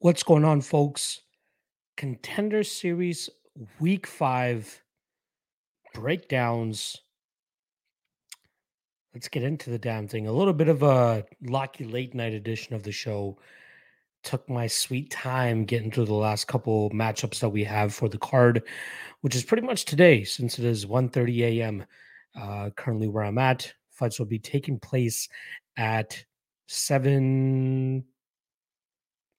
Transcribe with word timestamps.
What's 0.00 0.22
going 0.22 0.44
on, 0.44 0.60
folks? 0.60 1.22
Contender 1.96 2.62
Series 2.62 3.28
Week 3.80 4.06
5 4.06 4.84
breakdowns. 5.92 6.98
Let's 9.12 9.26
get 9.26 9.42
into 9.42 9.70
the 9.70 9.78
damn 9.78 10.06
thing. 10.06 10.28
A 10.28 10.32
little 10.32 10.52
bit 10.52 10.68
of 10.68 10.84
a 10.84 11.26
lucky 11.42 11.82
late 11.82 12.14
night 12.14 12.32
edition 12.32 12.76
of 12.76 12.84
the 12.84 12.92
show. 12.92 13.38
Took 14.22 14.48
my 14.48 14.68
sweet 14.68 15.10
time 15.10 15.64
getting 15.64 15.90
through 15.90 16.04
the 16.04 16.14
last 16.14 16.46
couple 16.46 16.90
matchups 16.90 17.40
that 17.40 17.48
we 17.48 17.64
have 17.64 17.92
for 17.92 18.08
the 18.08 18.18
card, 18.18 18.62
which 19.22 19.34
is 19.34 19.42
pretty 19.42 19.66
much 19.66 19.84
today 19.84 20.22
since 20.22 20.60
it 20.60 20.64
is 20.64 20.86
1.30 20.86 21.40
a.m. 21.40 21.84
Uh, 22.40 22.70
currently 22.76 23.08
where 23.08 23.24
I'm 23.24 23.38
at. 23.38 23.72
Fights 23.90 24.20
will 24.20 24.26
be 24.26 24.38
taking 24.38 24.78
place 24.78 25.28
at 25.76 26.24
7 26.68 28.04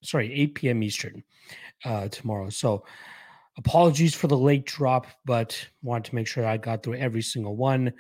sorry, 0.02 0.34
8 0.34 0.56
p.m. 0.56 0.84
Eastern 0.84 1.24
uh, 1.86 2.08
tomorrow. 2.10 2.50
So 2.50 2.86
apologies 3.58 4.16
for 4.16 4.28
the 4.28 4.38
late 4.38 4.66
drop, 4.66 5.08
but 5.26 5.58
wanted 5.82 6.10
to 6.10 6.16
make 6.16 6.28
sure 6.28 6.46
I 6.46 6.58
got 6.58 6.84
through 6.84 6.96
every 6.96 7.22
single 7.22 7.56
one. 7.56 7.94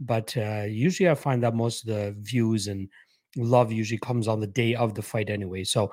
But 0.00 0.36
uh, 0.36 0.64
usually 0.68 1.08
I 1.08 1.14
find 1.14 1.42
that 1.42 1.54
most 1.54 1.82
of 1.82 1.94
the 1.94 2.14
views 2.20 2.68
and 2.68 2.88
love 3.36 3.72
usually 3.72 3.98
comes 3.98 4.28
on 4.28 4.40
the 4.40 4.46
day 4.46 4.74
of 4.74 4.94
the 4.94 5.02
fight 5.02 5.30
anyway. 5.30 5.64
So 5.64 5.92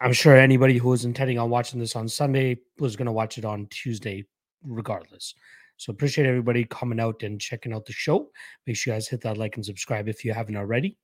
I'm 0.00 0.12
sure 0.12 0.36
anybody 0.36 0.76
who 0.76 0.92
is 0.92 1.04
intending 1.04 1.38
on 1.38 1.50
watching 1.50 1.80
this 1.80 1.96
on 1.96 2.08
Sunday 2.08 2.58
was 2.78 2.96
going 2.96 3.06
to 3.06 3.12
watch 3.12 3.38
it 3.38 3.44
on 3.44 3.66
Tuesday 3.68 4.24
regardless. 4.62 5.34
So 5.78 5.90
appreciate 5.90 6.26
everybody 6.26 6.64
coming 6.64 7.00
out 7.00 7.22
and 7.22 7.40
checking 7.40 7.72
out 7.72 7.86
the 7.86 7.92
show. 7.92 8.30
Make 8.66 8.76
sure 8.76 8.92
you 8.92 8.96
guys 8.96 9.08
hit 9.08 9.22
that 9.22 9.36
like 9.36 9.56
and 9.56 9.64
subscribe 9.64 10.08
if 10.08 10.24
you 10.24 10.32
haven't 10.32 10.56
already. 10.56 10.96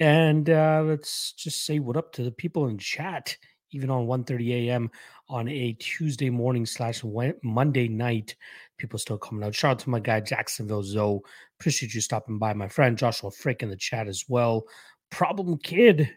And 0.00 0.48
uh, 0.48 0.82
let's 0.86 1.32
just 1.32 1.66
say 1.66 1.78
what 1.78 1.98
up 1.98 2.10
to 2.14 2.22
the 2.22 2.32
people 2.32 2.68
in 2.68 2.78
chat, 2.78 3.36
even 3.70 3.90
on 3.90 4.06
1.30 4.06 4.68
a.m. 4.68 4.90
on 5.28 5.46
a 5.46 5.74
Tuesday 5.74 6.30
morning 6.30 6.64
slash 6.64 7.04
Monday 7.42 7.86
night. 7.86 8.34
People 8.78 8.98
still 8.98 9.18
coming 9.18 9.44
out. 9.44 9.54
Shout 9.54 9.72
out 9.72 9.78
to 9.80 9.90
my 9.90 10.00
guy 10.00 10.20
Jacksonville 10.20 10.82
Zoe. 10.82 11.20
Appreciate 11.60 11.94
you 11.94 12.00
stopping 12.00 12.38
by. 12.38 12.54
My 12.54 12.66
friend 12.66 12.96
Joshua 12.96 13.30
Frick 13.30 13.62
in 13.62 13.68
the 13.68 13.76
chat 13.76 14.08
as 14.08 14.24
well. 14.26 14.64
Problem 15.10 15.58
Kid. 15.58 16.08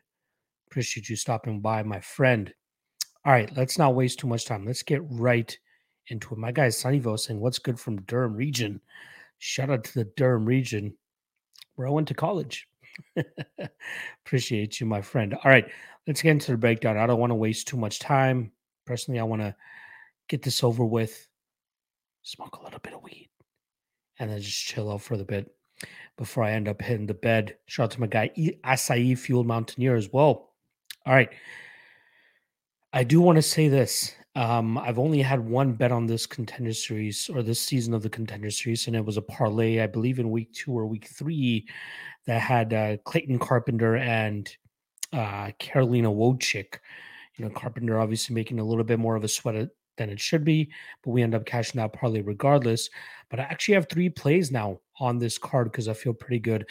Appreciate 0.71 1.09
you 1.09 1.17
stopping 1.17 1.59
by, 1.59 1.83
my 1.83 1.99
friend. 1.99 2.53
All 3.25 3.33
right, 3.33 3.51
let's 3.57 3.77
not 3.77 3.95
waste 3.95 4.19
too 4.19 4.27
much 4.27 4.45
time. 4.45 4.65
Let's 4.65 4.83
get 4.83 5.01
right 5.09 5.55
into 6.07 6.33
it. 6.33 6.37
My 6.37 6.53
guy 6.53 6.67
Sunnyville 6.67 7.19
saying, 7.19 7.39
What's 7.39 7.59
good 7.59 7.79
from 7.79 8.01
Durham 8.03 8.33
region? 8.33 8.79
Shout 9.39 9.69
out 9.69 9.83
to 9.83 9.93
the 9.93 10.05
Durham 10.15 10.45
region 10.45 10.95
where 11.75 11.87
I 11.87 11.91
went 11.91 12.07
to 12.07 12.13
college. 12.13 12.67
Appreciate 14.25 14.79
you, 14.79 14.85
my 14.85 15.01
friend. 15.01 15.33
All 15.33 15.51
right, 15.51 15.69
let's 16.07 16.21
get 16.21 16.31
into 16.31 16.51
the 16.51 16.57
breakdown. 16.57 16.97
I 16.97 17.07
don't 17.07 17.19
want 17.19 17.31
to 17.31 17.35
waste 17.35 17.67
too 17.67 17.77
much 17.77 17.99
time. 17.99 18.51
Personally, 18.85 19.19
I 19.19 19.23
want 19.23 19.41
to 19.41 19.55
get 20.27 20.41
this 20.41 20.63
over 20.63 20.85
with, 20.85 21.27
smoke 22.21 22.57
a 22.57 22.63
little 22.63 22.79
bit 22.79 22.93
of 22.93 23.03
weed, 23.03 23.29
and 24.19 24.29
then 24.29 24.41
just 24.41 24.65
chill 24.65 24.91
out 24.91 25.01
for 25.01 25.15
a 25.15 25.17
bit 25.17 25.53
before 26.17 26.43
I 26.43 26.51
end 26.51 26.67
up 26.67 26.81
hitting 26.81 27.07
the 27.07 27.13
bed. 27.13 27.57
Shout 27.65 27.85
out 27.85 27.91
to 27.91 28.01
my 28.01 28.07
guy, 28.07 28.29
Acai 28.37 29.17
Fuel 29.17 29.43
Mountaineer, 29.43 29.95
as 29.95 30.11
well. 30.11 30.51
All 31.05 31.13
right. 31.13 31.29
I 32.93 33.03
do 33.03 33.21
want 33.21 33.37
to 33.37 33.41
say 33.41 33.67
this. 33.67 34.13
Um, 34.35 34.77
I've 34.77 34.99
only 34.99 35.21
had 35.21 35.39
one 35.39 35.73
bet 35.73 35.91
on 35.91 36.05
this 36.07 36.25
contender 36.25 36.73
series 36.73 37.29
or 37.29 37.43
this 37.43 37.59
season 37.59 37.93
of 37.93 38.01
the 38.01 38.09
contender 38.09 38.49
series, 38.49 38.87
and 38.87 38.95
it 38.95 39.05
was 39.05 39.17
a 39.17 39.21
parlay, 39.21 39.79
I 39.79 39.87
believe, 39.87 40.19
in 40.19 40.31
week 40.31 40.53
two 40.53 40.71
or 40.71 40.85
week 40.85 41.05
three 41.05 41.67
that 42.25 42.41
had 42.41 42.73
uh, 42.73 42.97
Clayton 43.05 43.39
Carpenter 43.39 43.97
and 43.97 44.49
uh, 45.11 45.51
Karolina 45.59 46.13
Wojcik. 46.13 46.79
You 47.35 47.45
know, 47.45 47.51
Carpenter 47.51 47.99
obviously 47.99 48.33
making 48.33 48.59
a 48.59 48.63
little 48.63 48.83
bit 48.83 48.99
more 48.99 49.15
of 49.15 49.23
a 49.23 49.27
sweat 49.27 49.69
than 49.97 50.09
it 50.09 50.19
should 50.19 50.43
be, 50.43 50.71
but 51.03 51.11
we 51.11 51.21
end 51.21 51.35
up 51.35 51.45
cashing 51.45 51.79
that 51.79 51.93
parlay 51.93 52.21
regardless. 52.21 52.89
But 53.29 53.39
I 53.39 53.43
actually 53.43 53.75
have 53.75 53.87
three 53.89 54.09
plays 54.09 54.51
now 54.51 54.79
on 54.99 55.17
this 55.17 55.37
card 55.37 55.71
because 55.71 55.87
I 55.87 55.93
feel 55.93 56.13
pretty 56.13 56.39
good 56.39 56.67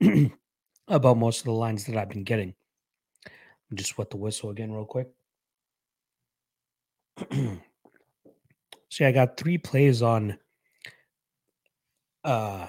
about 0.88 1.18
most 1.18 1.40
of 1.40 1.44
the 1.46 1.52
lines 1.52 1.84
that 1.86 1.96
I've 1.96 2.08
been 2.08 2.24
getting. 2.24 2.54
Just 3.74 3.98
wet 3.98 4.10
the 4.10 4.16
whistle 4.16 4.50
again, 4.50 4.72
real 4.72 4.84
quick. 4.84 5.08
See, 8.90 9.04
I 9.04 9.12
got 9.12 9.36
three 9.36 9.58
plays 9.58 10.02
on 10.02 10.38
uh 12.22 12.66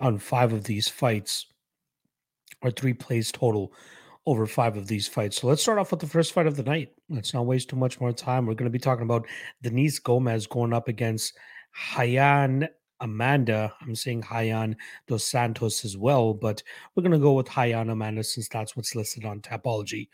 on 0.00 0.18
five 0.18 0.52
of 0.52 0.64
these 0.64 0.88
fights, 0.88 1.46
or 2.62 2.70
three 2.70 2.92
plays 2.94 3.32
total 3.32 3.72
over 4.26 4.46
five 4.46 4.76
of 4.76 4.86
these 4.86 5.08
fights. 5.08 5.40
So 5.40 5.46
let's 5.46 5.62
start 5.62 5.78
off 5.78 5.90
with 5.90 6.00
the 6.00 6.06
first 6.06 6.32
fight 6.32 6.46
of 6.46 6.56
the 6.56 6.62
night. 6.62 6.90
Let's 7.08 7.32
not 7.32 7.46
waste 7.46 7.70
too 7.70 7.76
much 7.76 8.00
more 8.00 8.12
time. 8.12 8.46
We're 8.46 8.54
going 8.54 8.70
to 8.70 8.70
be 8.70 8.78
talking 8.78 9.04
about 9.04 9.26
Denise 9.62 9.98
Gomez 9.98 10.46
going 10.46 10.72
up 10.72 10.88
against 10.88 11.36
Hayan 11.76 12.68
Amanda. 13.00 13.72
I'm 13.80 13.94
saying 13.94 14.22
Hayan 14.22 14.76
dos 15.08 15.24
Santos 15.24 15.84
as 15.84 15.96
well, 15.96 16.34
but 16.34 16.62
we're 16.94 17.02
going 17.02 17.12
to 17.12 17.18
go 17.18 17.32
with 17.32 17.48
Hayan 17.48 17.90
Amanda 17.90 18.22
since 18.22 18.48
that's 18.48 18.76
what's 18.76 18.94
listed 18.94 19.24
on 19.24 19.40
Tapology. 19.40 20.08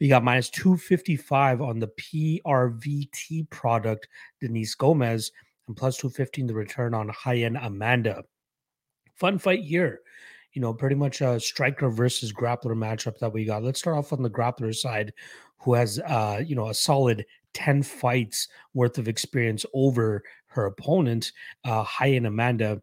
We 0.00 0.08
got 0.08 0.24
minus 0.24 0.48
255 0.50 1.60
on 1.60 1.78
the 1.78 1.88
PRVT 1.88 3.50
product, 3.50 4.08
Denise 4.40 4.74
Gomez, 4.74 5.32
and 5.68 5.76
plus 5.76 5.98
215 5.98 6.46
the 6.46 6.54
return 6.54 6.94
on 6.94 7.08
Hayan 7.10 7.62
Amanda 7.64 8.24
fun 9.20 9.38
fight 9.38 9.62
here. 9.62 10.00
You 10.52 10.60
know, 10.60 10.74
pretty 10.74 10.96
much 10.96 11.20
a 11.20 11.38
striker 11.38 11.90
versus 11.90 12.32
grappler 12.32 12.74
matchup 12.74 13.18
that 13.18 13.32
we 13.32 13.44
got. 13.44 13.62
Let's 13.62 13.78
start 13.78 13.96
off 13.96 14.12
on 14.12 14.22
the 14.22 14.30
grappler 14.30 14.74
side, 14.74 15.12
who 15.58 15.74
has 15.74 16.00
uh, 16.00 16.42
you 16.44 16.56
know, 16.56 16.70
a 16.70 16.74
solid 16.74 17.24
10 17.54 17.82
fights 17.84 18.48
worth 18.74 18.98
of 18.98 19.06
experience 19.06 19.64
over 19.74 20.22
her 20.46 20.66
opponent, 20.66 21.32
uh 21.64 21.84
Hayan 21.84 22.26
Amanda. 22.26 22.82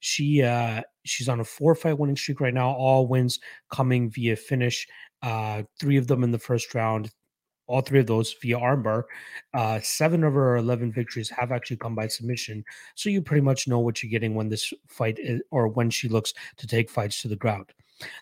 She 0.00 0.42
uh 0.42 0.82
she's 1.04 1.28
on 1.28 1.40
a 1.40 1.44
four 1.44 1.74
fight 1.74 1.98
winning 1.98 2.16
streak 2.16 2.40
right 2.40 2.54
now, 2.54 2.70
all 2.70 3.06
wins 3.06 3.40
coming 3.70 4.10
via 4.10 4.36
finish. 4.36 4.86
Uh 5.22 5.62
three 5.78 5.96
of 5.96 6.06
them 6.06 6.24
in 6.24 6.32
the 6.32 6.38
first 6.38 6.74
round, 6.74 7.10
all 7.66 7.80
three 7.80 8.00
of 8.00 8.06
those 8.06 8.34
via 8.40 8.58
armbar. 8.58 9.04
Uh, 9.54 9.80
seven 9.80 10.24
of 10.24 10.34
her 10.34 10.56
11 10.56 10.92
victories 10.92 11.30
have 11.30 11.52
actually 11.52 11.76
come 11.76 11.94
by 11.94 12.06
submission. 12.06 12.64
So 12.94 13.08
you 13.08 13.22
pretty 13.22 13.42
much 13.42 13.68
know 13.68 13.78
what 13.78 14.02
you're 14.02 14.10
getting 14.10 14.34
when 14.34 14.48
this 14.48 14.72
fight 14.88 15.18
is, 15.18 15.40
or 15.50 15.68
when 15.68 15.90
she 15.90 16.08
looks 16.08 16.34
to 16.56 16.66
take 16.66 16.90
fights 16.90 17.22
to 17.22 17.28
the 17.28 17.36
ground. 17.36 17.72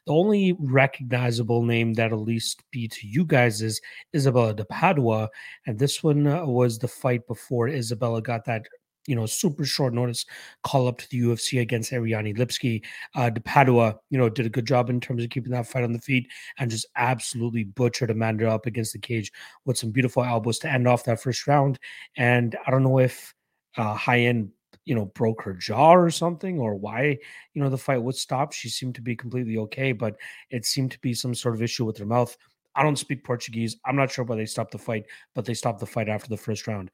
The 0.07 0.13
only 0.13 0.55
recognizable 0.59 1.63
name 1.63 1.95
that'll 1.95 2.21
at 2.21 2.27
least 2.27 2.63
be 2.71 2.89
to 2.89 3.07
you 3.07 3.25
guys 3.25 3.63
is 3.63 3.81
Isabella 4.15 4.55
de 4.55 4.65
Padua. 4.65 5.29
And 5.67 5.79
this 5.79 6.03
one 6.03 6.27
uh, 6.27 6.45
was 6.45 6.79
the 6.79 6.89
fight 6.89 7.27
before 7.27 7.69
Isabella 7.69 8.21
got 8.21 8.45
that 8.45 8.67
you 9.11 9.17
know, 9.17 9.27
super 9.27 9.65
short 9.65 9.93
notice 9.93 10.25
call 10.63 10.87
up 10.87 10.99
to 10.99 11.09
the 11.11 11.21
UFC 11.21 11.61
against 11.61 11.93
Ariane 11.93 12.33
Lipski. 12.37 12.81
Uh, 13.17 13.29
De 13.29 13.41
Padua, 13.41 13.99
you 14.09 14.17
know, 14.17 14.29
did 14.29 14.47
a 14.47 14.51
good 14.51 14.65
job 14.65 14.89
in 14.89 15.01
terms 15.01 15.25
of 15.25 15.31
keeping 15.31 15.51
that 15.51 15.67
fight 15.67 15.83
on 15.83 15.93
the 15.93 15.99
feet 15.99 16.29
and 16.59 16.71
just 16.71 16.87
absolutely 16.95 17.65
butchered 17.65 18.13
Amanda 18.13 18.49
up 18.49 18.67
against 18.67 18.93
the 18.93 19.01
cage 19.01 19.33
with 19.65 19.77
some 19.77 19.91
beautiful 19.91 20.23
elbows 20.23 20.61
to 20.61 20.71
end 20.71 20.87
off 20.87 21.03
that 21.05 21.21
first 21.21 21.49
round. 21.49 21.81
And 22.17 22.57
I 22.65 22.71
don't 22.71 22.85
know 22.85 23.01
if 23.01 23.35
uh, 23.77 23.97
Hayan 23.97 24.51
you 24.85 24.95
know, 24.95 25.07
broke 25.07 25.43
her 25.43 25.53
jaw 25.53 25.95
or 25.95 26.11
something, 26.11 26.59
or 26.59 26.75
why, 26.75 27.19
you 27.55 27.63
know, 27.63 27.69
the 27.69 27.77
fight 27.77 28.03
would 28.03 28.15
stop. 28.15 28.53
She 28.53 28.69
seemed 28.69 28.95
to 28.95 29.03
be 29.03 29.15
completely 29.15 29.59
okay, 29.59 29.93
but 29.93 30.17
it 30.51 30.65
seemed 30.65 30.91
to 30.93 30.99
be 31.01 31.15
some 31.15 31.35
sort 31.35 31.55
of 31.55 31.63
issue 31.63 31.85
with 31.85 31.99
her 31.99 32.07
mouth. 32.07 32.37
I 32.75 32.83
don't 32.83 32.97
speak 32.97 33.25
Portuguese. 33.25 33.77
I'm 33.85 33.97
not 33.97 34.11
sure 34.11 34.25
why 34.25 34.37
they 34.37 34.47
stopped 34.47 34.73
the 34.73 34.79
fight, 34.79 35.05
but 35.35 35.45
they 35.45 35.55
stopped 35.55 35.81
the 35.81 35.87
fight 35.87 36.09
after 36.09 36.29
the 36.29 36.37
first 36.37 36.67
round 36.67 36.91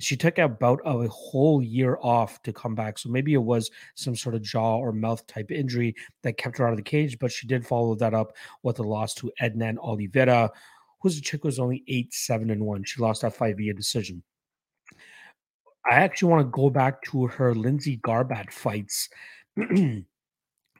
she 0.00 0.16
took 0.16 0.38
about 0.38 0.80
a 0.84 1.06
whole 1.08 1.62
year 1.62 1.98
off 2.02 2.42
to 2.42 2.52
come 2.52 2.74
back. 2.74 2.98
So 2.98 3.08
maybe 3.08 3.34
it 3.34 3.42
was 3.42 3.70
some 3.94 4.16
sort 4.16 4.34
of 4.34 4.42
jaw 4.42 4.76
or 4.76 4.92
mouth 4.92 5.26
type 5.26 5.50
injury 5.50 5.94
that 6.22 6.36
kept 6.36 6.58
her 6.58 6.66
out 6.66 6.72
of 6.72 6.76
the 6.76 6.82
cage, 6.82 7.18
but 7.18 7.30
she 7.30 7.46
did 7.46 7.66
follow 7.66 7.94
that 7.96 8.14
up 8.14 8.36
with 8.62 8.78
a 8.80 8.82
loss 8.82 9.14
to 9.14 9.32
Ednan 9.40 9.78
Oliveira, 9.78 10.50
who's 11.00 11.18
a 11.18 11.22
chick 11.22 11.42
who 11.42 11.48
was 11.48 11.60
only 11.60 11.84
eight, 11.86 12.12
seven, 12.12 12.50
and 12.50 12.64
one. 12.64 12.82
She 12.84 13.00
lost 13.00 13.22
that 13.22 13.34
five 13.34 13.56
via 13.56 13.72
decision. 13.72 14.22
I 15.88 15.96
actually 15.96 16.30
want 16.30 16.46
to 16.46 16.50
go 16.50 16.70
back 16.70 17.02
to 17.10 17.26
her 17.26 17.54
Lindsay 17.54 17.98
Garbatt 17.98 18.50
fights, 18.50 19.08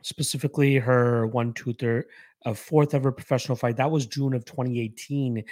specifically 0.02 0.76
her 0.76 1.26
one, 1.26 1.52
two, 1.52 1.74
third, 1.74 2.06
a 2.44 2.54
fourth 2.54 2.94
ever 2.94 3.10
professional 3.10 3.56
fight. 3.56 3.76
That 3.76 3.90
was 3.90 4.06
June 4.06 4.34
of 4.34 4.44
2018. 4.44 5.44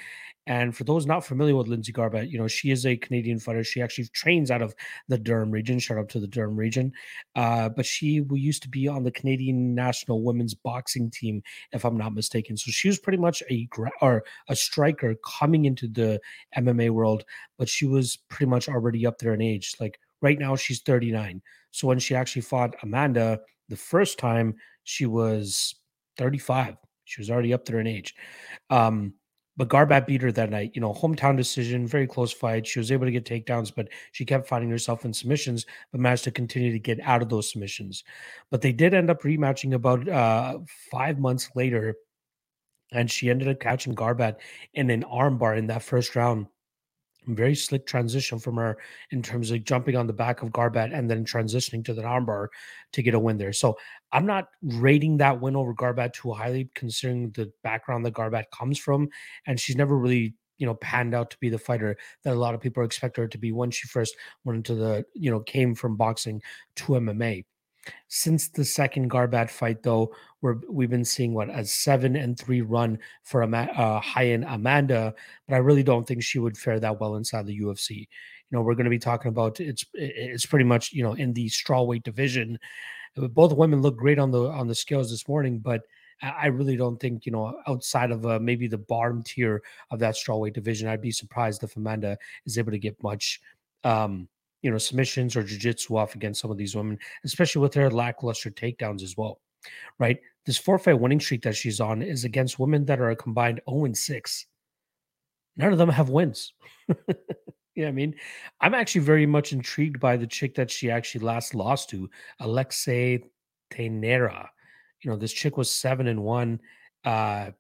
And 0.47 0.77
for 0.77 0.83
those 0.85 1.07
not 1.07 1.25
familiar 1.25 1.55
with 1.55 1.69
Lindsay 1.69 1.93
Garbatt, 1.93 2.29
you 2.29 2.39
know, 2.39 2.49
she 2.49 2.71
is 2.71 2.85
a 2.85 2.97
Canadian 2.97 3.39
fighter. 3.39 3.63
She 3.63 3.81
actually 3.81 4.09
trains 4.09 4.51
out 4.51 4.61
of 4.61 4.75
the 5.09 5.17
Durham 5.17 5.53
region. 5.53 5.79
Shout 5.79 5.99
out 5.99 6.09
to 6.11 6.21
the 6.21 6.27
Durham 6.27 6.57
region. 6.57 6.93
Uh, 7.37 7.69
but 7.69 7.87
she 7.87 8.25
used 8.33 8.63
to 8.65 8.69
be 8.69 8.89
on 8.89 9.05
the 9.05 9.13
Canadian 9.13 9.75
national 9.75 10.23
women's 10.23 10.55
boxing 10.55 11.11
team, 11.11 11.43
if 11.73 11.85
I'm 11.85 11.97
not 11.97 12.15
mistaken. 12.15 12.57
So 12.57 12.71
she 12.73 12.89
was 12.89 12.99
pretty 12.99 13.19
much 13.19 13.43
a 13.51 13.69
or 14.01 14.25
a 14.49 14.57
striker 14.57 15.15
coming 15.25 15.65
into 15.65 15.87
the 15.87 16.21
MMA 16.57 16.91
world, 16.91 17.25
but 17.57 17.69
she 17.69 17.87
was 17.87 18.19
pretty 18.29 18.51
much 18.51 18.69
already 18.69 19.07
up 19.07 19.19
there 19.19 19.35
in 19.35 19.41
age. 19.41 19.77
Like 19.79 20.01
right 20.21 20.39
now, 20.39 20.57
she's 20.57 20.81
39. 20.81 21.41
So 21.71 21.87
when 21.87 22.01
she 22.01 22.17
actually 22.17 22.43
fought 22.43 22.75
Amanda 22.83 23.41
the 23.69 23.77
first 23.77 24.19
time, 24.19 24.57
she 24.85 25.07
was 25.07 25.77
35. 26.23 26.77
She 27.05 27.21
was 27.21 27.31
already 27.31 27.53
up 27.53 27.65
there 27.65 27.81
in 27.81 27.89
age. 27.89 28.15
Um, 28.71 29.15
but 29.57 29.69
Garbatt 29.69 30.07
beat 30.07 30.23
her 30.23 30.31
that 30.33 30.51
night. 30.51 30.71
You 30.75 30.81
know, 30.81 30.95
hometown 30.95 31.37
decision, 31.37 31.87
very 31.87 32.07
close 32.07 32.33
fight. 32.33 32.67
She 32.67 32.79
was 32.79 32.93
able 32.93 33.07
to 33.07 33.11
get 33.11 33.25
takedowns, 33.25 33.75
but 33.75 33.89
she 34.13 34.25
kept 34.25 34.47
finding 34.47 34.71
herself 34.71 35.05
in 35.05 35.13
submissions, 35.13 35.67
but 35.91 36.01
managed 36.01 36.25
to 36.25 36.31
continue 36.31 36.71
to 36.71 36.79
get 36.79 37.01
out 37.01 37.23
of 37.23 37.29
those 37.29 37.51
submissions. 37.51 38.05
But 38.51 38.63
they 38.63 38.73
did 38.73 38.95
end 38.95 39.11
up 39.11 39.23
rematching 39.23 39.75
about 39.75 40.09
uh, 40.09 40.61
five 40.91 41.19
months 41.19 41.51
later, 41.57 41.97
and 42.93 43.11
she 43.11 43.29
ended 43.29 43.49
up 43.49 43.59
catching 43.59 43.97
Garbatt 43.97 44.37
in 44.75 44.91
an 44.91 45.03
armbar 45.03 45.59
in 45.59 45.67
that 45.67 45.83
first 45.83 46.15
round 46.15 46.47
very 47.27 47.55
slick 47.55 47.87
transition 47.87 48.39
from 48.39 48.57
her 48.57 48.79
in 49.11 49.23
terms 49.23 49.51
of 49.51 49.65
jumping 49.65 49.97
on 49.97 50.07
the 50.07 50.13
back 50.13 50.43
of 50.43 50.51
Garbatt 50.51 50.97
and 50.97 51.09
then 51.09 51.25
transitioning 51.25 51.85
to 51.85 51.95
the 51.95 52.03
armbar 52.03 52.49
to 52.93 53.03
get 53.03 53.15
a 53.15 53.19
win 53.19 53.39
there. 53.39 53.53
So 53.53 53.79
I'm 54.13 54.27
not 54.27 54.49
rating 54.63 55.17
that 55.19 55.41
win 55.41 55.57
over 55.57 55.75
Garbatt 55.75 56.13
too 56.13 56.33
highly, 56.33 56.71
considering 56.75 57.31
the 57.31 57.51
background 57.63 58.05
that 58.05 58.15
Garbatt 58.15 58.45
comes 58.53 58.79
from, 58.79 59.09
and 59.47 59.59
she's 59.59 59.77
never 59.77 59.97
really 59.97 60.35
you 60.59 60.67
know 60.67 60.75
panned 60.75 61.15
out 61.15 61.31
to 61.31 61.39
be 61.39 61.49
the 61.49 61.59
fighter 61.59 61.97
that 62.23 62.35
a 62.35 62.39
lot 62.39 62.55
of 62.55 62.61
people 62.61 62.85
expect 62.85 63.17
her 63.17 63.27
to 63.27 63.39
be 63.39 63.51
when 63.51 63.71
she 63.71 63.89
first 63.89 64.15
went 64.45 64.59
into 64.59 64.75
the 64.75 65.05
you 65.15 65.31
know 65.31 65.41
came 65.41 65.75
from 65.75 65.97
boxing 65.97 66.41
to 66.77 66.93
MMA. 66.93 67.45
Since 68.07 68.51
the 68.51 68.65
second 68.65 69.11
Garbatt 69.11 69.51
fight, 69.51 69.83
though, 69.83 70.15
we're, 70.41 70.57
we've 70.71 70.91
been 70.91 71.05
seeing 71.05 71.35
what 71.35 71.51
a 71.51 71.65
seven 71.65 72.15
and 72.15 72.39
three 72.39 72.61
run 72.61 72.99
for 73.25 73.43
a 73.43 73.49
uh, 73.49 74.01
Hayan 74.01 74.45
Amanda, 74.49 75.15
but 75.49 75.57
I 75.57 75.59
really 75.59 75.83
don't 75.83 76.07
think 76.07 76.23
she 76.23 76.39
would 76.39 76.57
fare 76.57 76.79
that 76.79 77.01
well 77.01 77.17
inside 77.17 77.47
the 77.47 77.59
UFC. 77.59 77.91
You 77.91 78.07
know, 78.53 78.63
we're 78.63 78.75
going 78.75 78.85
to 78.85 78.91
be 78.91 79.01
talking 79.01 79.31
about 79.31 79.59
it's 79.59 79.85
it's 79.95 80.47
pretty 80.47 80.65
much 80.65 80.93
you 80.93 81.03
know 81.03 81.15
in 81.15 81.33
the 81.33 81.49
strawweight 81.49 82.05
division. 82.05 82.59
Both 83.17 83.53
women 83.53 83.83
look 83.83 83.97
great 83.97 84.19
on 84.19 84.31
the 84.31 84.49
on 84.49 84.67
the 84.67 84.75
scales 84.75 85.11
this 85.11 85.29
morning, 85.29 85.59
but 85.59 85.83
I 86.23 86.47
really 86.47 86.77
don't 86.77 86.99
think 86.99 87.27
you 87.27 87.33
know 87.33 87.61
outside 87.67 88.11
of 88.11 88.25
uh, 88.25 88.39
maybe 88.39 88.69
the 88.69 88.79
bottom 88.79 89.23
tier 89.23 89.63
of 89.91 89.99
that 89.99 90.15
strawweight 90.15 90.55
division, 90.55 90.89
I'd 90.89 91.03
be 91.03 91.11
surprised 91.11 91.63
if 91.63 91.77
Amanda 91.77 92.17
is 92.47 92.59
able 92.59 92.73
to 92.73 92.79
get 92.79 93.03
much. 93.03 93.41
Um, 93.85 94.29
you 94.63 94.71
know, 94.71 94.79
submissions 94.79 95.35
or 95.35 95.43
jiu-jitsu 95.43 95.97
off 95.97 96.15
against 96.15 96.41
some 96.41 96.53
of 96.53 96.57
these 96.57 96.77
women, 96.77 96.97
especially 97.25 97.61
with 97.61 97.73
their 97.73 97.91
lackluster 97.91 98.49
takedowns 98.49 99.03
as 99.03 99.17
well. 99.17 99.41
Right? 99.99 100.21
This 100.47 100.57
four 100.57 100.79
fight 100.79 101.01
winning 101.01 101.19
streak 101.19 101.43
that 101.43 101.57
she's 101.57 101.81
on 101.81 102.01
is 102.01 102.25
against 102.25 102.61
women 102.61 102.85
that 102.87 103.01
are 103.01 103.11
a 103.11 103.17
combined 103.17 103.61
0 103.69 103.87
and 103.87 103.97
6. 103.97 104.47
None 105.57 105.73
of 105.73 105.79
them 105.79 105.89
have 105.89 106.09
wins. 106.11 106.53
Yeah, 107.75 107.89
I 107.89 107.93
mean, 107.93 108.15
I'm 108.61 108.75
actually 108.75 109.01
very 109.03 109.25
much 109.27 109.53
intrigued 109.53 109.99
by 109.99 110.17
the 110.17 110.27
chick 110.27 110.55
that 110.57 110.71
she 110.71 110.91
actually 110.91 111.25
last 111.25 111.55
lost 111.55 111.89
to, 111.91 112.09
Alexei 112.41 113.25
Tenera. 113.73 114.49
You 115.01 115.11
know, 115.11 115.17
this 115.17 115.33
chick 115.33 115.57
was 115.57 115.71
seven 115.71 116.07
and 116.07 116.23
one. 116.23 116.61
Uh, 117.05 117.51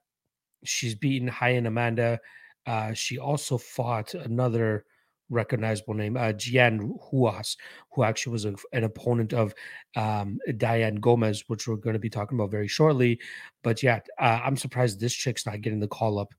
she's 0.64 0.94
beaten 0.94 1.32
Ryan 1.40 1.66
Amanda. 1.66 2.20
Uh, 2.66 2.92
she 2.92 3.18
also 3.18 3.56
fought 3.58 4.14
another 4.14 4.84
recognizable 5.30 5.94
name, 5.94 6.16
uh, 6.16 6.32
Gian 6.32 6.94
Huas, 7.10 7.56
who 7.92 8.04
actually 8.04 8.32
was 8.32 8.44
a, 8.44 8.54
an 8.72 8.84
opponent 8.84 9.32
of 9.32 9.54
um, 9.96 10.38
Diane 10.58 10.96
Gomez, 10.96 11.44
which 11.46 11.66
we're 11.66 11.76
going 11.76 11.94
to 11.94 11.98
be 11.98 12.10
talking 12.10 12.38
about 12.38 12.50
very 12.50 12.68
shortly. 12.68 13.18
But 13.64 13.82
yeah, 13.82 14.00
uh, 14.20 14.40
I'm 14.44 14.58
surprised 14.58 15.00
this 15.00 15.14
chick's 15.14 15.46
not 15.46 15.62
getting 15.62 15.80
the 15.80 15.88
call 15.88 16.18
up 16.18 16.34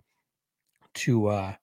to 0.95 1.27
uh, 1.27 1.53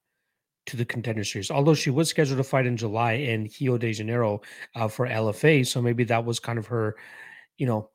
to 0.71 0.77
the 0.77 0.85
contender 0.85 1.25
series. 1.25 1.51
Although 1.51 1.75
she 1.75 1.91
was 1.91 2.09
scheduled 2.09 2.39
to 2.39 2.45
fight 2.45 2.67
in 2.67 2.77
July 2.77 3.13
in 3.13 3.49
Rio 3.61 3.77
de 3.77 3.93
Janeiro 3.93 4.41
uh, 4.75 4.89
for 4.89 5.07
LFA, 5.07 5.67
so 5.67 5.83
maybe 5.83 6.05
that 6.05 6.25
was 6.25 6.41
kind 6.41 6.59
of 6.59 6.67
her, 6.67 6.97
you 7.59 7.67
know, 7.67 7.91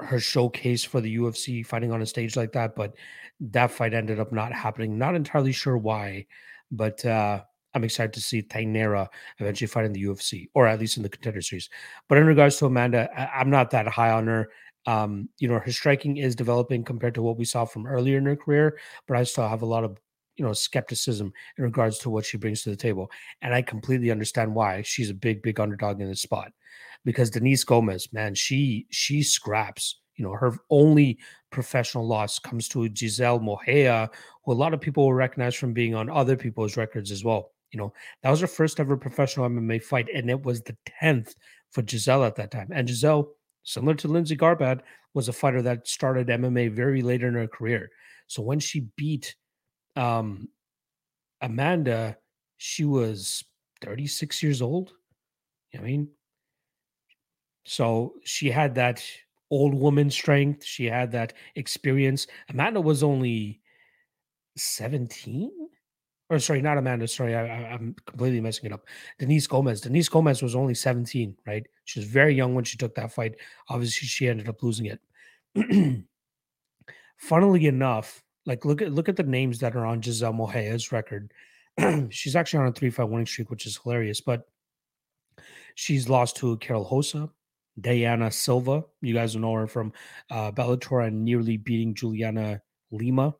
her 0.00 0.18
showcase 0.18 0.84
for 0.84 1.00
the 1.00 1.16
UFC 1.16 1.64
fighting 1.64 1.92
on 1.92 2.02
a 2.02 2.06
stage 2.06 2.36
like 2.36 2.52
that. 2.52 2.74
But 2.74 2.94
that 3.40 3.70
fight 3.70 3.94
ended 3.94 4.20
up 4.20 4.32
not 4.32 4.52
happening. 4.52 4.98
Not 4.98 5.14
entirely 5.14 5.52
sure 5.52 5.76
why, 5.76 6.26
but 6.70 7.04
uh, 7.04 7.42
I'm 7.74 7.84
excited 7.84 8.12
to 8.14 8.20
see 8.20 8.42
Teixeira 8.42 9.08
eventually 9.38 9.68
fight 9.68 9.84
in 9.84 9.92
the 9.92 10.04
UFC 10.04 10.48
or 10.54 10.66
at 10.66 10.78
least 10.78 10.96
in 10.96 11.02
the 11.02 11.08
contender 11.08 11.40
series. 11.40 11.68
But 12.08 12.18
in 12.18 12.26
regards 12.26 12.56
to 12.58 12.66
Amanda, 12.66 13.08
I- 13.16 13.40
am 13.40 13.50
not 13.50 13.70
that 13.70 13.88
high 13.88 14.10
on 14.10 14.26
her. 14.26 14.50
Um, 14.86 15.28
you 15.38 15.46
know, 15.46 15.60
her 15.60 15.70
striking 15.70 16.16
is 16.16 16.34
developing 16.34 16.84
compared 16.84 17.14
to 17.14 17.22
what 17.22 17.38
we 17.38 17.44
saw 17.44 17.64
from 17.64 17.86
earlier 17.86 18.18
in 18.18 18.26
her 18.26 18.34
career, 18.34 18.78
but 19.06 19.16
I 19.16 19.22
still 19.22 19.48
have 19.48 19.62
a 19.62 19.66
lot 19.66 19.84
of 19.84 19.96
you 20.42 20.48
know 20.48 20.52
skepticism 20.52 21.32
in 21.56 21.64
regards 21.64 21.98
to 21.98 22.10
what 22.10 22.26
she 22.26 22.36
brings 22.36 22.62
to 22.62 22.70
the 22.70 22.76
table 22.76 23.08
and 23.42 23.54
i 23.54 23.62
completely 23.62 24.10
understand 24.10 24.52
why 24.52 24.82
she's 24.82 25.10
a 25.10 25.14
big 25.14 25.40
big 25.40 25.60
underdog 25.60 26.00
in 26.00 26.08
this 26.08 26.22
spot 26.22 26.50
because 27.04 27.30
denise 27.30 27.62
gomez 27.62 28.12
man 28.12 28.34
she 28.34 28.86
she 28.90 29.22
scraps 29.22 30.00
you 30.16 30.24
know, 30.24 30.34
her 30.34 30.56
only 30.70 31.18
professional 31.50 32.06
loss 32.06 32.38
comes 32.38 32.68
to 32.68 32.88
Giselle 32.94 33.40
Moreira, 33.40 34.10
who 34.44 34.52
a 34.52 34.54
lot 34.54 34.74
of 34.74 34.80
people 34.80 35.04
will 35.04 35.14
recognize 35.14 35.54
from 35.54 35.72
being 35.72 35.94
on 35.94 36.10
other 36.10 36.36
people's 36.36 36.76
records 36.76 37.10
as 37.10 37.24
well. 37.24 37.52
You 37.70 37.78
know, 37.78 37.92
that 38.22 38.30
was 38.30 38.40
her 38.40 38.46
first 38.46 38.78
ever 38.80 38.96
professional 38.96 39.48
MMA 39.48 39.82
fight, 39.82 40.08
and 40.14 40.28
it 40.28 40.42
was 40.42 40.62
the 40.62 40.76
10th 41.02 41.34
for 41.70 41.82
Giselle 41.86 42.24
at 42.24 42.36
that 42.36 42.50
time. 42.50 42.68
And 42.72 42.86
Giselle, 42.86 43.32
similar 43.62 43.94
to 43.94 44.08
Lindsay 44.08 44.36
Garbatt, 44.36 44.80
was 45.14 45.28
a 45.28 45.32
fighter 45.32 45.62
that 45.62 45.88
started 45.88 46.28
MMA 46.28 46.70
very 46.70 47.00
late 47.00 47.22
in 47.22 47.34
her 47.34 47.48
career. 47.48 47.90
So 48.26 48.42
when 48.42 48.60
she 48.60 48.88
beat 48.96 49.34
um, 49.96 50.48
Amanda, 51.40 52.16
she 52.56 52.84
was 52.84 53.44
36 53.82 54.42
years 54.42 54.62
old. 54.62 54.92
I 55.76 55.80
mean, 55.80 56.08
so 57.64 58.14
she 58.24 58.50
had 58.50 58.74
that 58.76 59.02
old 59.50 59.74
woman 59.74 60.10
strength. 60.10 60.64
She 60.64 60.86
had 60.86 61.12
that 61.12 61.32
experience. 61.56 62.26
Amanda 62.48 62.80
was 62.80 63.02
only 63.02 63.60
17 64.56 65.50
or 66.32 66.38
sorry, 66.38 66.62
not 66.62 66.78
Amanda. 66.78 67.06
Sorry, 67.06 67.34
I, 67.34 67.74
am 67.74 67.94
completely 68.06 68.40
messing 68.40 68.64
it 68.64 68.72
up. 68.72 68.86
Denise 69.18 69.46
Gomez. 69.46 69.82
Denise 69.82 70.08
Gomez 70.08 70.42
was 70.42 70.54
only 70.54 70.74
17, 70.74 71.36
right? 71.46 71.66
She 71.84 72.00
was 72.00 72.08
very 72.08 72.34
young 72.34 72.54
when 72.54 72.64
she 72.64 72.78
took 72.78 72.94
that 72.94 73.12
fight. 73.12 73.34
Obviously, 73.68 74.08
she 74.08 74.28
ended 74.28 74.48
up 74.48 74.62
losing 74.62 74.86
it. 74.86 75.00
Funnily 77.18 77.66
enough, 77.66 78.24
like 78.46 78.64
look 78.64 78.82
at 78.82 78.92
look 78.92 79.08
at 79.08 79.16
the 79.16 79.22
names 79.22 79.58
that 79.60 79.76
are 79.76 79.86
on 79.86 80.02
Giselle 80.02 80.32
Moreira's 80.32 80.92
record. 80.92 81.32
she's 82.10 82.36
actually 82.36 82.60
on 82.60 82.66
a 82.66 82.72
three-fight 82.72 83.08
winning 83.08 83.26
streak, 83.26 83.50
which 83.50 83.66
is 83.66 83.78
hilarious. 83.82 84.20
But 84.20 84.46
she's 85.74 86.08
lost 86.08 86.36
to 86.38 86.56
Carol 86.58 86.84
Hosa, 86.84 87.30
Diana 87.80 88.30
Silva. 88.30 88.84
You 89.00 89.14
guys 89.14 89.36
know 89.36 89.54
her 89.54 89.66
from 89.66 89.92
uh, 90.30 90.52
Bellator 90.52 91.06
and 91.06 91.24
nearly 91.24 91.56
beating 91.56 91.94
Juliana 91.94 92.60
Lima. 92.90 93.34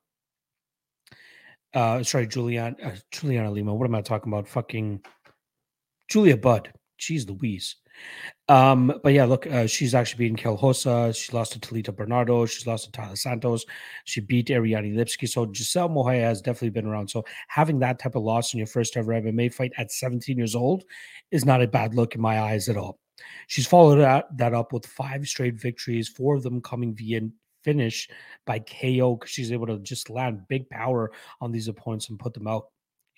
Uh, 1.75 2.03
sorry, 2.03 2.27
Juliana 2.27 2.77
uh, 2.83 2.97
Juliana 3.11 3.51
Lima. 3.51 3.75
What 3.75 3.87
am 3.87 3.95
I 3.95 4.03
talking 4.03 4.33
about? 4.33 4.49
Fucking 4.49 5.01
Julia 6.09 6.37
Budd. 6.37 6.73
She's 6.97 7.29
Louise. 7.29 7.77
Um, 8.49 8.93
but 9.03 9.13
yeah, 9.13 9.25
look, 9.25 9.47
uh, 9.47 9.67
she's 9.67 9.95
actually 9.95 10.25
beaten 10.25 10.37
Kel 10.37 10.59
Hosa. 10.59 11.17
She 11.17 11.33
lost 11.33 11.53
to 11.53 11.61
Talita 11.61 11.95
Bernardo. 11.95 12.45
She's 12.47 12.67
lost 12.67 12.85
to 12.85 13.01
Taila 13.01 13.17
Santos. 13.17 13.65
She 14.05 14.21
beat 14.21 14.51
Ariane 14.51 14.95
Lipski. 14.95 15.29
So 15.29 15.51
Giselle 15.53 15.89
Moreira 15.89 16.29
has 16.29 16.43
definitely 16.43 16.71
been 16.71 16.87
around. 16.87 17.09
So 17.09 17.25
having 17.49 17.79
that 17.81 17.99
type 17.99 18.15
of 18.15 18.23
loss 18.23 18.53
in 18.53 18.59
your 18.59 18.67
first 18.67 18.97
ever 18.97 19.13
MMA 19.13 19.55
fight 19.55 19.73
at 19.79 19.93
17 19.93 20.37
years 20.37 20.55
old 20.55 20.85
is 21.31 21.45
not 21.45 21.63
a 21.63 21.69
bad 21.69 21.95
look 21.95 22.15
in 22.15 22.21
my 22.21 22.41
eyes 22.41 22.69
at 22.69 22.77
all. 22.77 22.99
She's 23.47 23.67
followed 23.67 23.99
that, 23.99 24.27
that 24.37 24.55
up 24.55 24.73
with 24.73 24.87
five 24.87 25.27
straight 25.27 25.61
victories, 25.61 26.09
four 26.09 26.35
of 26.35 26.43
them 26.43 26.61
coming 26.61 26.95
via 26.95 27.21
finish 27.63 28.09
by 28.45 28.59
KO 28.59 29.17
because 29.17 29.31
she's 29.31 29.53
able 29.53 29.69
to 29.69 29.79
just 29.79 30.11
land 30.11 30.43
big 30.49 30.69
power 30.69 31.13
on 31.41 31.53
these 31.53 31.69
opponents 31.69 32.11
and 32.11 32.19
put 32.19 32.35
them 32.35 32.49
out. 32.49 32.67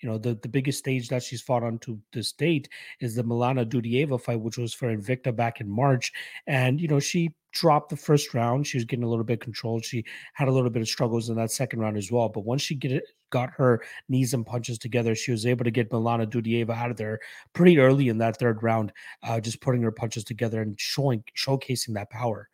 You 0.05 0.11
know, 0.11 0.17
the, 0.19 0.35
the 0.35 0.47
biggest 0.47 0.77
stage 0.77 1.07
that 1.07 1.23
she's 1.23 1.41
fought 1.41 1.63
on 1.63 1.79
to 1.79 1.99
this 2.13 2.31
date 2.31 2.69
is 2.99 3.15
the 3.15 3.23
Milana 3.23 3.65
Dudieva 3.65 4.21
fight, 4.21 4.39
which 4.39 4.55
was 4.55 4.71
for 4.71 4.95
Invicta 4.95 5.35
back 5.35 5.61
in 5.61 5.67
March. 5.67 6.13
And, 6.45 6.79
you 6.79 6.87
know, 6.87 6.99
she 6.99 7.33
dropped 7.53 7.89
the 7.89 7.97
first 7.97 8.35
round. 8.35 8.67
She 8.67 8.77
was 8.77 8.85
getting 8.85 9.03
a 9.03 9.09
little 9.09 9.23
bit 9.23 9.41
controlled. 9.41 9.83
She 9.83 10.05
had 10.35 10.47
a 10.47 10.51
little 10.51 10.69
bit 10.69 10.83
of 10.83 10.87
struggles 10.87 11.31
in 11.31 11.35
that 11.37 11.49
second 11.49 11.79
round 11.79 11.97
as 11.97 12.11
well. 12.11 12.29
But 12.29 12.45
once 12.45 12.61
she 12.61 12.75
get 12.75 12.91
it, 12.91 13.05
got 13.31 13.49
her 13.57 13.81
knees 14.07 14.35
and 14.35 14.45
punches 14.45 14.77
together, 14.77 15.15
she 15.15 15.31
was 15.31 15.47
able 15.47 15.63
to 15.63 15.71
get 15.71 15.89
Milana 15.89 16.27
Dudieva 16.27 16.77
out 16.77 16.91
of 16.91 16.97
there 16.97 17.19
pretty 17.53 17.79
early 17.79 18.09
in 18.09 18.19
that 18.19 18.37
third 18.37 18.61
round, 18.61 18.91
uh, 19.23 19.39
just 19.39 19.59
putting 19.59 19.81
her 19.81 19.91
punches 19.91 20.23
together 20.23 20.61
and 20.61 20.79
showing 20.79 21.23
showcasing 21.35 21.95
that 21.95 22.11
power. 22.11 22.47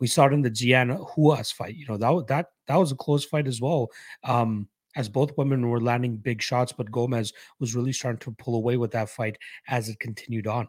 We 0.00 0.06
saw 0.06 0.24
it 0.24 0.32
in 0.32 0.40
the 0.40 0.48
Gianna 0.48 0.96
Huas 0.96 1.52
fight. 1.52 1.76
You 1.76 1.86
know 1.86 1.98
that 1.98 2.28
that 2.28 2.46
that 2.66 2.76
was 2.76 2.92
a 2.92 2.96
close 2.96 3.26
fight 3.26 3.46
as 3.46 3.60
well. 3.60 3.90
Um, 4.22 4.68
as 4.96 5.08
both 5.08 5.36
women 5.36 5.68
were 5.68 5.80
landing 5.80 6.16
big 6.16 6.40
shots, 6.42 6.72
but 6.72 6.90
Gomez 6.90 7.32
was 7.58 7.74
really 7.74 7.92
starting 7.92 8.18
to 8.20 8.32
pull 8.32 8.54
away 8.54 8.76
with 8.76 8.92
that 8.92 9.10
fight 9.10 9.36
as 9.68 9.88
it 9.88 9.98
continued 9.98 10.46
on. 10.46 10.68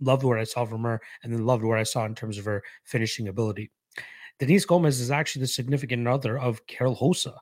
Loved 0.00 0.22
what 0.22 0.38
I 0.38 0.44
saw 0.44 0.64
from 0.64 0.84
her, 0.84 1.00
and 1.22 1.32
then 1.32 1.44
loved 1.44 1.64
what 1.64 1.78
I 1.78 1.82
saw 1.82 2.04
in 2.04 2.14
terms 2.14 2.38
of 2.38 2.44
her 2.44 2.62
finishing 2.84 3.28
ability. 3.28 3.70
Denise 4.38 4.64
Gomez 4.64 5.00
is 5.00 5.10
actually 5.10 5.40
the 5.40 5.48
significant 5.48 6.06
other 6.06 6.38
of 6.38 6.66
Carol 6.66 6.96
Hosa. 6.96 7.34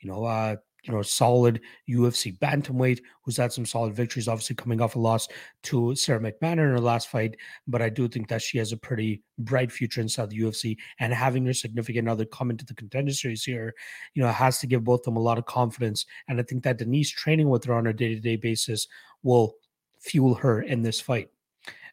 You 0.00 0.10
know, 0.10 0.24
uh, 0.24 0.56
you 0.84 0.92
know, 0.92 1.02
solid 1.02 1.60
UFC 1.88 2.38
bantamweight 2.38 3.00
who's 3.22 3.38
had 3.38 3.52
some 3.52 3.64
solid 3.64 3.94
victories, 3.94 4.28
obviously 4.28 4.54
coming 4.54 4.80
off 4.80 4.96
a 4.96 4.98
loss 4.98 5.28
to 5.64 5.94
Sara 5.94 6.20
McMann 6.20 6.52
in 6.52 6.58
her 6.58 6.80
last 6.80 7.08
fight. 7.08 7.36
But 7.66 7.80
I 7.80 7.88
do 7.88 8.06
think 8.06 8.28
that 8.28 8.42
she 8.42 8.58
has 8.58 8.72
a 8.72 8.76
pretty 8.76 9.22
bright 9.38 9.72
future 9.72 10.00
inside 10.00 10.30
the 10.30 10.38
UFC. 10.38 10.76
And 11.00 11.12
having 11.12 11.46
her 11.46 11.54
significant 11.54 12.08
other 12.08 12.26
come 12.26 12.50
into 12.50 12.66
the 12.66 12.74
contender 12.74 13.12
series 13.12 13.44
here, 13.44 13.74
you 14.14 14.22
know, 14.22 14.28
has 14.28 14.58
to 14.58 14.66
give 14.66 14.84
both 14.84 15.00
of 15.00 15.04
them 15.06 15.16
a 15.16 15.20
lot 15.20 15.38
of 15.38 15.46
confidence. 15.46 16.04
And 16.28 16.38
I 16.38 16.42
think 16.42 16.62
that 16.64 16.78
Denise 16.78 17.10
training 17.10 17.48
with 17.48 17.64
her 17.64 17.74
on 17.74 17.86
a 17.86 17.92
day 17.92 18.14
to 18.14 18.20
day 18.20 18.36
basis 18.36 18.86
will 19.22 19.54
fuel 20.00 20.34
her 20.34 20.60
in 20.60 20.82
this 20.82 21.00
fight. 21.00 21.30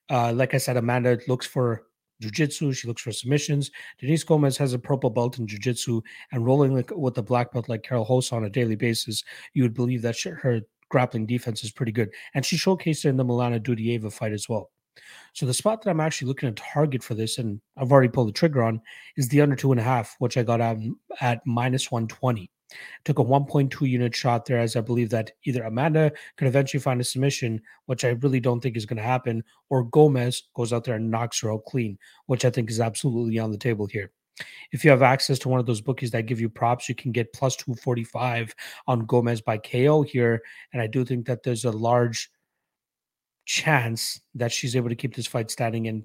Uh, 0.10 0.34
like 0.34 0.54
I 0.54 0.58
said, 0.58 0.76
Amanda 0.76 1.18
looks 1.30 1.48
for 1.48 1.84
jiu-jitsu. 2.22 2.74
She 2.74 2.88
looks 2.88 3.02
for 3.02 3.12
submissions. 3.12 3.72
Denise 4.00 4.24
Gomez 4.24 4.58
has 4.58 4.74
a 4.74 4.80
purple 4.80 5.10
belt 5.10 5.40
in 5.40 5.48
jiu-jitsu 5.48 6.02
and 6.32 6.46
rolling 6.46 6.74
with 6.74 7.18
a 7.18 7.24
black 7.24 7.52
belt 7.52 7.68
like 7.70 7.84
Carol 7.84 8.06
Hosa 8.06 8.34
on 8.34 8.46
a 8.46 8.50
daily 8.50 8.76
basis, 8.76 9.24
you 9.54 9.64
would 9.64 9.74
believe 9.74 10.02
that 10.04 10.16
she, 10.16 10.30
her 10.30 10.62
grappling 10.90 11.26
defense 11.26 11.64
is 11.64 11.72
pretty 11.72 11.92
good. 11.92 12.10
And 12.34 12.46
she 12.46 12.58
showcased 12.58 13.06
it 13.06 13.10
in 13.10 13.18
the 13.18 13.26
Milana 13.26 13.60
Dudieva 13.60 14.12
fight 14.12 14.34
as 14.34 14.48
well. 14.48 14.70
So 15.34 15.46
the 15.46 15.54
spot 15.54 15.82
that 15.82 15.90
I'm 15.90 16.02
actually 16.02 16.28
looking 16.28 16.54
to 16.54 16.62
target 16.62 17.02
for 17.02 17.16
this, 17.16 17.38
and 17.38 17.62
I've 17.78 17.92
already 17.92 18.10
pulled 18.10 18.28
the 18.28 18.34
trigger 18.34 18.64
on, 18.64 18.82
is 19.18 19.30
the 19.30 19.42
under 19.42 19.56
two 19.56 19.72
and 19.72 19.80
a 19.80 19.84
half, 19.84 20.16
which 20.20 20.38
I 20.38 20.44
got 20.44 20.62
at, 20.62 20.78
at 21.22 21.42
minus 21.46 21.92
120. 21.92 22.52
Took 23.06 23.20
a 23.20 23.24
1.2 23.24 23.90
unit 23.90 24.16
shot 24.16 24.46
there, 24.46 24.60
as 24.60 24.76
I 24.76 24.82
believe 24.82 25.10
that 25.10 25.32
either 25.46 25.64
Amanda 25.64 26.12
could 26.38 26.48
eventually 26.48 26.82
find 26.82 27.02
a 27.02 27.04
submission, 27.04 27.62
which 27.86 28.06
I 28.06 28.10
really 28.10 28.40
don't 28.40 28.62
think 28.62 28.78
is 28.78 28.86
going 28.86 28.98
to 28.98 29.04
happen, 29.04 29.44
or 29.70 29.84
Gomez 29.86 30.44
goes 30.56 30.74
out 30.74 30.84
there 30.84 30.96
and 30.96 31.12
knocks 31.12 31.42
her 31.42 31.52
out 31.52 31.66
clean, 31.66 31.98
which 32.28 32.46
I 32.46 32.50
think 32.50 32.70
is 32.70 32.80
absolutely 32.80 33.40
on 33.40 33.52
the 33.52 33.58
table 33.58 33.86
here. 33.86 34.12
If 34.72 34.84
you 34.84 34.92
have 34.92 35.02
access 35.02 35.40
to 35.40 35.50
one 35.50 35.60
of 35.60 35.66
those 35.66 35.82
bookies 35.82 36.12
that 36.12 36.26
give 36.26 36.40
you 36.40 36.50
props, 36.50 36.88
you 36.88 36.96
can 36.96 37.12
get 37.12 37.34
plus 37.34 37.56
245 37.58 38.54
on 38.88 39.06
Gomez 39.06 39.42
by 39.42 39.58
KO 39.58 40.02
here. 40.02 40.42
And 40.74 40.82
I 40.82 40.88
do 40.88 41.06
think 41.06 41.26
that 41.28 41.44
there's 41.44 41.66
a 41.66 41.72
large 41.72 42.32
chance 43.46 44.22
that 44.36 44.52
she's 44.52 44.76
able 44.76 44.90
to 44.90 44.96
keep 44.96 45.16
this 45.16 45.28
fight 45.28 45.52
standing 45.52 45.88
and 45.88 46.04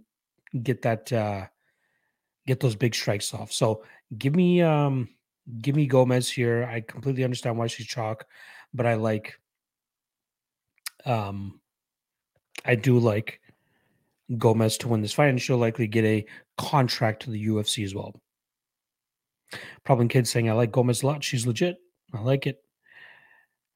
get 0.62 0.82
that 0.82 1.12
uh 1.12 1.46
get 2.46 2.60
those 2.60 2.76
big 2.76 2.94
strikes 2.94 3.34
off. 3.34 3.52
So 3.52 3.84
give 4.16 4.34
me 4.34 4.62
um 4.62 5.08
give 5.60 5.76
me 5.76 5.86
Gomez 5.86 6.30
here. 6.30 6.64
I 6.64 6.80
completely 6.80 7.24
understand 7.24 7.56
why 7.56 7.66
she's 7.66 7.86
chalk, 7.86 8.26
but 8.74 8.86
I 8.86 8.94
like 8.94 9.38
um 11.04 11.60
I 12.64 12.74
do 12.74 12.98
like 12.98 13.40
Gomez 14.36 14.76
to 14.78 14.88
win 14.88 15.02
this 15.02 15.12
fight, 15.12 15.28
and 15.28 15.40
she'll 15.40 15.56
likely 15.58 15.86
get 15.86 16.04
a 16.04 16.26
contract 16.58 17.22
to 17.22 17.30
the 17.30 17.46
UFC 17.46 17.84
as 17.84 17.94
well. 17.94 18.20
Problem 19.84 20.08
kid 20.08 20.26
saying 20.26 20.50
I 20.50 20.54
like 20.54 20.72
Gomez 20.72 21.02
a 21.02 21.06
lot. 21.06 21.22
She's 21.22 21.46
legit. 21.46 21.76
I 22.12 22.20
like 22.20 22.46
it. 22.46 22.62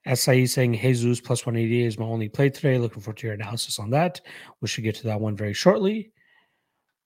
SIE 0.07 0.47
saying 0.47 0.75
Jesus 0.75 1.21
plus 1.21 1.45
180 1.45 1.85
is 1.85 1.99
my 1.99 2.07
only 2.07 2.29
play 2.29 2.49
today. 2.49 2.79
Looking 2.79 3.03
forward 3.03 3.19
to 3.19 3.27
your 3.27 3.35
analysis 3.35 3.79
on 3.79 3.91
that. 3.91 4.21
We 4.61 4.69
should 4.69 4.85
get 4.85 4.95
to 4.97 5.05
that 5.05 5.21
one 5.21 5.37
very 5.37 5.53
shortly. 5.53 6.13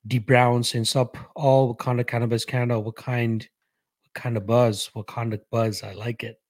Deep 0.06 0.26
Brown 0.26 0.62
saying 0.62 0.86
up 0.94 1.16
all 1.34 1.70
of 1.70 2.06
cannabis 2.06 2.44
Canada. 2.44 2.78
What 2.78 2.96
kind 2.96 3.46
kind 4.14 4.36
of 4.36 4.46
buzz. 4.46 4.90
Of 4.94 5.50
buzz? 5.50 5.82
I 5.82 5.92
like 5.92 6.24
it. 6.24 6.40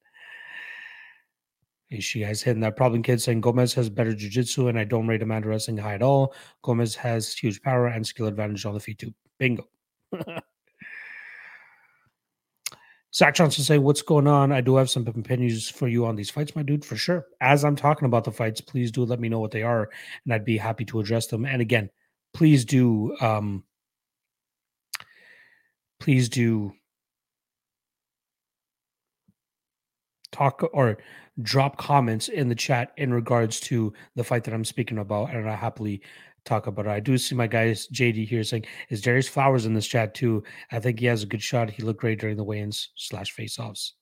She 2.00 2.21
guys 2.21 2.42
hitting 2.42 2.62
that 2.62 2.76
problem 2.76 3.02
kid 3.02 3.21
saying 3.23 3.40
Gomez 3.40 3.73
has 3.75 3.88
better 3.88 4.14
jiu-jitsu 4.14 4.68
and 4.68 4.78
I 4.78 4.85
don't 4.85 5.06
rate 5.06 5.23
Amanda 5.23 5.49
wrestling 5.49 5.76
high 5.76 5.94
at 5.94 6.02
all. 6.02 6.35
Gomez 6.62 6.94
has 6.97 7.33
huge 7.33 7.62
power 7.62 7.87
and 7.87 8.04
skill 8.06 8.26
advantage 8.26 8.66
on 8.66 8.75
the 8.75 8.80
feet 8.80 8.99
too. 8.99 9.14
Bingo. 9.38 9.68
Zach 13.14 13.35
Johnson 13.37 13.62
saying, 13.62 13.83
What's 13.83 14.02
going 14.02 14.26
on? 14.26 14.50
I 14.50 14.61
do 14.61 14.75
have 14.75 14.90
some 14.90 15.06
opinions 15.06 15.68
for 15.68 15.87
you 15.87 16.04
on 16.04 16.16
these 16.16 16.30
fights, 16.30 16.56
my 16.56 16.64
dude, 16.64 16.85
for 16.85 16.97
sure. 16.97 17.26
As 17.40 17.64
I'm 17.64 17.76
talking 17.76 18.06
about 18.06 18.25
the 18.25 18.33
fights, 18.33 18.61
please 18.61 18.90
do 18.90 19.04
let 19.04 19.21
me 19.21 19.28
know 19.28 19.38
what 19.38 19.52
they 19.52 19.62
are, 19.62 19.88
and 20.25 20.35
I'd 20.35 20.44
be 20.44 20.56
happy 20.56 20.85
to 20.87 20.99
address 20.99 21.28
them. 21.28 21.44
And 21.47 21.62
again, 21.62 21.90
please 22.33 22.64
do 22.64 23.16
um 23.21 23.62
please 26.00 26.28
do 26.28 26.73
talk 30.35 30.69
or 30.73 30.99
drop 31.43 31.76
comments 31.76 32.29
in 32.29 32.49
the 32.49 32.55
chat 32.55 32.93
in 32.97 33.14
regards 33.14 33.61
to 33.61 33.93
the 34.17 34.25
fight 34.25 34.45
that 34.45 34.55
I'm 34.55 34.64
speaking 34.64 34.99
about, 34.99 35.31
and 35.33 35.49
I 35.49 35.55
happily 35.55 36.03
talk 36.45 36.67
about 36.67 36.87
it. 36.87 36.91
I 36.91 37.00
do 37.00 37.17
see 37.17 37.35
my 37.35 37.47
guys 37.47 37.87
JD 37.88 38.26
here 38.26 38.43
saying, 38.43 38.67
"Is 38.91 39.00
Darius 39.00 39.29
Flowers 39.29 39.64
in 39.64 39.75
this 39.75 39.87
chat 39.87 40.12
too?" 40.14 40.43
I 40.73 40.81
think 40.81 40.99
he 40.99 41.07
has 41.07 41.23
a 41.23 41.26
good 41.26 41.43
shot. 41.43 41.71
He 41.71 41.83
looked 41.83 42.00
great 42.00 42.21
during 42.21 42.37
the 42.37 42.45
weigh-ins 42.45 42.91
slash 42.97 43.31
face-offs. 43.31 43.95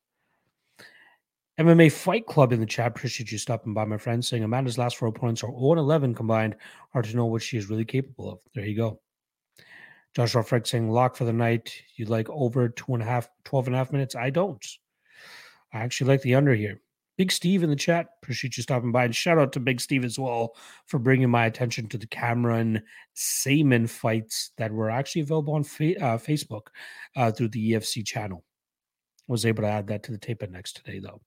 MMA 1.59 1.93
Fight 1.93 2.27
Club 2.27 2.53
in 2.53 2.61
the 2.61 2.67
chat. 2.67 2.89
Appreciate 2.89 3.31
you 3.31 3.39
stopping 3.39 3.75
by, 3.75 3.85
my 3.85 3.99
friend. 3.99 4.25
Saying 4.25 4.43
Amanda's 4.43 4.79
last 4.79 4.97
four 4.97 5.09
opponents 5.09 5.43
are 5.45 5.51
0 5.51 5.75
11 5.75 6.15
combined. 6.15 6.57
Hard 6.93 7.05
to 7.05 7.17
know 7.17 7.27
what 7.27 7.43
she 7.43 7.59
is 7.59 7.69
really 7.69 7.85
capable 7.85 8.33
of. 8.33 8.39
There 8.55 8.65
you 8.65 8.77
go. 8.77 9.01
Joshua 10.15 10.43
Frick 10.43 10.67
saying 10.67 10.91
lock 10.91 11.15
for 11.15 11.25
the 11.25 11.33
night. 11.33 11.73
You 11.97 12.07
like 12.07 12.29
over 12.31 12.71
two 12.71 12.95
and 12.95 13.03
a 13.03 13.07
half, 13.07 13.29
12 13.45 13.67
and 13.67 13.77
a 13.77 13.79
half 13.79 13.93
minutes? 13.93 14.15
I 14.17 14.31
don't. 14.31 14.67
I 15.73 15.81
actually 15.81 16.09
like 16.09 16.23
the 16.23 16.35
under 16.35 16.55
here. 16.55 16.81
Big 17.19 17.31
Steve 17.31 17.63
in 17.63 17.71
the 17.71 17.77
chat. 17.77 18.09
Appreciate 18.23 18.57
you 18.57 18.63
stopping 18.63 18.91
by. 18.91 19.05
And 19.05 19.15
shout 19.15 19.39
out 19.39 19.53
to 19.53 19.61
Big 19.61 19.81
Steve 19.81 20.05
as 20.05 20.19
well 20.19 20.57
for 20.87 20.99
bringing 20.99 21.31
my 21.31 21.47
attention 21.47 21.89
to 21.89 21.99
the 21.99 22.07
Cameron 22.07 22.83
Saaiman 23.15 23.89
fights 23.89 24.53
that 24.57 24.73
were 24.73 24.91
actually 24.91 25.23
available 25.23 25.55
on 25.55 25.65
fa- 25.65 26.03
uh, 26.03 26.19
Facebook 26.19 26.69
uh, 27.17 27.31
through 27.31 27.49
the 27.49 27.73
EFC 27.73 28.05
channel. 28.05 28.45
Was 29.29 29.47
able 29.47 29.63
to 29.63 29.69
add 29.69 29.87
that 29.89 30.03
to 30.05 30.13
the 30.13 30.19
tape 30.19 30.43
next 30.51 30.77
today, 30.77 30.99
though. 30.99 31.21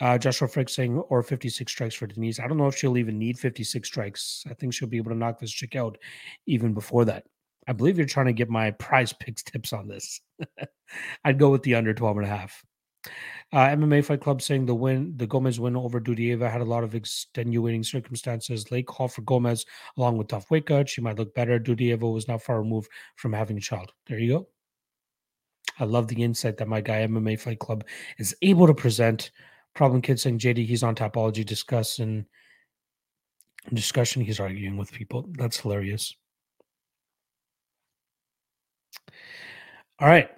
Uh, 0.00 0.18
Joshua 0.18 0.48
Frick 0.48 0.68
saying, 0.68 0.98
or 0.98 1.22
56 1.22 1.70
strikes 1.70 1.94
for 1.94 2.06
Denise. 2.06 2.40
I 2.40 2.46
don't 2.46 2.58
know 2.58 2.66
if 2.66 2.76
she'll 2.76 2.98
even 2.98 3.18
need 3.18 3.38
56 3.38 3.86
strikes. 3.86 4.44
I 4.50 4.54
think 4.54 4.74
she'll 4.74 4.88
be 4.88 4.96
able 4.96 5.12
to 5.12 5.16
knock 5.16 5.38
this 5.38 5.52
chick 5.52 5.76
out 5.76 5.98
even 6.46 6.74
before 6.74 7.04
that. 7.06 7.24
I 7.68 7.72
believe 7.72 7.96
you're 7.96 8.06
trying 8.06 8.26
to 8.26 8.32
get 8.32 8.50
my 8.50 8.72
prize 8.72 9.12
picks 9.12 9.42
tips 9.42 9.72
on 9.72 9.88
this. 9.88 10.20
I'd 11.24 11.38
go 11.38 11.50
with 11.50 11.62
the 11.62 11.74
under 11.74 11.94
12 11.94 12.18
and 12.18 12.26
a 12.26 12.28
half. 12.28 12.62
Uh, 13.52 13.68
MMA 13.68 14.04
Fight 14.04 14.20
Club 14.20 14.40
saying 14.40 14.64
the 14.64 14.74
win, 14.74 15.12
the 15.16 15.26
Gomez 15.26 15.60
win 15.60 15.76
over 15.76 16.00
Dudieva 16.00 16.50
had 16.50 16.60
a 16.60 16.64
lot 16.64 16.84
of 16.84 16.94
extenuating 16.94 17.82
circumstances. 17.82 18.70
Late 18.70 18.86
call 18.86 19.08
for 19.08 19.22
Gomez, 19.22 19.66
along 19.96 20.16
with 20.16 20.28
tough 20.28 20.50
weight 20.50 20.66
cut. 20.66 20.88
She 20.88 21.00
might 21.00 21.18
look 21.18 21.34
better. 21.34 21.58
Dudieva 21.58 22.10
was 22.12 22.28
not 22.28 22.42
far 22.42 22.60
removed 22.60 22.90
from 23.16 23.32
having 23.32 23.58
a 23.58 23.60
child. 23.60 23.92
There 24.06 24.18
you 24.18 24.32
go. 24.32 24.48
I 25.78 25.84
love 25.84 26.08
the 26.08 26.22
insight 26.22 26.56
that 26.58 26.68
my 26.68 26.80
guy 26.80 27.06
MMA 27.06 27.40
Fight 27.40 27.58
Club 27.58 27.84
is 28.18 28.34
able 28.42 28.66
to 28.66 28.74
present. 28.74 29.30
Problem 29.74 30.02
Kid 30.02 30.20
saying 30.20 30.38
JD, 30.38 30.66
he's 30.66 30.82
on 30.82 30.94
Tapology 30.94 31.44
discussing 31.44 32.26
discussion. 33.72 34.22
He's 34.22 34.40
arguing 34.40 34.76
with 34.76 34.92
people. 34.92 35.28
That's 35.32 35.60
hilarious. 35.60 36.14
All 39.98 40.08
right. 40.08 40.30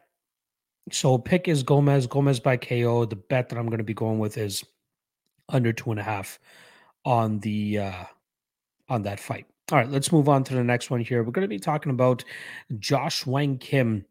So 0.90 1.16
pick 1.18 1.48
is 1.48 1.62
Gomez. 1.62 2.06
Gomez 2.06 2.40
by 2.40 2.56
KO. 2.56 3.04
The 3.06 3.16
bet 3.16 3.48
that 3.48 3.58
I'm 3.58 3.66
going 3.66 3.78
to 3.78 3.84
be 3.84 3.94
going 3.94 4.18
with 4.18 4.36
is 4.36 4.64
under 5.48 5.72
two 5.72 5.90
and 5.90 6.00
a 6.00 6.02
half 6.02 6.38
on 7.04 7.38
the 7.40 7.78
uh 7.78 8.04
on 8.88 9.02
that 9.02 9.20
fight. 9.20 9.46
All 9.72 9.78
right, 9.78 9.88
let's 9.88 10.12
move 10.12 10.28
on 10.28 10.44
to 10.44 10.54
the 10.54 10.62
next 10.62 10.90
one 10.90 11.00
here. 11.00 11.22
We're 11.22 11.32
going 11.32 11.42
to 11.42 11.48
be 11.48 11.58
talking 11.58 11.90
about 11.90 12.22
Josh 12.78 13.24
Wang 13.24 13.56
Kim 13.56 14.04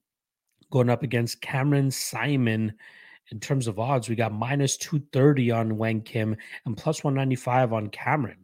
going 0.72 0.90
up 0.90 1.04
against 1.04 1.42
Cameron 1.42 1.90
Saaiman. 1.90 2.74
In 3.32 3.40
terms 3.40 3.68
of 3.68 3.80
odds, 3.80 4.10
we 4.10 4.16
got 4.16 4.34
minus 4.34 4.78
230 4.78 5.52
on 5.52 5.78
Wang 5.78 6.02
Kim 6.02 6.36
and 6.66 6.76
plus 6.76 7.04
195 7.04 7.72
on 7.72 7.90
Cameron. 7.90 8.44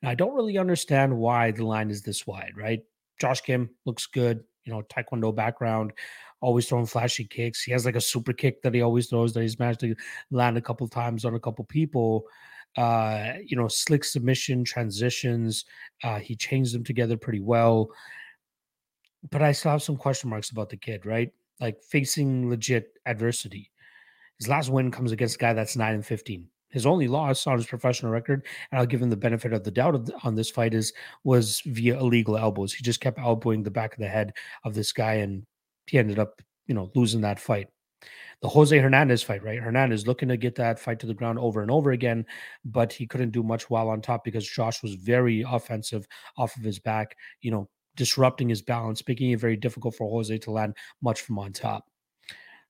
Now, 0.00 0.10
I 0.10 0.14
don't 0.14 0.34
really 0.34 0.56
understand 0.56 1.16
why 1.16 1.50
the 1.50 1.66
line 1.66 1.90
is 1.90 2.02
this 2.02 2.26
wide, 2.26 2.52
right? 2.56 2.82
Josh 3.20 3.40
Kim 3.40 3.70
looks 3.84 4.06
good, 4.06 4.44
you 4.64 4.72
know, 4.72 4.82
Taekwondo 4.82 5.34
background 5.34 5.92
always 6.44 6.68
throwing 6.68 6.84
flashy 6.84 7.24
kicks. 7.24 7.62
He 7.62 7.72
has 7.72 7.86
like 7.86 7.96
a 7.96 8.00
super 8.00 8.34
kick 8.34 8.60
that 8.62 8.74
he 8.74 8.82
always 8.82 9.06
throws 9.06 9.32
that 9.32 9.40
he's 9.40 9.58
managed 9.58 9.80
to 9.80 9.94
land 10.30 10.58
a 10.58 10.60
couple 10.60 10.86
times 10.86 11.24
on 11.24 11.34
a 11.34 11.40
couple 11.40 11.64
people. 11.64 12.26
Uh, 12.76 13.34
you 13.44 13.56
know, 13.56 13.66
slick 13.66 14.04
submission 14.04 14.62
transitions. 14.62 15.64
Uh, 16.02 16.18
he 16.18 16.36
changed 16.36 16.74
them 16.74 16.84
together 16.84 17.16
pretty 17.16 17.40
well. 17.40 17.88
But 19.30 19.40
I 19.40 19.52
still 19.52 19.70
have 19.70 19.82
some 19.82 19.96
question 19.96 20.28
marks 20.28 20.50
about 20.50 20.68
the 20.68 20.76
kid, 20.76 21.06
right? 21.06 21.32
Like 21.60 21.82
facing 21.82 22.50
legit 22.50 22.98
adversity. 23.06 23.70
His 24.38 24.48
last 24.48 24.68
win 24.68 24.90
comes 24.90 25.12
against 25.12 25.36
a 25.36 25.38
guy 25.38 25.54
that's 25.54 25.76
9 25.76 25.94
and 25.94 26.04
15. 26.04 26.46
His 26.74 26.86
only 26.86 27.06
loss 27.06 27.46
on 27.46 27.56
his 27.56 27.66
professional 27.66 28.10
record, 28.10 28.44
and 28.70 28.80
I'll 28.80 28.86
give 28.86 29.00
him 29.00 29.10
the 29.10 29.16
benefit 29.16 29.52
of 29.52 29.62
the 29.62 29.70
doubt 29.70 30.10
on 30.24 30.34
this 30.34 30.50
fight, 30.50 30.74
is 30.74 30.92
was 31.22 31.60
via 31.64 31.96
illegal 31.98 32.36
elbows. 32.36 32.74
He 32.74 32.82
just 32.82 33.00
kept 33.00 33.20
elbowing 33.20 33.62
the 33.62 33.70
back 33.70 33.92
of 33.92 34.00
the 34.00 34.08
head 34.08 34.32
of 34.64 34.74
this 34.74 34.92
guy 34.92 35.14
and 35.14 35.46
he 35.86 35.98
ended 35.98 36.18
up, 36.18 36.42
you 36.66 36.74
know, 36.74 36.90
losing 36.96 37.20
that 37.20 37.38
fight. 37.38 37.68
The 38.42 38.48
Jose 38.48 38.76
Hernandez 38.76 39.22
fight, 39.22 39.44
right? 39.44 39.60
Hernandez 39.60 40.08
looking 40.08 40.28
to 40.28 40.36
get 40.36 40.56
that 40.56 40.80
fight 40.80 40.98
to 40.98 41.06
the 41.06 41.14
ground 41.14 41.38
over 41.38 41.62
and 41.62 41.70
over 41.70 41.92
again, 41.92 42.26
but 42.64 42.92
he 42.92 43.06
couldn't 43.06 43.30
do 43.30 43.44
much 43.44 43.70
while 43.70 43.88
on 43.88 44.02
top 44.02 44.24
because 44.24 44.46
Josh 44.46 44.82
was 44.82 44.94
very 44.94 45.44
offensive 45.48 46.06
off 46.36 46.56
of 46.56 46.62
his 46.62 46.80
back, 46.80 47.16
you 47.40 47.52
know, 47.52 47.68
disrupting 47.96 48.48
his 48.48 48.62
balance, 48.62 49.02
making 49.06 49.30
it 49.30 49.38
very 49.38 49.56
difficult 49.56 49.94
for 49.94 50.10
Jose 50.10 50.36
to 50.36 50.50
land 50.50 50.76
much 51.00 51.20
from 51.22 51.38
on 51.38 51.52
top. 51.52 51.88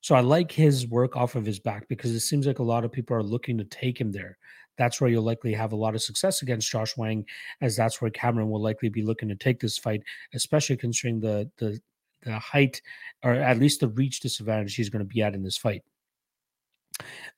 So 0.04 0.14
I 0.14 0.20
like 0.20 0.52
his 0.52 0.86
work 0.86 1.16
off 1.16 1.34
of 1.34 1.46
his 1.46 1.58
back 1.58 1.88
because 1.88 2.10
it 2.10 2.20
seems 2.20 2.46
like 2.46 2.58
a 2.58 2.62
lot 2.62 2.84
of 2.84 2.92
people 2.92 3.16
are 3.16 3.22
looking 3.22 3.56
to 3.56 3.64
take 3.64 3.98
him 3.98 4.12
there. 4.12 4.36
That's 4.76 5.00
where 5.00 5.08
you'll 5.08 5.22
likely 5.22 5.54
have 5.54 5.72
a 5.72 5.76
lot 5.76 5.94
of 5.94 6.02
success 6.02 6.42
against 6.42 6.70
Josh 6.70 6.94
Wang, 6.98 7.24
as 7.62 7.74
that's 7.74 8.02
where 8.02 8.10
Cameron 8.10 8.50
will 8.50 8.60
likely 8.60 8.90
be 8.90 9.00
looking 9.00 9.30
to 9.30 9.34
take 9.34 9.60
this 9.60 9.78
fight, 9.78 10.02
especially 10.34 10.76
considering 10.76 11.20
the 11.20 11.50
the 11.56 11.80
the 12.20 12.38
height 12.38 12.82
or 13.22 13.32
at 13.32 13.58
least 13.58 13.80
the 13.80 13.88
reach 13.88 14.20
disadvantage 14.20 14.74
he's 14.74 14.90
going 14.90 15.00
to 15.02 15.08
be 15.10 15.22
at 15.22 15.34
in 15.34 15.42
this 15.42 15.56
fight. 15.56 15.80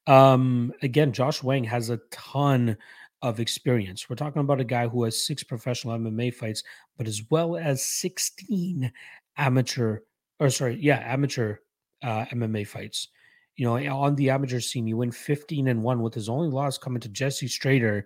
Um, 0.08 0.72
again, 0.82 1.12
Josh 1.12 1.44
Wang 1.44 1.62
has 1.62 1.90
a 1.90 2.00
ton 2.10 2.76
of 3.22 3.38
experience. 3.38 4.10
We're 4.10 4.16
talking 4.16 4.42
about 4.42 4.60
a 4.60 4.64
guy 4.64 4.88
who 4.88 5.04
has 5.04 5.24
six 5.24 5.44
professional 5.44 5.96
MMA 5.96 6.34
fights, 6.34 6.64
but 6.98 7.06
as 7.06 7.22
well 7.30 7.56
as 7.56 7.84
16 7.84 8.90
amateur, 9.36 10.00
or 10.40 10.50
sorry, 10.50 10.80
yeah, 10.80 11.00
amateur 11.06 11.58
uh, 12.02 12.24
MMA 12.26 12.66
fights. 12.66 13.08
You 13.56 13.64
know, 13.64 13.76
on 13.96 14.16
the 14.16 14.28
amateur 14.30 14.60
scene, 14.60 14.86
you 14.86 14.98
win 14.98 15.10
15 15.10 15.68
and 15.68 15.82
one 15.82 16.02
with 16.02 16.12
his 16.12 16.28
only 16.28 16.48
loss 16.48 16.76
coming 16.76 17.00
to 17.00 17.08
Jesse 17.08 17.48
Strader, 17.48 18.02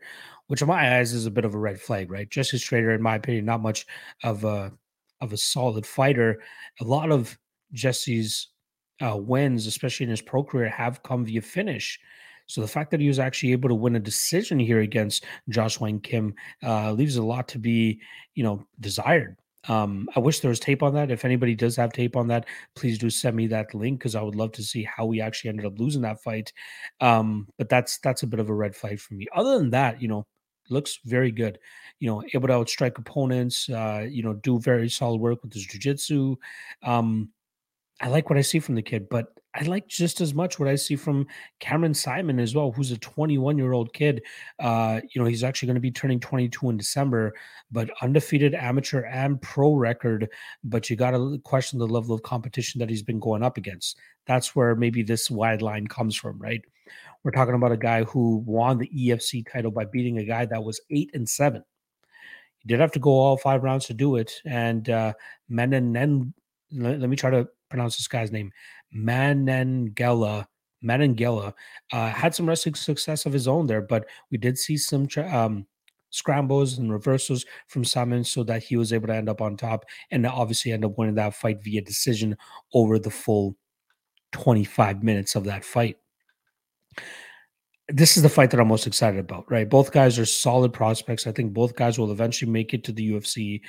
which 0.46 0.62
in 0.62 0.68
my 0.68 0.98
eyes 0.98 1.12
is 1.12 1.26
a 1.26 1.30
bit 1.30 1.44
of 1.44 1.54
a 1.54 1.58
red 1.58 1.80
flag, 1.80 2.10
right? 2.10 2.30
Jesse 2.30 2.56
Strader, 2.56 2.94
in 2.94 3.02
my 3.02 3.16
opinion, 3.16 3.46
not 3.46 3.60
much 3.60 3.86
of 4.22 4.44
a 4.44 4.72
of 5.20 5.32
a 5.32 5.36
solid 5.36 5.84
fighter. 5.84 6.40
A 6.80 6.84
lot 6.84 7.10
of 7.10 7.36
Jesse's 7.72 8.48
uh, 9.04 9.16
wins, 9.16 9.66
especially 9.66 10.04
in 10.04 10.10
his 10.10 10.22
pro 10.22 10.44
career, 10.44 10.68
have 10.68 11.02
come 11.02 11.24
via 11.24 11.42
finish. 11.42 11.98
So 12.46 12.60
the 12.60 12.68
fact 12.68 12.90
that 12.90 13.00
he 13.00 13.08
was 13.08 13.18
actually 13.18 13.52
able 13.52 13.68
to 13.68 13.74
win 13.74 13.96
a 13.96 14.00
decision 14.00 14.58
here 14.58 14.80
against 14.80 15.24
Josh 15.48 15.78
Wang 15.78 16.00
Kim 16.00 16.34
uh, 16.64 16.92
leaves 16.92 17.16
a 17.16 17.22
lot 17.22 17.46
to 17.48 17.58
be, 17.58 18.00
you 18.34 18.42
know, 18.42 18.66
desired. 18.80 19.36
Um, 19.68 20.08
I 20.16 20.20
wish 20.20 20.40
there 20.40 20.48
was 20.48 20.60
tape 20.60 20.82
on 20.82 20.94
that. 20.94 21.10
If 21.10 21.24
anybody 21.24 21.54
does 21.54 21.76
have 21.76 21.92
tape 21.92 22.16
on 22.16 22.28
that, 22.28 22.46
please 22.74 22.98
do 22.98 23.10
send 23.10 23.36
me 23.36 23.46
that 23.48 23.74
link 23.74 23.98
because 23.98 24.14
I 24.14 24.22
would 24.22 24.34
love 24.34 24.52
to 24.52 24.62
see 24.62 24.84
how 24.84 25.04
we 25.04 25.20
actually 25.20 25.50
ended 25.50 25.66
up 25.66 25.78
losing 25.78 26.02
that 26.02 26.22
fight. 26.22 26.52
Um, 27.00 27.48
but 27.58 27.68
that's 27.68 27.98
that's 27.98 28.22
a 28.22 28.26
bit 28.26 28.40
of 28.40 28.48
a 28.48 28.54
red 28.54 28.74
flag 28.74 29.00
for 29.00 29.14
me. 29.14 29.26
Other 29.34 29.58
than 29.58 29.70
that, 29.70 30.00
you 30.00 30.08
know, 30.08 30.26
looks 30.70 31.00
very 31.04 31.30
good. 31.30 31.58
You 31.98 32.08
know, 32.08 32.22
able 32.32 32.48
to 32.48 32.54
outstrike 32.54 32.98
opponents. 32.98 33.68
Uh, 33.68 34.06
you 34.08 34.22
know, 34.22 34.34
do 34.34 34.58
very 34.58 34.88
solid 34.88 35.20
work 35.20 35.42
with 35.42 35.52
his 35.52 35.66
jujitsu. 35.66 36.36
Um, 36.82 37.30
I 38.00 38.08
like 38.08 38.30
what 38.30 38.38
I 38.38 38.42
see 38.42 38.60
from 38.60 38.76
the 38.76 38.82
kid, 38.82 39.08
but 39.10 39.26
I 39.54 39.64
like 39.64 39.88
just 39.88 40.20
as 40.20 40.32
much 40.32 40.58
what 40.58 40.68
I 40.68 40.76
see 40.76 40.94
from 40.94 41.26
Cameron 41.58 41.92
Saaiman 41.92 42.40
as 42.40 42.54
well, 42.54 42.70
who's 42.70 42.92
a 42.92 42.98
21 42.98 43.58
year 43.58 43.72
old 43.72 43.92
kid. 43.92 44.22
Uh, 44.60 45.00
you 45.12 45.20
know, 45.20 45.26
he's 45.26 45.42
actually 45.42 45.66
going 45.66 45.74
to 45.74 45.80
be 45.80 45.90
turning 45.90 46.20
22 46.20 46.70
in 46.70 46.76
December, 46.76 47.34
but 47.70 47.90
undefeated 48.00 48.54
amateur 48.54 49.02
and 49.02 49.42
pro 49.42 49.74
record. 49.74 50.28
But 50.62 50.88
you 50.88 50.94
got 50.94 51.12
to 51.12 51.40
question 51.42 51.80
the 51.80 51.86
level 51.86 52.14
of 52.14 52.22
competition 52.22 52.78
that 52.78 52.88
he's 52.90 53.02
been 53.02 53.18
going 53.18 53.42
up 53.42 53.56
against. 53.56 53.98
That's 54.26 54.54
where 54.54 54.76
maybe 54.76 55.02
this 55.02 55.30
wide 55.30 55.62
line 55.62 55.88
comes 55.88 56.14
from, 56.14 56.38
right? 56.38 56.62
We're 57.24 57.32
talking 57.32 57.54
about 57.54 57.72
a 57.72 57.76
guy 57.76 58.04
who 58.04 58.44
won 58.46 58.78
the 58.78 58.90
EFC 58.96 59.50
title 59.50 59.72
by 59.72 59.84
beating 59.84 60.18
a 60.18 60.24
guy 60.24 60.46
that 60.46 60.62
was 60.62 60.80
eight 60.90 61.10
and 61.12 61.28
seven. 61.28 61.64
He 62.58 62.68
did 62.68 62.80
have 62.80 62.92
to 62.92 62.98
go 62.98 63.10
all 63.10 63.36
five 63.36 63.62
rounds 63.62 63.86
to 63.86 63.94
do 63.94 64.16
it. 64.16 64.32
And 64.44 64.88
uh, 64.88 65.14
Menen, 65.50 66.32
let, 66.72 67.00
let 67.00 67.10
me 67.10 67.16
try 67.16 67.30
to 67.30 67.48
pronounce 67.68 67.96
this 67.96 68.08
guy's 68.08 68.32
name, 68.32 68.52
Manengela. 68.94 70.46
Manengela 70.82 71.52
uh, 71.92 72.08
had 72.08 72.34
some 72.34 72.48
wrestling 72.48 72.74
success 72.74 73.26
of 73.26 73.32
his 73.32 73.46
own 73.46 73.66
there, 73.66 73.82
but 73.82 74.06
we 74.30 74.38
did 74.38 74.58
see 74.58 74.78
some 74.78 75.06
um, 75.30 75.66
scrambles 76.10 76.78
and 76.78 76.92
reversals 76.92 77.44
from 77.68 77.84
Saaiman 77.84 78.26
so 78.26 78.42
that 78.44 78.62
he 78.62 78.76
was 78.76 78.92
able 78.92 79.08
to 79.08 79.14
end 79.14 79.28
up 79.28 79.40
on 79.40 79.56
top 79.56 79.84
and 80.10 80.26
obviously 80.26 80.72
end 80.72 80.84
up 80.84 80.98
winning 80.98 81.14
that 81.14 81.34
fight 81.34 81.62
via 81.62 81.80
decision 81.80 82.36
over 82.74 82.98
the 82.98 83.10
full 83.10 83.56
25 84.32 85.02
minutes 85.02 85.34
of 85.34 85.44
that 85.44 85.64
fight. 85.64 85.96
This 87.88 88.16
is 88.16 88.22
the 88.22 88.28
fight 88.28 88.50
that 88.50 88.60
I'm 88.60 88.68
most 88.68 88.86
excited 88.86 89.18
about, 89.18 89.50
right? 89.50 89.68
Both 89.68 89.92
guys 89.92 90.18
are 90.18 90.26
solid 90.26 90.72
prospects. 90.72 91.26
I 91.26 91.32
think 91.32 91.52
both 91.52 91.74
guys 91.74 91.98
will 91.98 92.12
eventually 92.12 92.50
make 92.50 92.72
it 92.72 92.84
to 92.84 92.92
the 92.92 93.10
UFC. 93.10 93.60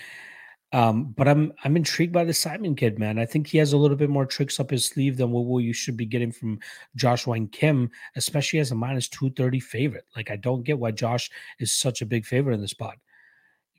Um, 0.74 1.14
but 1.18 1.28
I'm 1.28 1.52
I'm 1.64 1.76
intrigued 1.76 2.14
by 2.14 2.24
the 2.24 2.32
Saaiman 2.32 2.78
kid, 2.78 2.98
man. 2.98 3.20
I 3.20 3.26
think 3.26 3.48
he 3.48 3.58
has 3.58 3.74
a 3.74 3.78
little 3.78 3.98
bit 3.98 4.10
more 4.10 4.26
tricks 4.26 4.60
up 4.60 4.70
his 4.70 4.86
sleeve 4.86 5.18
than 5.18 5.32
what 5.32 5.60
you 5.60 5.74
should 5.74 5.98
be 5.98 6.06
getting 6.06 6.32
from 6.32 6.60
Josh 6.96 7.28
Wang 7.28 7.50
Kim, 7.50 7.90
especially 8.16 8.60
as 8.60 8.72
a 8.72 8.76
minus 8.76 9.10
230 9.10 9.60
favorite. 9.60 10.06
Like, 10.16 10.32
I 10.32 10.38
don't 10.38 10.64
get 10.64 10.80
why 10.80 10.92
Josh 10.92 11.30
is 11.60 11.74
such 11.74 12.02
a 12.02 12.06
big 12.06 12.26
favorite 12.26 12.54
in 12.54 12.62
the 12.62 12.70
spot. 12.70 12.98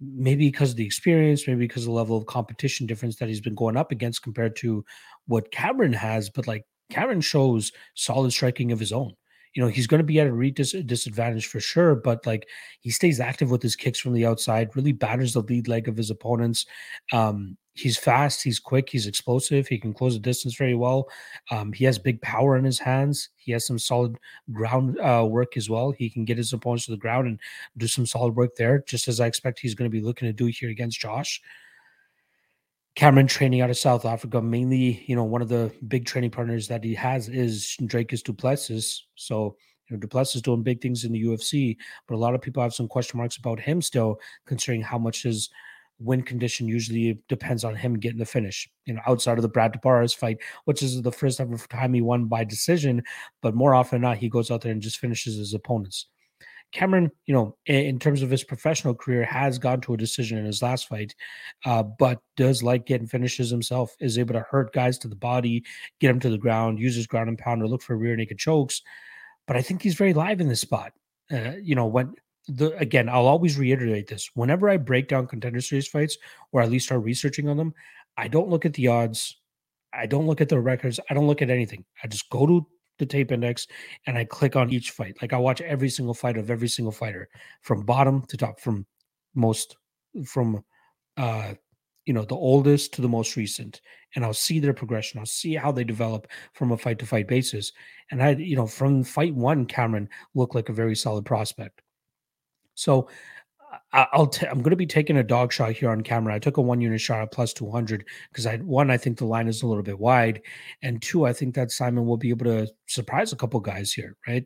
Maybe 0.00 0.48
because 0.48 0.72
of 0.72 0.76
the 0.76 0.84
experience, 0.84 1.46
maybe 1.46 1.60
because 1.60 1.84
of 1.84 1.86
the 1.86 1.92
level 1.92 2.16
of 2.16 2.26
competition 2.26 2.86
difference 2.86 3.16
that 3.16 3.28
he's 3.28 3.40
been 3.40 3.54
going 3.54 3.76
up 3.76 3.90
against 3.90 4.22
compared 4.22 4.56
to 4.56 4.84
what 5.26 5.50
Cameron 5.50 5.92
has, 5.94 6.28
but 6.28 6.46
like 6.46 6.66
Cameron 6.90 7.20
shows 7.22 7.72
solid 7.94 8.32
striking 8.32 8.72
of 8.72 8.80
his 8.80 8.92
own 8.92 9.14
you 9.54 9.62
know, 9.62 9.68
he's 9.68 9.86
going 9.86 9.98
to 9.98 10.04
be 10.04 10.20
at 10.20 10.26
a 10.26 10.50
dis- 10.50 10.76
disadvantage 10.86 11.46
for 11.46 11.60
sure, 11.60 11.94
but 11.94 12.26
like 12.26 12.48
he 12.80 12.90
stays 12.90 13.20
active 13.20 13.50
with 13.50 13.62
his 13.62 13.76
kicks 13.76 13.98
from 13.98 14.12
the 14.12 14.26
outside, 14.26 14.74
really 14.74 14.92
batters 14.92 15.34
the 15.34 15.42
lead 15.42 15.68
leg 15.68 15.88
of 15.88 15.96
his 15.96 16.10
opponents. 16.10 16.66
Um, 17.12 17.56
he's 17.74 17.96
fast, 17.96 18.42
he's 18.42 18.58
quick, 18.58 18.88
he's 18.88 19.06
explosive, 19.06 19.66
he 19.66 19.78
can 19.78 19.92
close 19.92 20.14
the 20.14 20.20
distance 20.20 20.54
very 20.56 20.74
well. 20.74 21.08
Um, 21.50 21.72
he 21.72 21.84
has 21.84 21.98
big 21.98 22.20
power 22.22 22.56
in 22.56 22.64
his 22.64 22.78
hands. 22.78 23.30
He 23.36 23.52
has 23.52 23.66
some 23.66 23.78
solid 23.78 24.16
ground 24.52 24.98
uh, 25.00 25.26
work 25.28 25.56
as 25.56 25.68
well. 25.68 25.90
He 25.90 26.08
can 26.08 26.24
get 26.24 26.38
his 26.38 26.52
opponents 26.52 26.86
to 26.86 26.92
the 26.92 26.96
ground 26.96 27.26
and 27.28 27.40
do 27.76 27.86
some 27.86 28.06
solid 28.06 28.36
work 28.36 28.56
there, 28.56 28.82
just 28.86 29.08
as 29.08 29.20
I 29.20 29.26
expect 29.26 29.60
he's 29.60 29.74
going 29.74 29.90
to 29.90 29.94
be 29.94 30.04
looking 30.04 30.28
to 30.28 30.32
do 30.32 30.46
here 30.46 30.70
against 30.70 31.00
Josh. 31.00 31.40
Cameron 32.94 33.26
training 33.26 33.62
out 33.62 33.70
of 33.70 33.78
South 33.78 34.04
Africa. 34.04 34.42
Mainly, 34.42 35.04
you 35.06 35.16
know, 35.16 35.24
one 35.24 35.42
of 35.42 35.48
the 35.48 35.72
big 35.88 36.04
training 36.04 36.30
partners 36.30 36.68
that 36.68 36.84
he 36.84 36.94
has 36.94 37.28
is 37.28 37.76
Dricus 37.82 38.22
Du 38.22 38.32
Plessis. 38.32 39.06
So, 39.14 39.56
you 39.88 39.96
know, 39.96 40.00
Du 40.00 40.06
Plessis 40.06 40.42
doing 40.42 40.62
big 40.62 40.80
things 40.80 41.04
in 41.04 41.12
the 41.12 41.22
UFC, 41.22 41.76
but 42.06 42.14
a 42.14 42.18
lot 42.18 42.34
of 42.34 42.42
people 42.42 42.62
have 42.62 42.74
some 42.74 42.88
question 42.88 43.18
marks 43.18 43.38
about 43.38 43.58
him 43.58 43.80
still, 43.80 44.20
considering 44.46 44.82
how 44.82 44.98
much 44.98 45.22
his 45.22 45.48
win 45.98 46.22
condition 46.22 46.68
usually 46.68 47.18
depends 47.28 47.64
on 47.64 47.74
him 47.74 47.98
getting 47.98 48.18
the 48.18 48.26
finish. 48.26 48.68
You 48.86 48.94
know, 48.94 49.00
outside 49.06 49.38
of 49.38 49.42
the 49.42 49.48
Brad 49.48 49.72
Tavares 49.72 50.14
fight, 50.14 50.38
which 50.64 50.82
is 50.82 51.00
the 51.00 51.12
first 51.12 51.40
ever 51.40 51.56
time 51.56 51.94
he 51.94 52.02
won 52.02 52.26
by 52.26 52.44
decision, 52.44 53.02
but 53.40 53.54
more 53.54 53.74
often 53.74 53.96
than 53.96 54.10
not, 54.10 54.18
he 54.18 54.28
goes 54.28 54.50
out 54.50 54.60
there 54.60 54.72
and 54.72 54.82
just 54.82 54.98
finishes 54.98 55.36
his 55.36 55.54
opponents. 55.54 56.06
Cameron, 56.72 57.10
you 57.26 57.34
know, 57.34 57.56
in 57.66 57.98
terms 57.98 58.22
of 58.22 58.30
his 58.30 58.44
professional 58.44 58.94
career, 58.94 59.24
has 59.24 59.58
gone 59.58 59.80
to 59.82 59.94
a 59.94 59.96
decision 59.96 60.38
in 60.38 60.46
his 60.46 60.62
last 60.62 60.88
fight, 60.88 61.14
uh, 61.66 61.82
but 61.82 62.20
does 62.36 62.62
like 62.62 62.86
getting 62.86 63.06
finishes 63.06 63.50
himself, 63.50 63.94
is 64.00 64.18
able 64.18 64.32
to 64.32 64.46
hurt 64.50 64.72
guys 64.72 64.98
to 64.98 65.08
the 65.08 65.16
body, 65.16 65.62
get 66.00 66.08
them 66.08 66.20
to 66.20 66.30
the 66.30 66.38
ground, 66.38 66.78
uses 66.78 67.06
ground 67.06 67.28
and 67.28 67.38
pound, 67.38 67.62
or 67.62 67.68
look 67.68 67.82
for 67.82 67.96
rear 67.96 68.16
naked 68.16 68.38
chokes. 68.38 68.80
But 69.46 69.56
I 69.56 69.62
think 69.62 69.82
he's 69.82 69.94
very 69.94 70.14
live 70.14 70.40
in 70.40 70.48
this 70.48 70.60
spot. 70.60 70.92
Uh, 71.30 71.52
you 71.62 71.74
know, 71.74 71.86
when 71.86 72.14
the 72.48 72.76
again, 72.78 73.08
I'll 73.08 73.26
always 73.26 73.58
reiterate 73.58 74.08
this 74.08 74.30
whenever 74.34 74.68
I 74.68 74.76
break 74.76 75.08
down 75.08 75.26
contender 75.26 75.60
series 75.60 75.88
fights 75.88 76.16
or 76.52 76.62
at 76.62 76.70
least 76.70 76.86
start 76.86 77.02
researching 77.02 77.48
on 77.48 77.56
them, 77.56 77.74
I 78.16 78.28
don't 78.28 78.48
look 78.48 78.64
at 78.64 78.74
the 78.74 78.88
odds. 78.88 79.38
I 79.92 80.06
don't 80.06 80.26
look 80.26 80.40
at 80.40 80.48
the 80.48 80.58
records. 80.58 80.98
I 81.10 81.14
don't 81.14 81.26
look 81.26 81.42
at 81.42 81.50
anything. 81.50 81.84
I 82.02 82.06
just 82.06 82.30
go 82.30 82.46
to 82.46 82.66
the 82.98 83.06
tape 83.06 83.32
index 83.32 83.66
and 84.06 84.16
I 84.16 84.24
click 84.24 84.56
on 84.56 84.72
each 84.72 84.90
fight. 84.90 85.16
Like 85.20 85.32
I 85.32 85.38
watch 85.38 85.60
every 85.60 85.88
single 85.88 86.14
fight 86.14 86.36
of 86.36 86.50
every 86.50 86.68
single 86.68 86.92
fighter 86.92 87.28
from 87.62 87.84
bottom 87.84 88.22
to 88.26 88.36
top, 88.36 88.60
from 88.60 88.86
most 89.34 89.76
from 90.26 90.62
uh 91.16 91.54
you 92.04 92.12
know 92.12 92.24
the 92.24 92.34
oldest 92.34 92.92
to 92.92 93.00
the 93.00 93.08
most 93.08 93.36
recent 93.36 93.80
and 94.14 94.24
i'll 94.24 94.34
see 94.34 94.58
their 94.58 94.74
progression. 94.74 95.18
I'll 95.18 95.26
see 95.26 95.54
how 95.54 95.72
they 95.72 95.84
develop 95.84 96.26
from 96.52 96.72
a 96.72 96.76
fight 96.76 96.98
to 96.98 97.06
fight 97.06 97.28
basis. 97.28 97.72
And 98.10 98.22
i 98.22 98.30
you 98.30 98.56
know 98.56 98.66
from 98.66 99.04
fight 99.04 99.34
one 99.34 99.66
cameron 99.66 100.08
looked 100.34 100.54
like 100.54 100.68
a 100.68 100.74
very 100.74 100.96
solid 100.96 101.24
prospect. 101.24 101.82
So 102.74 103.08
I'll 103.92 104.26
t- 104.26 104.46
I'm 104.46 104.58
going 104.58 104.70
to 104.70 104.76
be 104.76 104.86
taking 104.86 105.16
a 105.16 105.22
dog 105.22 105.52
shot 105.52 105.72
here 105.72 105.90
on 105.90 106.02
Cameron. 106.02 106.34
I 106.34 106.38
took 106.38 106.56
a 106.56 106.62
one 106.62 106.80
unit 106.80 107.00
shot 107.00 107.22
at 107.22 107.32
plus 107.32 107.52
200 107.52 108.04
because 108.30 108.46
I 108.46 108.56
one 108.58 108.90
I 108.90 108.96
think 108.96 109.18
the 109.18 109.26
line 109.26 109.48
is 109.48 109.62
a 109.62 109.66
little 109.66 109.82
bit 109.82 109.98
wide, 109.98 110.42
and 110.82 111.00
two 111.00 111.26
I 111.26 111.32
think 111.32 111.54
that 111.54 111.68
Saaiman 111.68 112.04
will 112.04 112.16
be 112.16 112.30
able 112.30 112.46
to 112.46 112.68
surprise 112.86 113.32
a 113.32 113.36
couple 113.36 113.60
guys 113.60 113.92
here. 113.92 114.16
Right? 114.26 114.44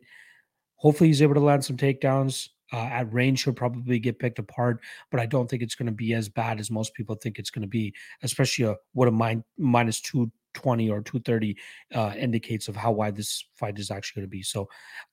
Hopefully 0.77 1.09
he's 1.09 1.23
able 1.23 1.35
to 1.35 1.41
land 1.41 1.65
some 1.65 1.77
takedowns. 1.77 2.49
Uh, 2.73 2.79
at 2.79 3.13
range, 3.13 3.45
he'll 3.45 3.55
probably 3.55 4.01
get 4.01 4.19
picked 4.19 4.41
apart, 4.41 4.81
but 5.13 5.21
I 5.21 5.27
don't 5.27 5.49
think 5.49 5.63
it's 5.63 5.77
going 5.77 5.87
to 5.87 5.93
be 5.93 6.15
as 6.15 6.29
bad 6.29 6.59
as 6.59 6.69
most 6.69 6.95
people 6.95 7.15
think 7.15 7.39
it's 7.39 7.51
going 7.51 7.63
to 7.63 7.69
be. 7.69 7.95
Especially 8.23 8.65
a, 8.65 8.75
what 8.93 9.09
a 9.09 9.13
min- 9.13 9.45
minus 9.57 10.01
two 10.01 10.31
twenty 10.53 10.91
or 10.91 11.01
two 11.01 11.21
thirty 11.21 11.57
uh, 11.95 12.13
indicates 12.17 12.67
of 12.69 12.75
how 12.77 12.91
wide 12.93 13.17
this 13.17 13.45
fight 13.55 13.79
is 13.79 13.91
actually 13.91 14.21
going 14.21 14.31
to 14.31 14.37
be. 14.37 14.43
So 14.43 14.69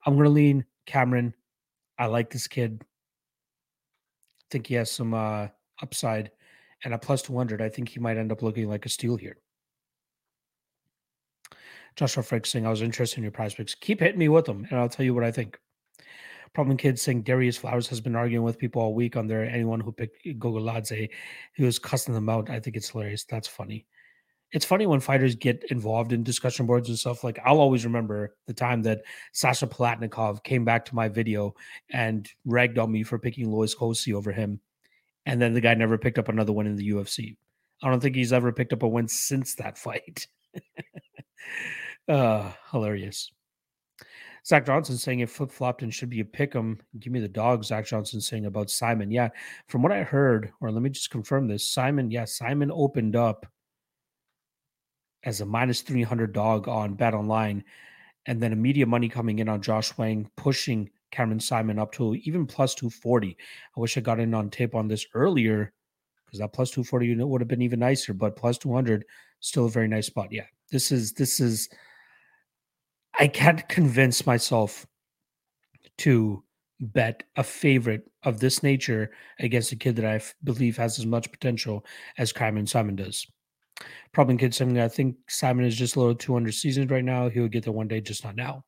I'm 0.05 0.15
going 0.15 0.25
to 0.25 0.31
lean 0.31 0.65
Cameron. 0.87 1.35
I 1.99 2.07
like 2.07 2.31
this 2.31 2.47
kid 2.47 2.83
think 4.53 4.67
he 4.67 4.75
has 4.75 4.91
some 4.91 5.13
uh, 5.13 5.47
upside. 5.81 6.31
And 6.85 6.93
a 6.93 6.97
plus 6.97 7.21
200, 7.23 7.61
I 7.61 7.69
think 7.69 7.89
he 7.89 7.99
might 7.99 8.17
end 8.17 8.31
up 8.31 8.41
looking 8.41 8.69
like 8.69 8.85
a 8.85 8.89
steal 8.89 9.15
here. 9.15 9.37
Joshua 11.95 12.23
Frank 12.23 12.45
saying, 12.45 12.65
I 12.65 12.69
was 12.69 12.81
interested 12.81 13.17
in 13.17 13.23
your 13.23 13.31
prospects. 13.31 13.75
Keep 13.75 13.99
hitting 13.99 14.19
me 14.19 14.29
with 14.29 14.45
them, 14.45 14.65
and 14.69 14.79
I'll 14.79 14.89
tell 14.89 15.05
you 15.05 15.13
what 15.13 15.23
I 15.23 15.31
think. 15.31 15.59
Problem 16.53 16.77
Kid 16.77 16.99
saying 16.99 17.23
Darius 17.23 17.57
Flowers 17.57 17.87
has 17.87 18.01
been 18.01 18.15
arguing 18.15 18.43
with 18.43 18.59
people 18.59 18.81
all 18.81 18.93
week 18.93 19.15
on 19.15 19.27
there. 19.27 19.43
Anyone 19.43 19.79
who 19.79 19.91
picked 19.91 20.23
Gogoladze, 20.25 21.09
he 21.55 21.63
was 21.63 21.79
cussing 21.79 22.13
them 22.13 22.29
out. 22.29 22.49
I 22.49 22.59
think 22.59 22.75
it's 22.75 22.89
hilarious. 22.89 23.23
That's 23.23 23.47
funny. 23.47 23.87
It's 24.53 24.65
funny 24.65 24.85
when 24.85 24.99
fighters 24.99 25.35
get 25.35 25.63
involved 25.71 26.13
in 26.13 26.23
discussion 26.23 26.67
boards 26.67 26.87
and 26.87 26.97
stuff. 26.97 27.23
Like 27.23 27.39
I'll 27.43 27.59
always 27.59 27.85
remember 27.85 28.35
the 28.45 28.53
time 28.53 28.83
that 28.83 29.01
Sasha 29.31 29.65
Palatnikov 29.65 30.43
came 30.43 30.63
back 30.63 30.85
to 30.85 30.95
my 30.95 31.09
video 31.09 31.55
and 31.89 32.29
ragged 32.45 32.77
on 32.77 32.91
me 32.91 33.01
for 33.01 33.17
picking 33.17 33.51
Louis 33.51 33.73
Cosce 33.73 34.13
over 34.13 34.31
him, 34.31 34.59
and 35.25 35.41
then 35.41 35.53
the 35.53 35.61
guy 35.61 35.73
never 35.73 35.97
picked 35.97 36.19
up 36.19 36.29
another 36.29 36.53
one 36.53 36.67
in 36.67 36.75
the 36.75 36.91
UFC. 36.91 37.35
I 37.81 37.89
don't 37.89 37.99
think 37.99 38.15
he's 38.15 38.31
ever 38.31 38.53
picked 38.53 38.73
up 38.73 38.83
a 38.83 38.87
win 38.87 39.07
since 39.07 39.55
that 39.55 39.77
fight. 39.77 40.27
uh, 42.07 42.51
hilarious. 42.71 43.31
Zach 44.45 44.65
Johnson 44.65 44.97
saying 44.97 45.21
it 45.21 45.29
flip 45.29 45.51
flopped 45.51 45.81
and 45.81 45.93
should 45.93 46.09
be 46.09 46.19
a 46.19 46.25
pick 46.25 46.55
'em. 46.55 46.79
Give 46.99 47.11
me 47.11 47.21
the 47.21 47.27
dog. 47.27 47.63
Zach 47.63 47.87
Johnson 47.87 48.21
saying 48.21 48.45
about 48.45 48.67
Saaiman. 48.67 49.11
Yeah, 49.11 49.29
from 49.67 49.81
what 49.81 49.91
I 49.91 50.03
heard, 50.03 50.51
or 50.61 50.71
let 50.71 50.83
me 50.83 50.89
just 50.91 51.09
confirm 51.09 51.47
this. 51.47 51.73
Saaiman, 51.73 52.11
yeah, 52.11 52.23
Saaiman 52.23 52.69
opened 52.71 53.15
up 53.15 53.47
as 55.25 55.41
a 55.41 55.45
minus 55.45 55.81
300 55.81 56.33
dog 56.33 56.67
on 56.67 56.95
Bet 56.95 57.13
Online, 57.13 57.63
and 58.25 58.41
then 58.41 58.53
immediate 58.53 58.87
money 58.87 59.09
coming 59.09 59.39
in 59.39 59.49
on 59.49 59.61
Josh 59.61 59.97
Wang, 59.97 60.29
pushing 60.37 60.89
Cameron 61.11 61.39
Saaiman 61.39 61.79
up 61.79 61.91
to 61.93 62.15
even 62.15 62.45
plus 62.45 62.73
240. 62.75 63.37
I 63.75 63.79
wish 63.79 63.97
I 63.97 64.01
got 64.01 64.19
in 64.19 64.33
on 64.33 64.49
tape 64.49 64.75
on 64.75 64.87
this 64.87 65.05
earlier 65.13 65.71
because 66.25 66.39
that 66.39 66.53
plus 66.53 66.71
240 66.71 67.15
would 67.23 67.41
have 67.41 67.47
been 67.47 67.61
even 67.61 67.79
nicer, 67.79 68.13
but 68.13 68.35
plus 68.35 68.57
200, 68.57 69.05
still 69.39 69.65
a 69.65 69.69
very 69.69 69.87
nice 69.87 70.07
spot. 70.07 70.29
Yeah, 70.31 70.45
this 70.71 70.91
is, 70.91 71.13
this 71.13 71.39
is, 71.39 71.69
I 73.19 73.27
can't 73.27 73.67
convince 73.69 74.25
myself 74.25 74.87
to 75.99 76.43
bet 76.79 77.23
a 77.35 77.43
favorite 77.43 78.09
of 78.23 78.39
this 78.39 78.63
nature 78.63 79.11
against 79.39 79.71
a 79.71 79.75
kid 79.75 79.95
that 79.97 80.05
I 80.05 80.21
believe 80.43 80.77
has 80.77 80.97
as 80.97 81.05
much 81.05 81.31
potential 81.31 81.85
as 82.17 82.33
Cameron 82.33 82.65
Saaiman 82.65 82.95
does. 82.95 83.27
Problem 84.11 84.37
considering 84.37 84.79
I 84.79 84.87
think 84.87 85.15
Saaiman 85.29 85.65
is 85.65 85.75
just 85.75 85.95
a 85.95 85.99
little 85.99 86.15
too 86.15 86.35
under 86.35 86.51
seasoned 86.51 86.91
right 86.91 87.03
now. 87.03 87.29
He'll 87.29 87.47
get 87.47 87.63
there 87.63 87.73
one 87.73 87.87
day, 87.87 88.01
just 88.01 88.23
not 88.23 88.35
now. 88.35 88.63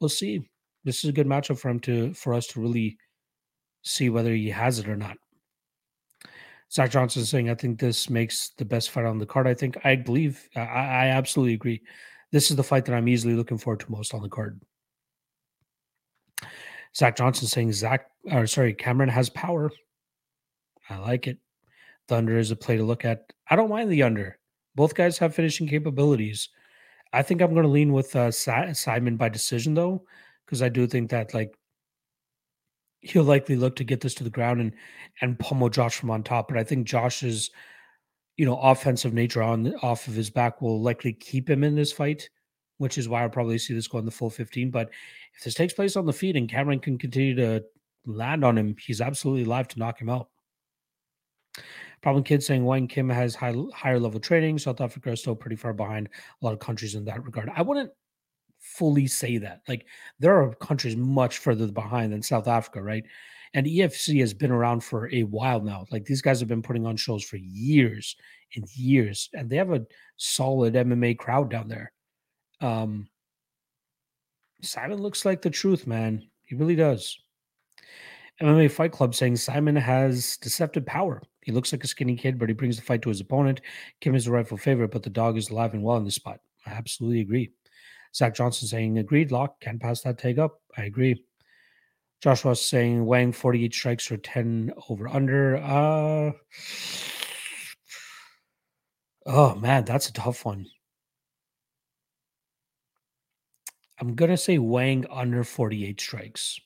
We'll 0.00 0.08
see. 0.08 0.48
This 0.84 1.02
is 1.02 1.10
a 1.10 1.12
good 1.12 1.26
matchup 1.26 1.58
for 1.58 1.68
him 1.68 1.80
to 1.80 2.14
for 2.14 2.34
us 2.34 2.46
to 2.48 2.60
really 2.60 2.98
see 3.82 4.10
whether 4.10 4.32
he 4.32 4.48
has 4.50 4.78
it 4.78 4.88
or 4.88 4.96
not. 4.96 5.16
Zach 6.70 6.90
Johnson 6.90 7.22
is 7.22 7.30
saying, 7.30 7.48
I 7.48 7.54
think 7.54 7.80
this 7.80 8.10
makes 8.10 8.50
the 8.50 8.64
best 8.64 8.90
fight 8.90 9.06
on 9.06 9.18
the 9.18 9.26
card. 9.26 9.46
I 9.46 9.54
think 9.54 9.78
I 9.84 9.96
believe 9.96 10.48
I, 10.54 10.60
I 10.60 11.06
absolutely 11.08 11.54
agree. 11.54 11.82
This 12.30 12.50
is 12.50 12.56
the 12.56 12.62
fight 12.62 12.84
that 12.84 12.94
I'm 12.94 13.08
easily 13.08 13.34
looking 13.34 13.58
forward 13.58 13.80
to 13.80 13.90
most 13.90 14.12
on 14.14 14.22
the 14.22 14.28
card. 14.28 14.60
Zach 16.94 17.16
Johnson 17.16 17.48
saying 17.48 17.72
Zach 17.72 18.10
or 18.30 18.46
sorry, 18.46 18.74
Cameron 18.74 19.08
has 19.08 19.30
power. 19.30 19.70
I 20.90 20.98
like 20.98 21.26
it. 21.26 21.38
Thunder 22.06 22.38
is 22.38 22.50
a 22.50 22.56
play 22.56 22.76
to 22.76 22.84
look 22.84 23.04
at. 23.04 23.32
I 23.50 23.56
don't 23.56 23.70
mind 23.70 23.90
the 23.90 24.02
under. 24.02 24.38
Both 24.74 24.94
guys 24.94 25.18
have 25.18 25.34
finishing 25.34 25.66
capabilities. 25.66 26.50
I 27.12 27.22
think 27.22 27.40
I'm 27.40 27.52
going 27.52 27.62
to 27.64 27.68
lean 27.68 27.92
with 27.92 28.14
uh, 28.14 28.28
Saaiman 28.28 29.16
by 29.16 29.28
decision 29.28 29.74
though, 29.74 30.04
because 30.44 30.62
I 30.62 30.68
do 30.68 30.86
think 30.86 31.10
that 31.10 31.34
like 31.34 31.54
he'll 33.00 33.24
likely 33.24 33.56
look 33.56 33.76
to 33.76 33.84
get 33.84 34.00
this 34.00 34.14
to 34.14 34.24
the 34.24 34.30
ground 34.30 34.60
and 34.60 34.72
and 35.22 35.38
pummel 35.38 35.70
Josh 35.70 35.96
from 35.96 36.10
on 36.10 36.22
top. 36.22 36.48
But 36.48 36.58
I 36.58 36.64
think 36.64 36.86
Josh's 36.86 37.50
you 38.36 38.44
know 38.44 38.58
offensive 38.58 39.14
nature 39.14 39.42
on 39.42 39.74
off 39.82 40.06
of 40.06 40.14
his 40.14 40.30
back 40.30 40.60
will 40.60 40.80
likely 40.80 41.12
keep 41.12 41.48
him 41.48 41.64
in 41.64 41.74
this 41.74 41.92
fight, 41.92 42.28
which 42.76 42.98
is 42.98 43.08
why 43.08 43.22
I'll 43.22 43.30
probably 43.30 43.58
see 43.58 43.74
this 43.74 43.88
go 43.88 43.98
in 43.98 44.04
the 44.04 44.10
full 44.10 44.30
15. 44.30 44.70
But 44.70 44.90
if 45.34 45.44
this 45.44 45.54
takes 45.54 45.72
place 45.72 45.96
on 45.96 46.06
the 46.06 46.12
feet 46.12 46.36
and 46.36 46.48
Cameron 46.48 46.80
can 46.80 46.98
continue 46.98 47.34
to 47.36 47.64
land 48.04 48.44
on 48.44 48.58
him, 48.58 48.76
he's 48.78 49.00
absolutely 49.00 49.44
live 49.44 49.68
to 49.68 49.78
knock 49.78 50.00
him 50.00 50.10
out. 50.10 50.28
Problem 52.00 52.24
Kid 52.24 52.42
saying 52.42 52.64
Wang 52.64 52.86
Kim 52.86 53.08
has 53.08 53.34
high, 53.34 53.54
higher 53.74 53.98
level 53.98 54.20
training. 54.20 54.58
South 54.58 54.80
Africa 54.80 55.12
is 55.12 55.20
still 55.20 55.34
pretty 55.34 55.56
far 55.56 55.72
behind 55.72 56.08
a 56.40 56.44
lot 56.44 56.52
of 56.52 56.60
countries 56.60 56.94
in 56.94 57.04
that 57.06 57.24
regard. 57.24 57.50
I 57.54 57.62
wouldn't 57.62 57.90
fully 58.60 59.06
say 59.06 59.38
that. 59.38 59.62
Like 59.68 59.86
there 60.18 60.40
are 60.40 60.54
countries 60.54 60.96
much 60.96 61.38
further 61.38 61.66
behind 61.68 62.12
than 62.12 62.22
South 62.22 62.48
Africa, 62.48 62.82
right? 62.82 63.04
And 63.54 63.66
EFC 63.66 64.20
has 64.20 64.34
been 64.34 64.50
around 64.50 64.84
for 64.84 65.08
a 65.12 65.22
while 65.24 65.60
now. 65.60 65.86
Like 65.90 66.04
these 66.04 66.22
guys 66.22 66.38
have 66.40 66.48
been 66.48 66.62
putting 66.62 66.86
on 66.86 66.96
shows 66.96 67.24
for 67.24 67.36
years 67.36 68.16
and 68.54 68.64
years, 68.76 69.30
and 69.32 69.48
they 69.48 69.56
have 69.56 69.72
a 69.72 69.86
solid 70.16 70.74
MMA 70.74 71.18
crowd 71.18 71.50
down 71.50 71.68
there. 71.68 71.92
Um, 72.60 73.08
Saaiman 74.62 75.00
looks 75.00 75.24
like 75.24 75.40
the 75.40 75.50
truth, 75.50 75.86
man. 75.86 76.28
He 76.44 76.56
really 76.56 76.76
does. 76.76 77.18
MMA 78.40 78.70
Fight 78.70 78.92
Club 78.92 79.14
saying 79.14 79.34
Saaiman 79.34 79.80
has 79.80 80.36
deceptive 80.36 80.86
power. 80.86 81.22
He 81.42 81.52
looks 81.52 81.72
like 81.72 81.82
a 81.82 81.88
skinny 81.88 82.14
kid, 82.14 82.38
but 82.38 82.48
he 82.48 82.54
brings 82.54 82.76
the 82.76 82.82
fight 82.82 83.02
to 83.02 83.08
his 83.08 83.20
opponent. 83.20 83.62
Kim 84.00 84.14
is 84.14 84.26
the 84.26 84.30
rightful 84.30 84.58
favorite, 84.58 84.90
but 84.90 85.02
the 85.02 85.10
dog 85.10 85.36
is 85.36 85.50
alive 85.50 85.74
and 85.74 85.82
well 85.82 85.96
in 85.96 86.04
this 86.04 86.14
spot. 86.14 86.40
I 86.66 86.70
absolutely 86.70 87.20
agree. 87.20 87.50
Zach 88.14 88.34
Johnson 88.34 88.68
saying, 88.68 88.98
agreed, 88.98 89.32
Lock. 89.32 89.60
Can't 89.60 89.80
pass 89.80 90.02
that 90.02 90.18
take 90.18 90.38
up. 90.38 90.60
I 90.76 90.84
agree. 90.84 91.24
Joshua 92.20 92.56
saying, 92.56 93.04
Wang 93.04 93.32
48 93.32 93.74
strikes 93.74 94.10
or 94.10 94.16
10 94.16 94.72
over 94.88 95.08
under. 95.08 95.56
Uh, 95.56 96.32
oh, 99.26 99.54
man, 99.56 99.84
that's 99.84 100.08
a 100.08 100.12
tough 100.12 100.44
one. 100.44 100.66
I'm 104.00 104.14
going 104.14 104.30
to 104.30 104.36
say 104.36 104.58
Wang 104.58 105.06
under 105.10 105.44
48 105.44 106.00
strikes. 106.00 106.60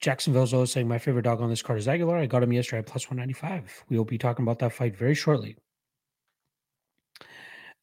Jacksonville's 0.00 0.52
always 0.52 0.70
saying 0.70 0.88
my 0.88 0.98
favorite 0.98 1.22
dog 1.22 1.40
on 1.40 1.48
this 1.48 1.62
card 1.62 1.78
is 1.78 1.88
Aguilar. 1.88 2.18
I 2.18 2.26
got 2.26 2.42
him 2.42 2.52
yesterday 2.52 2.80
at 2.80 2.86
plus 2.86 3.08
195. 3.08 3.84
We 3.88 3.96
will 3.96 4.04
be 4.04 4.18
talking 4.18 4.42
about 4.44 4.58
that 4.58 4.72
fight 4.72 4.96
very 4.96 5.14
shortly. 5.14 5.56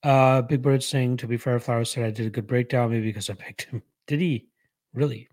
Uh, 0.04 0.42
Big 0.42 0.62
Bird 0.62 0.84
saying, 0.84 1.18
to 1.18 1.28
be 1.28 1.38
fair, 1.38 1.60
Flowers 1.60 1.92
said 1.92 2.04
I 2.04 2.12
did 2.12 2.28
a 2.28 2.30
good 2.30 2.46
breakdown, 2.46 2.92
maybe 2.92 3.08
because 3.08 3.30
I 3.30 3.36
picked 3.36 3.64
him. 3.64 3.82
Did 4.08 4.20
he? 4.20 4.48
Really? 4.94 5.30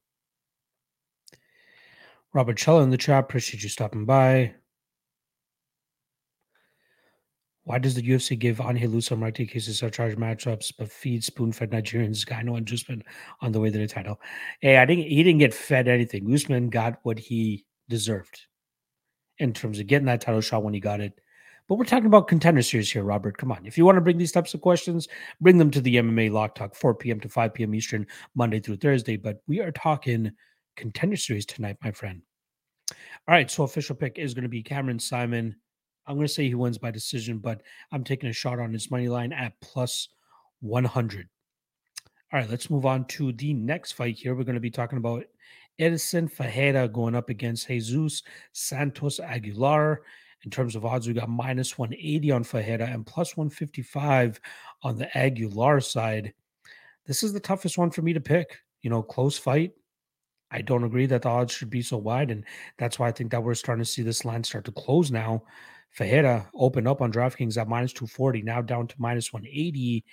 Robert 2.33 2.57
Chella 2.57 2.85
in 2.85 2.91
the 2.91 2.97
chat. 2.97 3.25
Appreciate 3.25 3.65
you 3.65 3.69
stopping 3.69 4.05
by. 4.05 4.55
Why 7.65 7.79
does 7.79 7.95
the 7.95 8.03
UFC 8.03 8.39
give 8.39 8.57
Angelusa 8.57 9.13
and 9.13 9.21
Marti 9.21 9.47
cases 9.47 9.81
charge 9.81 10.17
matchups, 10.17 10.73
but 10.79 10.91
feed 10.91 11.23
spoon-fed 11.23 11.71
Nigerians 11.71 12.25
Ngannou 12.25 12.57
and 12.57 12.73
Usman 12.73 13.03
on 13.43 13.53
the 13.53 13.61
way 13.61 13.71
to 13.71 13.79
the 13.79 13.87
title? 13.87 14.21
Hey, 14.61 14.79
I 14.79 14.87
didn't. 14.87 15.05
He 15.05 15.23
didn't 15.23 15.41
get 15.41 15.55
fed 15.55 15.87
anything. 15.87 16.33
Usman 16.33 16.71
got 16.71 16.99
what 17.03 17.19
he 17.19 17.67
deserved 17.89 18.47
in 19.39 19.53
terms 19.53 19.79
of 19.79 19.87
getting 19.87 20.07
that 20.07 20.21
title 20.21 20.41
shot 20.41 20.63
when 20.63 20.75
he 20.75 20.81
got 20.81 21.01
it. 21.01 21.21
But 21.69 21.77
we're 21.77 21.85
talking 21.85 22.07
about 22.07 22.27
contender 22.27 22.63
series 22.63 22.91
here, 22.91 23.05
Robert. 23.05 23.39
Come 23.39 23.53
on. 23.53 23.65
If 23.65 23.79
you 23.79 23.85
want 23.85 23.97
to 23.97 24.01
bring 24.01 24.19
these 24.19 24.33
types 24.33 24.55
of 24.55 24.61
questions, 24.61 25.07
bring 25.41 25.57
them 25.57 25.71
to 25.71 25.81
the 25.81 25.97
MMA 25.97 26.33
Lock 26.33 26.55
Talk, 26.57 26.75
4 26.75 26.95
p.m. 26.97 27.21
to 27.21 27.29
5 27.29 27.55
p.m. 27.55 27.75
Eastern, 27.75 28.07
Monday 28.35 28.59
through 28.59 28.79
Thursday. 28.79 29.17
But 29.17 29.41
we 29.47 29.61
are 29.61 29.71
talking 29.71 30.33
contender 30.77 31.17
series 31.17 31.47
tonight, 31.47 31.77
my 31.85 31.93
friend. 31.93 32.23
All 33.29 33.35
right. 33.35 33.51
So 33.51 33.63
official 33.63 33.95
pick 33.95 34.19
is 34.19 34.35
going 34.35 34.43
to 34.43 34.49
be 34.49 34.63
Cameron 34.63 34.99
Saaiman 34.99 35.55
I'm 36.11 36.17
going 36.17 36.27
to 36.27 36.33
say 36.33 36.49
he 36.49 36.57
wins 36.57 36.77
by 36.77 36.91
decision, 36.91 37.39
but 37.39 37.63
I'm 37.93 38.03
taking 38.03 38.29
a 38.29 38.33
shot 38.33 38.59
on 38.59 38.73
his 38.73 38.91
money 38.91 39.09
line 39.09 39.33
at 39.33 39.61
plus 39.61 40.09
100. 40.59 41.29
All 42.33 42.41
right, 42.41 42.51
let's 42.51 42.69
move 42.69 42.85
on 42.85 43.05
to 43.07 43.31
the 43.31 43.55
next 43.55 43.93
fight 43.93 44.17
here. 44.17 44.35
We're 44.35 44.43
going 44.43 44.55
to 44.55 44.61
be 44.61 44.73
talking 44.73 44.99
about 44.99 45.23
Edison 45.79 46.27
Ferreira 46.27 46.89
going 46.89 47.15
up 47.15 47.31
against 47.31 47.69
Jesus 47.69 48.25
Santos 48.53 49.21
Aguilar. 49.21 50.03
In 50.43 50.51
terms 50.51 50.75
of 50.75 50.85
odds, 50.85 51.07
we 51.07 51.15
got 51.15 51.29
minus 51.29 51.79
180 51.79 52.33
on 52.33 52.43
Ferreira 52.43 52.87
and 52.87 53.07
plus 53.07 53.37
155 53.37 54.41
on 54.83 54.97
the 54.97 55.17
Aguilar 55.17 55.81
side. 55.81 56.35
This 57.07 57.23
is 57.23 57.33
the 57.33 57.39
toughest 57.39 57.79
one 57.79 57.93
for 57.93 58.03
me 58.03 58.15
to 58.15 58.21
pick. 58.21 58.59
You 58.83 58.91
know, 58.91 59.01
close 59.01 59.39
fight. 59.39 59.75
I 60.51 60.63
don't 60.63 60.83
agree 60.83 61.07
that 61.07 61.23
the 61.23 61.29
odds 61.29 61.53
should 61.53 61.71
be 61.71 61.83
so 61.83 61.99
wide. 61.99 62.33
And 62.33 62.45
that's 62.79 62.99
why 62.99 63.07
I 63.07 63.13
think 63.13 63.31
that 63.31 63.45
we're 63.45 63.55
starting 63.55 63.85
to 63.85 63.89
see 63.89 64.03
this 64.03 64.25
line 64.25 64.43
start 64.43 64.65
to 64.65 64.73
close 64.73 65.13
now. 65.13 65.45
Ferreira 65.91 66.49
opened 66.55 66.89
up 66.89 67.01
on 67.01 67.13
DraftKings 67.13 67.61
at 67.61 67.69
minus 67.69 67.93
240, 67.93 68.43
now 68.43 68.63
down 68.63 68.87
to 68.87 68.95
minus 68.99 69.33
180. 69.33 70.05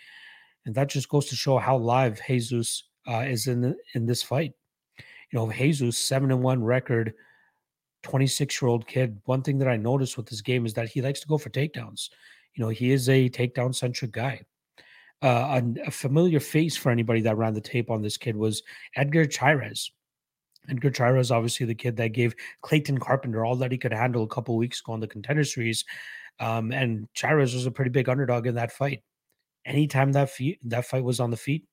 And 0.66 0.76
that 0.76 0.90
just 0.90 1.10
goes 1.10 1.28
to 1.28 1.36
show 1.36 1.58
how 1.58 1.78
live 1.78 2.20
Jesus 2.28 2.84
uh, 3.08 3.26
is 3.28 3.48
in 3.48 3.62
the, 3.62 3.76
in 3.94 4.06
this 4.06 4.24
fight. 4.24 4.54
You 5.32 5.40
know, 5.40 5.52
Jesus, 5.52 5.98
seven 5.98 6.32
and 6.32 6.42
one 6.42 6.64
record, 6.64 7.14
26 8.04 8.62
year 8.62 8.70
old 8.70 8.88
kid. 8.88 9.22
One 9.26 9.42
thing 9.42 9.58
that 9.60 9.68
I 9.68 9.78
noticed 9.78 10.18
with 10.18 10.28
this 10.28 10.42
game 10.42 10.66
is 10.66 10.74
that 10.74 10.90
he 10.90 11.02
likes 11.02 11.20
to 11.22 11.28
go 11.28 11.38
for 11.38 11.50
takedowns. 11.50 12.10
You 12.56 12.64
know, 12.64 12.70
he 12.70 12.92
is 12.92 13.08
a 13.10 13.30
takedown 13.30 13.76
centric 13.76 14.12
guy. 14.12 14.42
Uh, 15.22 15.62
a, 15.62 15.88
a, 15.88 15.92
familiar 15.92 16.40
face 16.40 16.78
for 16.78 16.92
anybody 16.92 17.22
that 17.22 17.38
ran 17.38 17.54
the 17.54 17.60
tape 17.60 17.90
on 17.90 18.04
this 18.04 18.18
kid 18.18 18.38
was 18.38 18.62
Edgar 18.96 19.26
Chairez. 19.26 19.90
And 20.68 20.82
Gutierrez 20.82 21.28
is 21.28 21.32
obviously 21.32 21.66
the 21.66 21.76
kid 21.76 21.96
that 21.98 22.10
gave 22.10 22.36
Clayton 22.62 23.00
Carpenter 23.00 23.46
all 23.46 23.56
that 23.58 23.72
he 23.72 23.78
could 23.78 23.94
handle 23.94 24.24
a 24.24 24.28
couple 24.28 24.58
weeks 24.58 24.82
ago 24.82 24.94
on 24.94 25.00
the 25.00 25.08
contender 25.08 25.44
series. 25.44 25.86
Um, 26.40 26.72
and 26.72 27.08
Chairez 27.14 27.54
was 27.54 27.66
a 27.66 27.72
pretty 27.72 27.90
big 27.90 28.10
underdog 28.10 28.48
in 28.48 28.56
that 28.56 28.72
fight. 28.72 29.04
Anytime 29.66 30.12
that 30.14 30.30
feet, 30.30 30.60
that 30.66 30.86
fight 30.86 31.04
was 31.04 31.20
on 31.20 31.32
the 31.32 31.38
feet, 31.38 31.66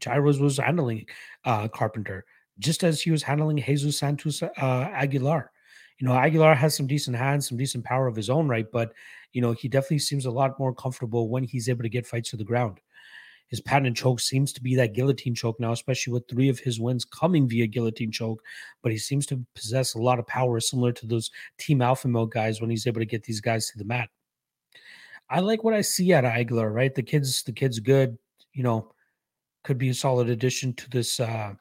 Chairez 0.00 0.38
was 0.38 0.58
handling 0.58 1.06
uh, 1.44 1.68
Carpenter 1.68 2.24
just 2.58 2.84
as 2.84 3.00
he 3.00 3.10
was 3.10 3.22
handling 3.22 3.56
Jesus 3.56 3.98
Santos 3.98 4.42
uh, 4.42 4.50
Aguilar. 4.60 5.50
you 5.98 6.06
know, 6.06 6.14
Aguilar 6.14 6.54
has 6.54 6.76
some 6.76 6.86
decent 6.86 7.16
hands, 7.16 7.48
some 7.48 7.58
decent 7.58 7.84
power 7.84 8.06
of 8.06 8.16
his 8.16 8.30
own 8.30 8.48
right, 8.48 8.66
but 8.70 8.92
you 9.32 9.40
know, 9.40 9.52
he 9.52 9.68
definitely 9.68 9.98
seems 9.98 10.26
a 10.26 10.30
lot 10.30 10.58
more 10.58 10.74
comfortable 10.74 11.28
when 11.28 11.44
he's 11.44 11.68
able 11.68 11.82
to 11.82 11.88
get 11.88 12.06
fights 12.06 12.30
to 12.30 12.36
the 12.36 12.44
ground. 12.44 12.78
His 13.52 13.60
patent 13.60 13.98
choke 13.98 14.18
seems 14.18 14.50
to 14.54 14.62
be 14.62 14.74
that 14.76 14.94
guillotine 14.94 15.34
choke 15.34 15.60
now, 15.60 15.72
especially 15.72 16.14
with 16.14 16.26
three 16.26 16.48
of 16.48 16.58
his 16.58 16.80
wins 16.80 17.04
coming 17.04 17.46
via 17.46 17.66
guillotine 17.66 18.10
choke. 18.10 18.42
But 18.82 18.92
he 18.92 18.98
seems 18.98 19.26
to 19.26 19.44
possess 19.54 19.92
a 19.92 20.00
lot 20.00 20.18
of 20.18 20.26
power, 20.26 20.58
similar 20.58 20.90
to 20.92 21.06
those 21.06 21.30
Team 21.58 21.82
Alpha 21.82 22.08
Male 22.08 22.24
guys 22.24 22.62
when 22.62 22.70
he's 22.70 22.86
able 22.86 23.02
to 23.02 23.06
get 23.06 23.24
these 23.24 23.42
guys 23.42 23.68
to 23.68 23.76
the 23.76 23.84
mat. 23.84 24.08
I 25.28 25.40
like 25.40 25.64
what 25.64 25.74
I 25.74 25.82
see 25.82 26.12
of 26.12 26.24
Aguilar, 26.24 26.72
right? 26.72 26.94
The 26.94 27.02
kid's 27.02 27.42
the 27.42 27.52
kid's 27.52 27.78
good, 27.78 28.16
you 28.54 28.62
know, 28.62 28.94
could 29.64 29.76
be 29.76 29.90
a 29.90 29.94
solid 29.94 30.30
addition 30.30 30.72
to 30.72 30.88
this 30.88 31.20
uh 31.20 31.52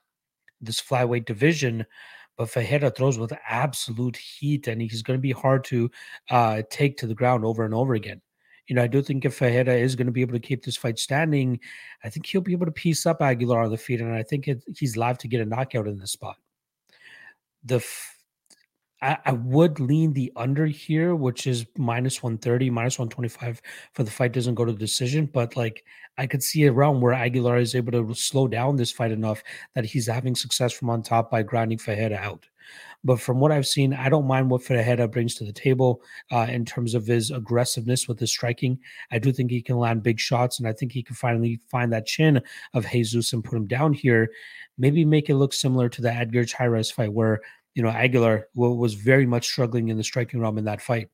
this 0.62 0.80
flyweight 0.80 1.26
division. 1.26 1.86
But 2.38 2.52
Ferreira 2.52 2.90
throws 2.90 3.20
with 3.20 3.34
absolute 3.50 4.16
heat, 4.16 4.70
and 4.70 4.82
he's 4.82 5.04
going 5.04 5.18
to 5.18 5.22
be 5.22 5.34
hard 5.34 5.66
to 5.66 5.92
uh, 6.30 6.62
take 6.70 6.96
to 7.00 7.08
the 7.08 7.14
ground 7.14 7.44
over 7.44 7.66
and 7.66 7.74
over 7.74 7.96
again. 7.96 8.22
You 8.67 8.76
know, 8.76 8.84
I 8.84 8.88
do 8.88 9.02
think 9.02 9.26
if 9.26 9.36
Ferreira 9.36 9.74
is 9.74 9.95
going 9.95 10.08
to 10.08 10.13
be 10.13 10.21
able 10.21 10.34
to 10.34 10.39
keep 10.39 10.63
this 10.63 10.78
fight 10.78 11.00
standing, 11.00 11.60
I 12.04 12.10
think 12.10 12.26
he'll 12.26 12.41
be 12.41 12.54
able 12.54 12.67
to 12.67 12.71
piece 12.71 13.06
up 13.06 13.21
Aguilar 13.21 13.63
on 13.63 13.71
the 13.71 13.78
feet, 13.78 14.02
and 14.02 14.13
I 14.13 14.24
think 14.24 14.47
it, 14.47 14.63
he's 14.78 14.97
live 14.97 15.17
to 15.19 15.28
get 15.28 15.41
a 15.41 15.45
knockout 15.45 15.88
in 15.88 15.97
this 15.97 16.12
spot. 16.12 16.38
The 17.63 17.76
f- 17.76 18.17
I, 19.02 19.17
I 19.26 19.32
would 19.34 19.80
lean 19.80 20.13
the 20.13 20.32
under 20.36 20.67
here, 20.67 21.15
which 21.15 21.47
is 21.47 21.65
minus 21.78 22.21
130, 22.21 22.69
minus 22.69 23.00
125 23.00 23.62
for 23.93 24.04
the 24.04 24.12
fight 24.12 24.32
doesn't 24.32 24.56
go 24.56 24.65
to 24.65 24.74
decision. 24.74 25.26
But 25.26 25.58
like 25.58 25.84
I 26.17 26.28
could 26.28 26.43
see 26.43 26.65
a 26.65 26.71
round 26.71 27.02
where 27.02 27.13
Aguilar 27.13 27.58
is 27.58 27.76
able 27.76 27.91
to 27.93 28.13
slow 28.13 28.47
down 28.47 28.76
this 28.76 28.91
fight 28.91 29.12
enough 29.12 29.43
that 29.74 29.86
he's 29.86 30.08
having 30.08 30.36
success 30.36 30.71
from 30.71 30.89
on 30.89 31.02
top 31.02 31.32
by 31.32 31.41
grinding 31.41 31.80
Ferreira 31.80 32.17
out. 32.17 32.47
But 33.04 33.19
from 33.19 33.39
what 33.39 33.52
I've 33.52 33.67
seen, 33.67 33.93
I 33.93 34.10
don't 34.10 34.28
mind 34.28 34.50
what 34.50 34.63
Ferreira 34.63 35.08
brings 35.08 35.36
to 35.36 35.45
the 35.45 35.52
table 35.52 36.02
uh, 36.32 36.47
in 36.50 36.65
terms 36.65 36.93
of 36.93 37.08
his 37.08 37.32
aggressiveness 37.32 38.08
with 38.08 38.19
his 38.19 38.32
striking. 38.32 38.80
I 39.12 39.19
do 39.19 39.32
think 39.32 39.50
he 39.50 39.62
can 39.62 39.78
land 39.78 40.04
big 40.04 40.19
shots, 40.19 40.60
and 40.60 40.67
I 40.67 40.74
think 40.74 40.91
he 40.91 41.02
can 41.02 41.15
finally 41.15 41.60
find 41.69 41.91
that 41.93 42.06
chin 42.06 42.41
of 42.74 42.88
Jesus 42.88 43.34
and 43.34 43.43
put 43.43 43.58
him 43.58 43.67
down 43.67 43.93
here. 43.93 44.30
Maybe 44.78 45.04
make 45.04 45.30
it 45.30 45.36
look 45.36 45.54
similar 45.54 45.89
to 45.89 46.02
the 46.02 46.13
Edgar 46.13 46.45
Chairez 46.45 46.91
fight, 46.91 47.13
where 47.13 47.41
you 47.74 47.82
know 47.82 47.89
Aguilar 47.89 48.47
was 48.54 48.93
very 48.93 49.26
much 49.26 49.47
struggling 49.47 49.89
in 49.89 49.97
the 49.97 50.04
striking 50.04 50.39
realm 50.39 50.58
in 50.58 50.65
that 50.65 50.82
fight. 50.82 51.10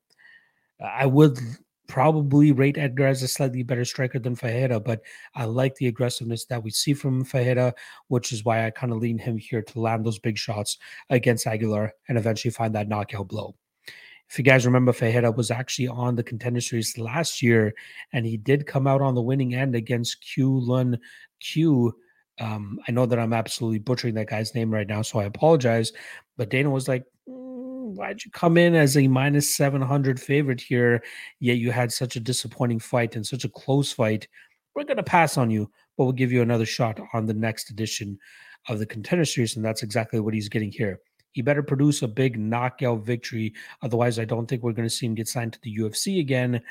I 0.82 1.06
would 1.06 1.40
probably 1.88 2.52
rate 2.52 2.78
Edgar 2.78 3.08
as 3.08 3.24
a 3.24 3.28
slightly 3.28 3.64
better 3.64 3.86
striker 3.86 4.20
than 4.20 4.36
Ferreira, 4.36 4.80
but 4.80 5.02
I 5.36 5.46
like 5.46 5.76
the 5.76 5.88
aggressiveness 5.88 6.46
that 6.46 6.62
we 6.62 6.70
see 6.70 6.94
from 6.94 7.24
Ferreira, 7.24 7.74
which 8.10 8.32
is 8.32 8.44
why 8.44 8.66
I 8.66 8.72
kind 8.72 8.92
of 8.92 9.00
lean 9.00 9.18
him 9.18 9.38
here 9.38 9.62
to 9.62 9.80
land 9.80 10.06
those 10.06 10.20
big 10.20 10.38
shots 10.38 10.78
against 11.10 11.48
Aguilar 11.48 11.94
and 12.08 12.18
eventually 12.18 12.52
find 12.52 12.76
that 12.76 12.90
knockout 12.90 13.30
blow. 13.30 13.56
If 14.30 14.38
you 14.38 14.44
guys 14.44 14.66
remember, 14.66 14.92
Ferreira 14.92 15.32
was 15.32 15.52
actually 15.52 15.88
on 15.88 16.16
the 16.16 16.24
contender 16.24 16.60
series 16.60 16.98
last 16.98 17.42
year, 17.42 17.74
and 18.12 18.26
he 18.26 18.36
did 18.36 18.68
come 18.68 18.86
out 18.86 19.02
on 19.02 19.16
the 19.16 19.22
winning 19.22 19.56
end 19.56 19.74
against 19.74 20.20
Q 20.22 20.60
Lun 20.60 21.00
Q. 21.40 21.96
Um, 22.40 22.80
I 22.88 22.92
know 22.92 23.06
that 23.06 23.20
I'm 23.20 23.34
absolutely 23.34 23.80
butchering 23.80 24.16
that 24.16 24.28
guy's 24.28 24.54
name 24.54 24.72
right 24.72 24.88
now, 24.88 25.02
so 25.02 25.20
I 25.20 25.24
apologize. 25.24 25.94
But 26.36 26.50
Dana 26.50 26.70
was 26.70 26.90
like, 26.90 27.06
why'd 27.98 28.24
you 28.24 28.32
come 28.32 28.58
in 28.58 28.76
as 28.76 28.96
a 28.96 29.08
minus 29.08 29.56
700 29.56 30.20
favorite 30.20 30.62
here? 30.62 31.04
Yet 31.40 31.58
you 31.58 31.72
had 31.72 31.92
such 31.92 32.16
a 32.16 32.20
disappointing 32.20 32.80
fight 32.80 33.16
and 33.16 33.26
such 33.26 33.44
a 33.44 33.50
close 33.50 33.92
fight. 33.92 34.28
We're 34.76 34.84
going 34.84 34.98
to 34.98 35.04
pass 35.04 35.38
on 35.38 35.50
you, 35.50 35.70
but 35.98 36.04
we'll 36.04 36.14
give 36.14 36.32
you 36.32 36.42
another 36.42 36.66
shot 36.66 37.00
on 37.14 37.26
the 37.26 37.34
next 37.34 37.72
edition 37.72 38.20
of 38.70 38.80
the 38.80 38.86
contender 38.86 39.26
series. 39.26 39.56
And 39.56 39.66
that's 39.66 39.84
exactly 39.84 40.20
what 40.20 40.34
he's 40.34 40.50
getting 40.50 40.72
here. 40.72 41.00
He 41.32 41.42
better 41.42 41.64
produce 41.64 42.02
a 42.02 42.08
big 42.08 42.38
knockout 42.38 43.04
victory. 43.04 43.54
Otherwise, 43.82 44.20
I 44.20 44.26
don't 44.26 44.48
think 44.48 44.64
we're 44.64 44.72
going 44.72 44.88
to 44.88 44.94
see 44.94 45.06
him 45.06 45.16
get 45.16 45.28
signed 45.28 45.54
to 45.54 45.60
the 45.62 45.78
UFC 45.78 46.20
again. 46.20 46.62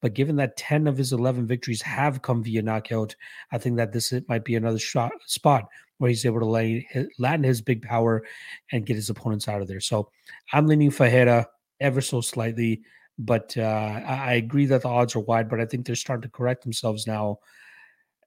But 0.00 0.14
given 0.14 0.36
that 0.36 0.56
10 0.56 0.86
of 0.86 0.96
his 0.96 1.12
11 1.12 1.46
victories 1.46 1.82
have 1.82 2.22
come 2.22 2.42
via 2.42 2.62
knockout, 2.62 3.14
I 3.52 3.58
think 3.58 3.76
that 3.76 3.92
this 3.92 4.14
might 4.28 4.44
be 4.44 4.56
another 4.56 4.78
shot 4.78 5.12
spot 5.26 5.68
where 6.00 6.08
he's 6.08 6.24
able 6.24 6.40
to 6.40 6.46
lay, 6.46 6.88
land 7.18 7.44
his 7.44 7.60
big 7.60 7.82
power 7.82 8.24
and 8.72 8.86
get 8.86 8.96
his 8.96 9.10
opponents 9.10 9.48
out 9.48 9.60
of 9.60 9.68
there. 9.68 9.80
So 9.80 10.10
I'm 10.50 10.66
leaning 10.66 10.90
Ferreira 10.90 11.46
ever 11.78 12.00
so 12.00 12.22
slightly, 12.22 12.80
but 13.18 13.54
uh, 13.58 13.60
I 13.60 14.32
agree 14.32 14.64
that 14.64 14.80
the 14.80 14.88
odds 14.88 15.14
are 15.14 15.20
wide, 15.20 15.50
but 15.50 15.60
I 15.60 15.66
think 15.66 15.84
they're 15.84 15.94
starting 15.94 16.22
to 16.22 16.30
correct 16.30 16.62
themselves 16.62 17.06
now. 17.06 17.40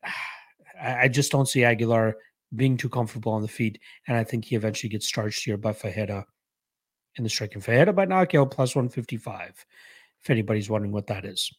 I 0.79 1.07
just 1.07 1.31
don't 1.31 1.47
see 1.47 1.63
Aguilar 1.63 2.15
being 2.55 2.77
too 2.77 2.89
comfortable 2.89 3.31
on 3.31 3.41
the 3.41 3.47
feet, 3.47 3.79
and 4.07 4.17
I 4.17 4.23
think 4.23 4.45
he 4.45 4.55
eventually 4.55 4.89
gets 4.89 5.09
charged 5.09 5.43
here 5.43 5.57
by 5.57 5.73
Ferreira 5.73 6.27
in 7.15 7.23
the 7.23 7.29
striking. 7.29 7.59
Ferreira 7.59 7.91
by 7.91 8.05
knockout 8.05 8.51
plus 8.51 8.75
155, 8.75 9.65
if 10.21 10.29
anybody's 10.29 10.69
wondering 10.69 10.91
what 10.91 11.07
that 11.07 11.25
is. 11.25 11.51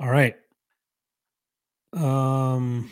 All 0.00 0.10
right. 0.10 0.34
Um, 1.92 2.90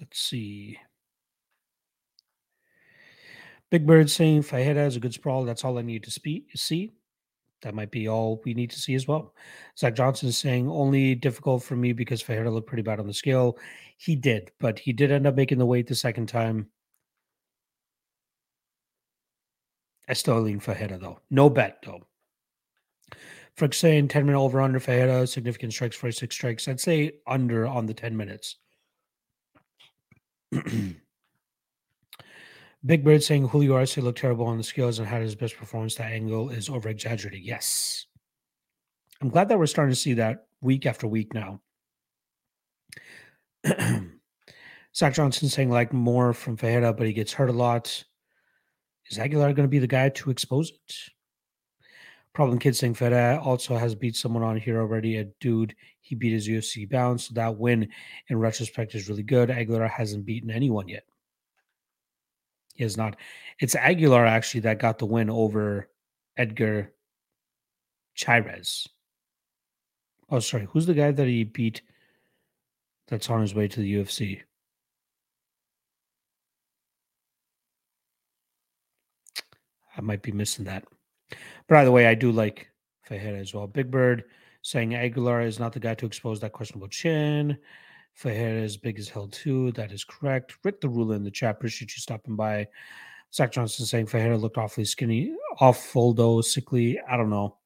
Let's 0.00 0.20
see. 0.20 0.78
Big 3.70 3.86
Bird 3.86 4.10
saying 4.10 4.42
Fajeda 4.42 4.76
has 4.76 4.96
a 4.96 5.00
good 5.00 5.14
sprawl. 5.14 5.44
That's 5.44 5.64
all 5.64 5.78
I 5.78 5.82
need 5.82 6.04
to 6.04 6.10
speak, 6.10 6.50
see. 6.54 6.92
That 7.62 7.74
might 7.74 7.90
be 7.90 8.08
all 8.08 8.42
we 8.44 8.52
need 8.52 8.70
to 8.70 8.78
see 8.78 8.94
as 8.94 9.08
well. 9.08 9.34
Zach 9.78 9.96
Johnson 9.96 10.28
is 10.28 10.36
saying 10.36 10.68
only 10.68 11.14
difficult 11.14 11.62
for 11.62 11.76
me 11.76 11.92
because 11.92 12.22
Fajeda 12.22 12.52
looked 12.52 12.68
pretty 12.68 12.82
bad 12.82 13.00
on 13.00 13.06
the 13.06 13.14
scale. 13.14 13.58
He 13.96 14.16
did, 14.16 14.50
but 14.60 14.78
he 14.78 14.92
did 14.92 15.10
end 15.10 15.26
up 15.26 15.34
making 15.34 15.58
the 15.58 15.66
weight 15.66 15.86
the 15.86 15.94
second 15.94 16.28
time. 16.28 16.68
I 20.08 20.12
still 20.12 20.40
lean 20.40 20.60
Fajeda 20.60 21.00
though. 21.00 21.20
No 21.30 21.48
bet 21.48 21.78
though. 21.84 22.02
Frick 23.56 23.72
saying 23.72 24.08
10 24.08 24.26
minute 24.26 24.38
over 24.38 24.60
under 24.60 24.80
Fajeda, 24.80 25.28
significant 25.28 25.72
strikes 25.72 25.96
46 25.96 26.34
strikes. 26.34 26.68
I'd 26.68 26.80
say 26.80 27.12
under 27.26 27.66
on 27.66 27.86
the 27.86 27.94
10 27.94 28.16
minutes. 28.16 28.56
Big 32.86 33.02
Bird 33.02 33.22
saying 33.22 33.48
Julio 33.48 33.74
Arce 33.74 33.96
looked 33.96 34.18
terrible 34.18 34.46
on 34.46 34.58
the 34.58 34.64
scales 34.64 34.98
and 34.98 35.08
had 35.08 35.22
his 35.22 35.34
best 35.34 35.56
performance. 35.56 35.94
That 35.94 36.12
angle 36.12 36.50
is 36.50 36.68
over 36.68 36.88
exaggerated. 36.88 37.40
Yes. 37.42 38.06
I'm 39.22 39.30
glad 39.30 39.48
that 39.48 39.58
we're 39.58 39.66
starting 39.66 39.92
to 39.92 40.00
see 40.00 40.14
that 40.14 40.46
week 40.60 40.84
after 40.84 41.06
week 41.06 41.32
now. 41.32 41.60
Zach 44.94 45.14
Johnson 45.14 45.48
saying 45.48 45.70
like 45.70 45.92
more 45.92 46.32
from 46.32 46.56
Ferreira, 46.56 46.92
but 46.92 47.06
he 47.06 47.12
gets 47.12 47.32
hurt 47.32 47.48
a 47.48 47.52
lot. 47.52 48.04
Is 49.10 49.18
Aguilar 49.18 49.52
going 49.54 49.66
to 49.66 49.70
be 49.70 49.78
the 49.78 49.86
guy 49.86 50.10
to 50.10 50.30
expose 50.30 50.70
it? 50.70 50.94
Problem 52.34 52.58
Kid 52.58 52.76
saying 52.76 52.94
Ferreira 52.94 53.40
also 53.40 53.76
has 53.76 53.94
beat 53.94 54.16
someone 54.16 54.42
on 54.42 54.56
here 54.56 54.80
already. 54.80 55.16
A 55.18 55.24
dude 55.40 55.74
he 56.04 56.14
beat 56.14 56.34
his 56.34 56.46
UFC 56.46 56.86
bound, 56.88 57.18
so 57.18 57.32
that 57.32 57.56
win 57.56 57.88
in 58.28 58.38
retrospect 58.38 58.94
is 58.94 59.08
really 59.08 59.22
good. 59.22 59.50
Aguilar 59.50 59.88
hasn't 59.88 60.26
beaten 60.26 60.50
anyone 60.50 60.86
yet. 60.86 61.04
He 62.74 62.82
has 62.82 62.98
not. 62.98 63.16
It's 63.58 63.74
Aguilar 63.74 64.26
actually 64.26 64.60
that 64.60 64.78
got 64.78 64.98
the 64.98 65.06
win 65.06 65.30
over 65.30 65.88
Edgar 66.36 66.92
Chairez. 68.14 68.86
Oh, 70.28 70.40
sorry. 70.40 70.68
Who's 70.70 70.84
the 70.84 70.92
guy 70.92 71.10
that 71.10 71.26
he 71.26 71.44
beat 71.44 71.80
that's 73.08 73.30
on 73.30 73.40
his 73.40 73.54
way 73.54 73.66
to 73.66 73.80
the 73.80 73.94
UFC? 73.94 74.42
I 79.96 80.02
might 80.02 80.20
be 80.20 80.32
missing 80.32 80.66
that. 80.66 80.84
But 81.66 81.78
either 81.78 81.92
way, 81.92 82.06
I 82.06 82.14
do 82.14 82.30
like 82.30 82.68
Fajeda 83.08 83.40
as 83.40 83.54
well. 83.54 83.66
Big 83.66 83.90
Bird 83.90 84.24
saying 84.64 84.94
Aguilar 84.94 85.42
is 85.42 85.60
not 85.60 85.74
the 85.74 85.78
guy 85.78 85.94
to 85.94 86.06
expose 86.06 86.40
that 86.40 86.52
questionable 86.52 86.88
chin. 86.88 87.58
Fajeda 88.18 88.62
is 88.62 88.78
big 88.78 88.98
as 88.98 89.10
hell 89.10 89.28
too. 89.28 89.72
That 89.72 89.92
is 89.92 90.04
correct. 90.04 90.56
Rick 90.64 90.80
the 90.80 90.88
ruler 90.88 91.16
in 91.16 91.22
the 91.22 91.30
chat. 91.30 91.56
Appreciate 91.56 91.94
you 91.94 92.00
stopping 92.00 92.34
by. 92.34 92.66
Zach 93.32 93.52
Johnson 93.52 93.84
saying 93.84 94.06
Fajeda 94.06 94.40
looked 94.40 94.56
awfully 94.56 94.86
skinny, 94.86 95.34
awful 95.60 96.14
though, 96.14 96.40
sickly. 96.40 96.98
I 97.06 97.18
don't 97.18 97.28
know. 97.28 97.58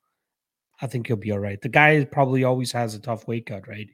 I 0.83 0.89
think 0.89 1.07
he'll 1.07 1.17
be 1.17 1.31
all 1.31 1.39
right. 1.39 1.61
The 1.61 1.69
guy 1.69 2.05
probably 2.05 2.43
always 2.43 2.73
has 2.73 2.97
a 2.97 2.99
tough 3.01 3.29
weight 3.29 3.47
cut, 3.47 3.69
right? 3.69 3.89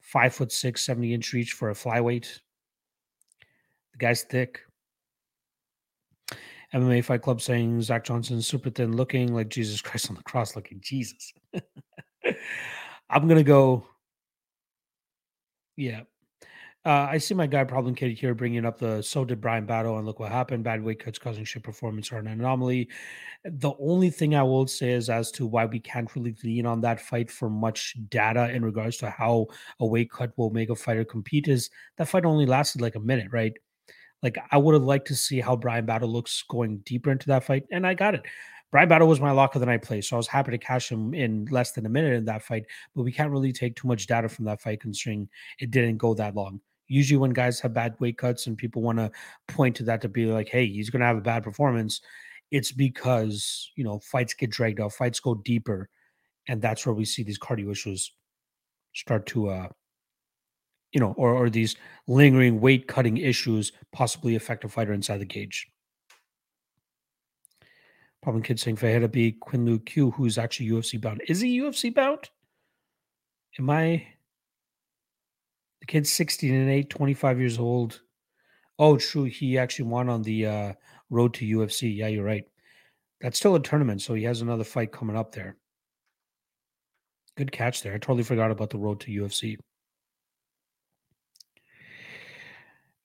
Five 0.00 0.34
foot 0.34 0.52
six, 0.52 0.80
70 0.86 1.12
inch 1.12 1.32
reach 1.34 1.52
for 1.52 1.70
a 1.70 1.74
flyweight. 1.74 2.40
The 3.92 3.98
guy's 3.98 4.22
thick. 4.22 4.60
MMA 6.74 7.04
Fight 7.04 7.22
Club 7.22 7.40
saying 7.40 7.82
Zach 7.82 8.04
Johnson 8.04 8.40
super 8.42 8.70
thin 8.70 8.96
looking 8.96 9.34
like 9.34 9.48
Jesus 9.48 9.80
Christ 9.80 10.08
on 10.10 10.16
the 10.16 10.22
cross 10.22 10.54
looking 10.54 10.80
Jesus. 10.80 11.32
I'm 13.10 13.26
gonna 13.26 13.42
go. 13.42 13.86
Yeah. 15.76 16.02
Uh, 16.82 17.08
I 17.10 17.18
see 17.18 17.34
my 17.34 17.46
guy 17.46 17.64
Problem 17.64 17.94
Kid 17.94 18.16
here 18.16 18.34
bringing 18.34 18.64
up 18.64 18.78
the 18.78 19.02
so 19.02 19.22
did 19.22 19.40
Bryan 19.40 19.66
Battle 19.66 19.98
and 19.98 20.06
look 20.06 20.18
what 20.18 20.32
happened. 20.32 20.64
Bad 20.64 20.82
weight 20.82 20.98
cuts 20.98 21.18
causing 21.18 21.44
shit 21.44 21.62
performance 21.62 22.10
are 22.10 22.18
an 22.18 22.26
anomaly. 22.26 22.88
The 23.44 23.72
only 23.78 24.08
thing 24.08 24.34
I 24.34 24.42
will 24.42 24.66
say 24.66 24.92
is 24.92 25.10
as 25.10 25.30
to 25.32 25.46
why 25.46 25.66
we 25.66 25.78
can't 25.78 26.14
really 26.16 26.34
lean 26.42 26.64
on 26.64 26.80
that 26.80 27.00
fight 27.00 27.30
for 27.30 27.50
much 27.50 27.96
data 28.08 28.50
in 28.50 28.64
regards 28.64 28.96
to 28.98 29.10
how 29.10 29.48
a 29.80 29.86
weight 29.86 30.10
cut 30.10 30.32
will 30.38 30.50
make 30.50 30.70
a 30.70 30.74
fighter 30.74 31.04
compete 31.04 31.48
is 31.48 31.68
that 31.98 32.08
fight 32.08 32.24
only 32.24 32.46
lasted 32.46 32.80
like 32.80 32.94
a 32.94 33.00
minute, 33.00 33.28
right? 33.30 33.52
Like 34.22 34.38
I 34.50 34.58
would 34.58 34.74
have 34.74 34.82
liked 34.84 35.08
to 35.08 35.16
see 35.16 35.40
how 35.40 35.56
Bryan 35.56 35.86
Battle 35.86 36.08
looks 36.08 36.42
going 36.48 36.78
deeper 36.78 37.10
into 37.10 37.26
that 37.28 37.44
fight, 37.44 37.64
and 37.70 37.86
I 37.86 37.94
got 37.94 38.14
it. 38.14 38.26
Bryan 38.70 38.88
Battle 38.88 39.08
was 39.08 39.20
my 39.20 39.32
lock 39.32 39.54
of 39.56 39.60
the 39.60 39.66
night 39.66 39.82
play, 39.82 40.00
so 40.00 40.16
I 40.16 40.18
was 40.18 40.28
happy 40.28 40.52
to 40.52 40.58
cash 40.58 40.90
him 40.92 41.12
in 41.12 41.46
less 41.50 41.72
than 41.72 41.86
a 41.86 41.88
minute 41.88 42.14
in 42.14 42.24
that 42.26 42.42
fight. 42.42 42.66
But 42.94 43.02
we 43.02 43.12
can't 43.12 43.30
really 43.32 43.52
take 43.52 43.74
too 43.76 43.88
much 43.88 44.06
data 44.06 44.28
from 44.28 44.44
that 44.44 44.60
fight, 44.60 44.80
considering 44.80 45.28
it 45.58 45.70
didn't 45.70 45.96
go 45.96 46.14
that 46.14 46.36
long. 46.36 46.60
Usually, 46.86 47.18
when 47.18 47.30
guys 47.30 47.60
have 47.60 47.74
bad 47.74 47.94
weight 48.00 48.18
cuts 48.18 48.46
and 48.46 48.56
people 48.56 48.82
want 48.82 48.98
to 48.98 49.10
point 49.48 49.76
to 49.76 49.84
that 49.84 50.00
to 50.02 50.08
be 50.08 50.26
like, 50.26 50.48
"Hey, 50.48 50.66
he's 50.66 50.90
going 50.90 51.00
to 51.00 51.06
have 51.06 51.16
a 51.18 51.22
bad 51.22 51.42
performance," 51.42 52.00
it's 52.50 52.72
because 52.72 53.70
you 53.76 53.84
know 53.84 54.00
fights 54.00 54.34
get 54.34 54.50
dragged 54.50 54.80
out, 54.80 54.92
fights 54.92 55.20
go 55.20 55.34
deeper, 55.34 55.88
and 56.48 56.62
that's 56.62 56.86
where 56.86 56.94
we 56.94 57.04
see 57.04 57.22
these 57.22 57.38
cardio 57.38 57.70
issues 57.72 58.12
start 58.94 59.26
to 59.26 59.48
uh 59.48 59.68
you 60.92 61.00
know, 61.00 61.14
or, 61.16 61.34
or 61.34 61.50
these 61.50 61.76
lingering 62.06 62.60
weight 62.60 62.88
cutting 62.88 63.16
issues 63.16 63.72
possibly 63.92 64.34
affect 64.34 64.64
a 64.64 64.68
fighter 64.68 64.92
inside 64.92 65.18
the 65.18 65.26
cage. 65.26 65.68
Problem 68.22 68.42
kid 68.42 68.60
saying 68.60 68.76
Ferreira 68.76 69.08
be 69.08 69.32
Quinn 69.32 69.78
Q, 69.80 70.10
who's 70.10 70.36
actually 70.36 70.68
UFC 70.68 71.00
bound. 71.00 71.22
Is 71.26 71.40
he 71.40 71.58
UFC 71.58 71.94
bound? 71.94 72.28
Am 73.58 73.70
I? 73.70 74.06
The 75.80 75.86
kid's 75.86 76.12
16 76.12 76.54
and 76.54 76.70
8, 76.70 76.90
25 76.90 77.40
years 77.40 77.58
old. 77.58 78.02
Oh, 78.78 78.98
true. 78.98 79.24
He 79.24 79.56
actually 79.56 79.86
won 79.86 80.08
on 80.08 80.22
the 80.22 80.46
uh, 80.46 80.72
road 81.08 81.34
to 81.34 81.46
UFC. 81.46 81.96
Yeah, 81.96 82.08
you're 82.08 82.24
right. 82.24 82.44
That's 83.20 83.38
still 83.38 83.54
a 83.54 83.60
tournament, 83.60 84.02
so 84.02 84.14
he 84.14 84.24
has 84.24 84.40
another 84.40 84.64
fight 84.64 84.92
coming 84.92 85.16
up 85.16 85.32
there. 85.32 85.56
Good 87.36 87.52
catch 87.52 87.82
there. 87.82 87.94
I 87.94 87.98
totally 87.98 88.22
forgot 88.22 88.50
about 88.50 88.70
the 88.70 88.78
road 88.78 89.00
to 89.00 89.10
UFC. 89.10 89.56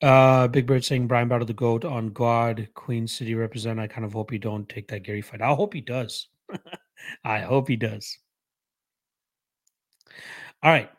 Uh, 0.05 0.47
Big 0.47 0.67
Bird 0.67 0.85
saying 0.85 1.07
Bryan 1.07 1.27
Battle 1.27 1.47
the 1.47 1.53
Goat 1.53 1.83
on 1.83 2.09
God, 2.09 2.69
Queen 2.75 3.07
City 3.07 3.33
represent. 3.33 3.79
I 3.79 3.87
kind 3.87 4.05
of 4.05 4.13
hope 4.13 4.29
he 4.29 4.37
don't 4.37 4.69
take 4.69 4.87
that 4.89 5.01
Gary 5.01 5.23
fight. 5.23 5.41
I 5.41 5.55
hope 5.55 5.73
he 5.73 5.81
does. 5.81 6.27
I 7.25 7.39
hope 7.39 7.67
he 7.67 7.75
does. 7.75 8.15
All 10.61 10.71
right. 10.71 10.91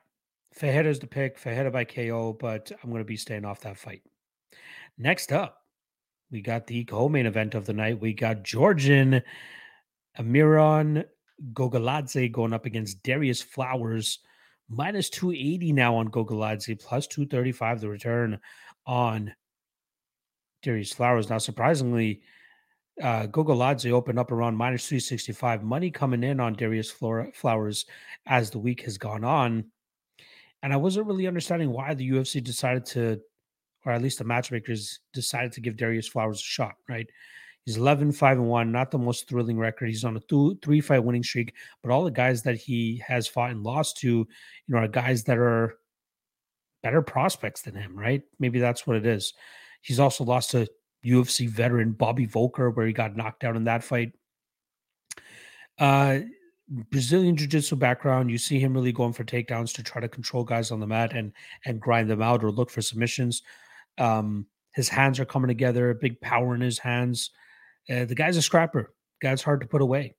Ferreira's 0.53 0.99
the 0.99 1.07
pick. 1.07 1.38
Ferreira 1.38 1.71
by 1.71 1.85
KO, 1.85 2.33
but 2.33 2.73
I'm 2.83 2.90
going 2.90 3.01
to 3.01 3.05
be 3.05 3.16
staying 3.16 3.45
off 3.45 3.61
that 3.61 3.79
fight. 3.79 4.03
Next 4.99 5.31
up, 5.31 5.62
we 6.33 6.40
got 6.40 6.66
the 6.66 6.83
co-main 6.83 7.27
event 7.27 7.55
of 7.55 7.64
the 7.64 7.75
night. 7.75 8.01
We 8.01 8.12
got 8.12 8.42
Georgian 8.42 9.23
Amiran 10.19 11.05
Gogoladze 11.53 12.33
going 12.33 12.53
up 12.53 12.66
against 12.66 13.05
Darius 13.05 13.40
Flowers. 13.40 14.19
Minus 14.69 15.11
280 15.11 15.73
now 15.73 15.95
on 15.95 16.09
Gogoladze, 16.09 16.83
plus 16.83 17.07
235 17.07 17.81
the 17.81 17.88
return 17.88 18.40
on 18.87 19.35
Darius 20.62 20.92
Flowers. 20.92 21.31
Now, 21.31 21.38
surprisingly, 21.38 22.22
uh, 23.03 23.27
Gogoladze 23.27 23.90
opened 23.90 24.18
up 24.18 24.33
around 24.33 24.57
minus 24.57 24.88
365. 24.88 25.62
Money 25.62 25.90
coming 25.90 26.22
in 26.22 26.40
on 26.40 26.55
Darius 26.55 26.90
Flowers 26.90 27.85
as 28.27 28.51
the 28.51 28.59
week 28.59 28.83
has 28.83 28.96
gone 28.96 29.25
on. 29.25 29.64
And 30.62 30.72
I 30.72 30.77
wasn't 30.77 31.07
really 31.07 31.27
understanding 31.27 31.70
why 31.70 31.94
the 31.94 32.11
UFC 32.11 32.42
decided 32.42 32.87
to, 32.87 33.20
or 33.85 33.92
at 33.92 34.03
least 34.03 34.18
the 34.18 34.25
matchmakers 34.25 35.01
decided 35.12 35.53
to 35.53 35.61
give 35.61 35.77
Darius 35.77 36.09
Flowers 36.09 36.40
a 36.40 36.42
shot, 36.42 36.75
right? 36.88 37.07
He's 37.66 37.77
11, 37.77 38.12
5, 38.12 38.38
and 38.38 38.49
1, 38.49 38.72
not 38.72 38.90
the 38.90 38.99
most 38.99 39.29
thrilling 39.29 39.59
record. 39.59 39.88
He's 39.88 40.05
on 40.05 40.16
a 40.16 40.20
th- 40.20 40.59
three 40.62 40.81
fight 40.81 41.03
winning 41.03 41.25
streak, 41.25 41.53
but 41.83 41.90
all 41.90 42.05
the 42.05 42.11
guys 42.12 42.42
that 42.42 42.57
he 42.57 43.03
has 43.07 43.27
fought 43.27 43.51
and 43.51 43.62
lost 43.62 43.99
to, 43.99 44.09
you 44.09 44.27
know, 44.68 44.79
are 44.79 44.88
guys 44.88 45.25
that 45.25 45.37
are 45.37 45.79
better 46.83 47.03
prospects 47.03 47.62
than 47.62 47.75
him, 47.75 47.99
right? 47.99 48.23
Maybe 48.39 48.59
that's 48.59 48.87
what 48.87 48.97
it 48.97 49.07
is. 49.07 49.35
He's 49.83 50.01
also 50.01 50.25
lost 50.25 50.51
to 50.53 50.67
UFC 51.05 51.49
veteran 51.49 51.93
Bobby 51.93 52.27
Voelker, 52.27 52.75
where 52.75 52.87
he 52.87 52.93
got 52.93 53.17
knocked 53.17 53.45
out 53.45 53.57
in 53.57 53.65
that 53.65 53.85
fight. 53.85 54.12
Uh, 55.79 56.21
Brazilian 56.69 57.37
jiu-jitsu 57.37 57.77
background, 57.77 58.31
you 58.31 58.39
see 58.39 58.59
him 58.59 58.75
really 58.75 58.93
going 58.93 59.12
for 59.12 59.25
takedowns 59.25 59.73
to 59.75 59.83
try 59.83 60.01
to 60.01 60.09
control 60.09 60.43
guys 60.43 60.71
on 60.71 60.81
the 60.81 60.87
mat 60.87 61.12
and 61.12 61.33
and 61.65 61.81
grind 61.81 62.11
them 62.11 62.23
out 62.23 62.43
or 62.43 62.51
look 62.51 62.71
for 62.71 62.83
submissions. 62.83 63.43
Um, 63.99 64.47
his 64.75 64.89
hands 64.89 65.21
are 65.21 65.25
coming 65.25 65.49
together, 65.49 65.95
big 65.95 66.21
power 66.21 66.55
in 66.55 66.61
his 66.61 66.79
hands. 66.79 67.31
Uh, 67.89 68.05
the 68.05 68.15
guy's 68.15 68.37
a 68.37 68.43
scrapper. 68.43 68.93
guy's 69.23 69.43
hard 69.43 69.61
to 69.61 69.67
put 69.67 69.81
away. 69.81 70.17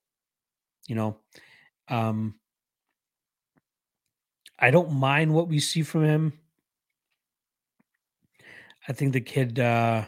You 0.88 0.96
know, 0.96 1.20
um, 1.89 2.36
I 4.58 4.72
don't 4.72 4.93
mind 4.93 5.34
what 5.34 5.50
we 5.50 5.60
see 5.60 5.84
from 5.84 6.06
him. 6.06 6.34
I 8.88 8.93
think 8.93 9.13
the 9.13 9.21
kid, 9.21 9.60
uh, 9.60 10.06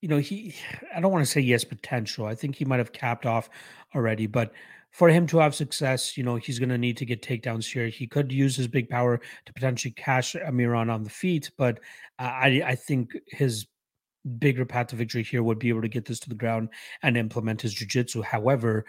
you 0.00 0.08
know, 0.08 0.18
he, 0.18 0.54
I 0.94 1.00
don't 1.00 1.10
want 1.10 1.24
to 1.24 1.30
say 1.30 1.42
he 1.42 1.50
has 1.50 1.64
potential. 1.64 2.26
I 2.26 2.34
think 2.34 2.54
he 2.54 2.64
might 2.64 2.78
have 2.78 2.92
capped 2.92 3.26
off 3.26 3.50
already, 3.94 4.26
but 4.26 4.52
for 4.92 5.08
him 5.08 5.26
to 5.26 5.38
have 5.38 5.54
success, 5.54 6.16
you 6.16 6.22
know, 6.22 6.36
he's 6.36 6.58
going 6.58 6.68
to 6.68 6.78
need 6.78 6.96
to 6.98 7.04
get 7.04 7.22
takedowns 7.22 7.70
here. 7.70 7.88
He 7.88 8.06
could 8.06 8.30
use 8.30 8.56
his 8.56 8.68
big 8.68 8.88
power 8.88 9.20
to 9.46 9.52
potentially 9.52 9.92
cash 9.92 10.34
Amiran 10.34 10.90
on 10.90 11.02
the 11.02 11.10
feet, 11.10 11.50
but 11.58 11.80
I, 12.18 12.62
I 12.64 12.74
think 12.76 13.10
his 13.26 13.66
bigger 14.38 14.64
path 14.64 14.88
to 14.88 14.96
victory 14.96 15.22
here 15.22 15.42
would 15.42 15.58
be 15.58 15.68
able 15.68 15.82
to 15.82 15.88
get 15.88 16.04
this 16.04 16.20
to 16.20 16.28
the 16.28 16.34
ground 16.34 16.68
and 17.02 17.16
implement 17.16 17.62
his 17.62 17.74
jiu-jitsu. 17.74 18.22
However, 18.22 18.84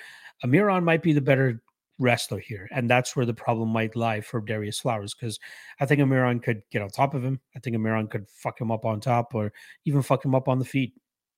Amiran 0.45 0.83
might 0.83 1.01
be 1.01 1.13
the 1.13 1.21
better 1.21 1.61
wrestler 1.99 2.39
here. 2.39 2.67
And 2.71 2.89
that's 2.89 3.15
where 3.15 3.25
the 3.25 3.33
problem 3.33 3.69
might 3.69 3.95
lie 3.95 4.21
for 4.21 4.41
Darius 4.41 4.79
Flowers 4.79 5.13
because 5.13 5.39
I 5.79 5.85
think 5.85 6.01
Amiran 6.01 6.41
could 6.43 6.61
get 6.71 6.81
on 6.81 6.89
top 6.89 7.13
of 7.13 7.23
him. 7.23 7.39
I 7.55 7.59
think 7.59 7.75
Amiran 7.75 8.09
could 8.09 8.27
fuck 8.29 8.59
him 8.59 8.71
up 8.71 8.85
on 8.85 8.99
top 8.99 9.33
or 9.33 9.51
even 9.85 10.01
fuck 10.01 10.23
him 10.23 10.35
up 10.35 10.47
on 10.47 10.59
the 10.59 10.65
feet. 10.65 10.93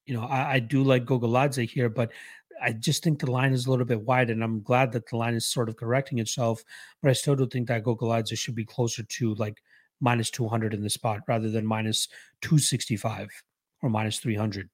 You 0.05 0.15
know, 0.15 0.23
I, 0.23 0.53
I 0.53 0.59
do 0.59 0.83
like 0.83 1.05
Gogoladze 1.05 1.69
here, 1.69 1.89
but 1.89 2.11
I 2.61 2.73
just 2.73 3.03
think 3.03 3.19
the 3.19 3.31
line 3.31 3.53
is 3.53 3.65
a 3.65 3.69
little 3.69 3.85
bit 3.85 4.01
wide, 4.01 4.29
and 4.29 4.43
I'm 4.43 4.61
glad 4.61 4.91
that 4.91 5.07
the 5.07 5.17
line 5.17 5.33
is 5.33 5.45
sort 5.45 5.69
of 5.69 5.77
correcting 5.77 6.19
itself. 6.19 6.63
But 7.01 7.09
I 7.09 7.13
still 7.13 7.35
do 7.35 7.47
think 7.47 7.67
that 7.67 7.83
Gogoladze 7.83 8.37
should 8.37 8.55
be 8.55 8.65
closer 8.65 9.03
to 9.03 9.35
like 9.35 9.61
minus 10.01 10.29
200 10.29 10.73
in 10.73 10.81
the 10.81 10.89
spot 10.89 11.21
rather 11.27 11.49
than 11.49 11.65
minus 11.65 12.07
265 12.41 13.29
or 13.81 13.89
minus 13.89 14.19
300. 14.19 14.69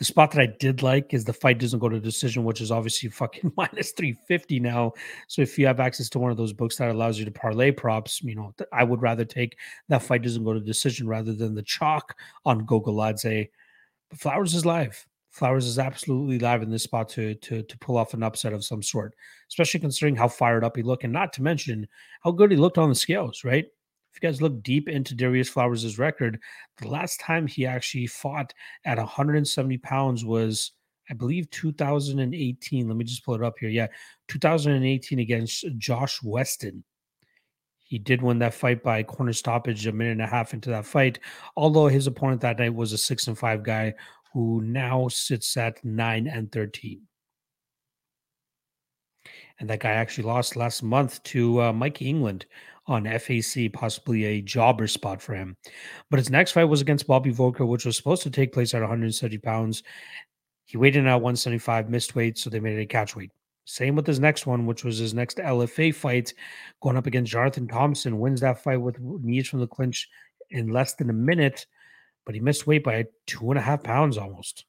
The 0.00 0.06
spot 0.06 0.30
that 0.30 0.40
I 0.40 0.46
did 0.46 0.82
like 0.82 1.12
is 1.12 1.24
the 1.24 1.32
fight 1.34 1.58
doesn't 1.58 1.78
go 1.78 1.90
to 1.90 2.00
decision, 2.00 2.42
which 2.42 2.62
is 2.62 2.70
obviously 2.70 3.08
fucking 3.10 3.52
minus 3.56 3.92
350 3.92 4.58
now. 4.58 4.94
So 5.28 5.42
if 5.42 5.58
you 5.58 5.66
have 5.66 5.78
access 5.78 6.08
to 6.10 6.18
one 6.18 6.30
of 6.30 6.38
those 6.38 6.54
books 6.54 6.76
that 6.76 6.90
allows 6.90 7.18
you 7.18 7.26
to 7.26 7.30
parlay 7.30 7.70
props, 7.70 8.22
you 8.22 8.34
know, 8.34 8.54
I 8.72 8.82
would 8.82 9.02
rather 9.02 9.26
take 9.26 9.58
that 9.88 10.02
fight 10.02 10.22
doesn't 10.22 10.42
go 10.42 10.54
to 10.54 10.60
decision 10.60 11.06
rather 11.06 11.34
than 11.34 11.54
the 11.54 11.62
chalk 11.62 12.16
on 12.46 12.66
Gogoladze. 12.66 13.50
But 14.08 14.18
Flowers 14.18 14.54
is 14.54 14.64
live. 14.64 15.06
Flowers 15.28 15.66
is 15.66 15.78
absolutely 15.78 16.38
live 16.38 16.62
in 16.62 16.70
this 16.70 16.82
spot 16.82 17.10
to 17.10 17.34
to 17.36 17.62
to 17.62 17.78
pull 17.78 17.98
off 17.98 18.14
an 18.14 18.22
upset 18.22 18.54
of 18.54 18.64
some 18.64 18.82
sort, 18.82 19.14
especially 19.48 19.80
considering 19.80 20.16
how 20.16 20.28
fired 20.28 20.64
up 20.64 20.76
he 20.76 20.82
looked, 20.82 21.04
and 21.04 21.12
not 21.12 21.32
to 21.34 21.42
mention 21.42 21.86
how 22.22 22.32
good 22.32 22.50
he 22.50 22.56
looked 22.56 22.78
on 22.78 22.88
the 22.88 22.94
scales, 22.94 23.44
right? 23.44 23.66
If 24.12 24.20
you 24.22 24.28
guys 24.28 24.42
look 24.42 24.62
deep 24.62 24.88
into 24.88 25.14
Darius 25.14 25.48
Flowers' 25.48 25.98
record, 25.98 26.40
the 26.78 26.88
last 26.88 27.20
time 27.20 27.46
he 27.46 27.64
actually 27.66 28.06
fought 28.06 28.52
at 28.84 28.98
170 28.98 29.78
pounds 29.78 30.24
was, 30.24 30.72
I 31.08 31.14
believe, 31.14 31.48
2018. 31.50 32.88
Let 32.88 32.96
me 32.96 33.04
just 33.04 33.24
pull 33.24 33.34
it 33.34 33.42
up 33.42 33.54
here. 33.60 33.68
Yeah, 33.68 33.86
2018 34.28 35.18
against 35.20 35.64
Josh 35.78 36.20
Weston. 36.22 36.82
He 37.84 37.98
did 37.98 38.22
win 38.22 38.38
that 38.40 38.54
fight 38.54 38.82
by 38.82 39.02
corner 39.02 39.32
stoppage 39.32 39.86
a 39.86 39.92
minute 39.92 40.12
and 40.12 40.22
a 40.22 40.26
half 40.26 40.54
into 40.54 40.70
that 40.70 40.86
fight, 40.86 41.18
although 41.56 41.88
his 41.88 42.06
opponent 42.06 42.40
that 42.40 42.58
night 42.58 42.74
was 42.74 42.92
a 42.92 42.98
six 42.98 43.26
and 43.26 43.38
five 43.38 43.62
guy 43.62 43.94
who 44.32 44.60
now 44.62 45.08
sits 45.08 45.56
at 45.56 45.84
nine 45.84 46.26
and 46.28 46.50
13. 46.52 47.00
And 49.58 49.68
that 49.68 49.80
guy 49.80 49.90
actually 49.90 50.24
lost 50.24 50.56
last 50.56 50.82
month 50.82 51.22
to 51.24 51.62
uh, 51.62 51.72
Mike 51.72 52.00
England 52.00 52.46
on 52.86 53.04
FAC, 53.04 53.72
possibly 53.72 54.24
a 54.24 54.42
jobber 54.42 54.86
spot 54.86 55.22
for 55.22 55.34
him. 55.34 55.56
But 56.10 56.18
his 56.18 56.30
next 56.30 56.52
fight 56.52 56.64
was 56.64 56.80
against 56.80 57.06
Bobby 57.06 57.32
Voelker, 57.32 57.66
which 57.66 57.84
was 57.84 57.96
supposed 57.96 58.22
to 58.22 58.30
take 58.30 58.52
place 58.52 58.74
at 58.74 58.80
170 58.80 59.38
pounds. 59.38 59.82
He 60.66 60.76
weighed 60.76 60.96
in 60.96 61.06
at 61.06 61.14
175, 61.14 61.90
missed 61.90 62.14
weight, 62.14 62.38
so 62.38 62.48
they 62.50 62.60
made 62.60 62.78
it 62.78 62.82
a 62.82 62.86
catch 62.86 63.16
weight. 63.16 63.30
Same 63.64 63.94
with 63.94 64.06
his 64.06 64.20
next 64.20 64.46
one, 64.46 64.66
which 64.66 64.84
was 64.84 64.98
his 64.98 65.14
next 65.14 65.38
LFA 65.38 65.94
fight, 65.94 66.32
going 66.82 66.96
up 66.96 67.06
against 67.06 67.30
Jonathan 67.30 67.68
Thompson. 67.68 68.18
Wins 68.18 68.40
that 68.40 68.62
fight 68.62 68.78
with 68.78 68.98
knees 69.00 69.48
from 69.48 69.60
the 69.60 69.66
clinch 69.66 70.08
in 70.50 70.68
less 70.68 70.94
than 70.94 71.10
a 71.10 71.12
minute, 71.12 71.66
but 72.26 72.34
he 72.34 72.40
missed 72.40 72.66
weight 72.66 72.82
by 72.82 73.04
two 73.26 73.50
and 73.50 73.58
a 73.58 73.62
half 73.62 73.82
pounds 73.82 74.18
almost. 74.18 74.64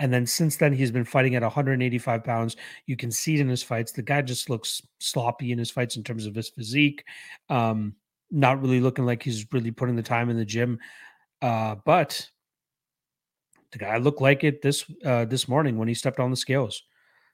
And 0.00 0.10
then 0.10 0.26
since 0.26 0.56
then, 0.56 0.72
he's 0.72 0.90
been 0.90 1.04
fighting 1.04 1.34
at 1.34 1.42
185 1.42 2.24
pounds. 2.24 2.56
You 2.86 2.96
can 2.96 3.12
see 3.12 3.34
it 3.34 3.40
in 3.40 3.48
his 3.48 3.62
fights. 3.62 3.92
The 3.92 4.02
guy 4.02 4.22
just 4.22 4.48
looks 4.48 4.80
sloppy 4.98 5.52
in 5.52 5.58
his 5.58 5.70
fights 5.70 5.96
in 5.96 6.02
terms 6.02 6.24
of 6.24 6.34
his 6.34 6.48
physique. 6.48 7.04
Um, 7.50 7.94
not 8.30 8.62
really 8.62 8.80
looking 8.80 9.04
like 9.04 9.22
he's 9.22 9.46
really 9.52 9.70
putting 9.70 9.96
the 9.96 10.02
time 10.02 10.30
in 10.30 10.38
the 10.38 10.44
gym. 10.44 10.78
Uh, 11.42 11.76
but 11.84 12.26
the 13.72 13.78
guy 13.78 13.98
looked 13.98 14.22
like 14.22 14.42
it 14.42 14.62
this 14.62 14.86
uh, 15.04 15.26
this 15.26 15.46
morning 15.46 15.76
when 15.76 15.86
he 15.88 15.94
stepped 15.94 16.18
on 16.18 16.30
the 16.30 16.36
scales. 16.36 16.82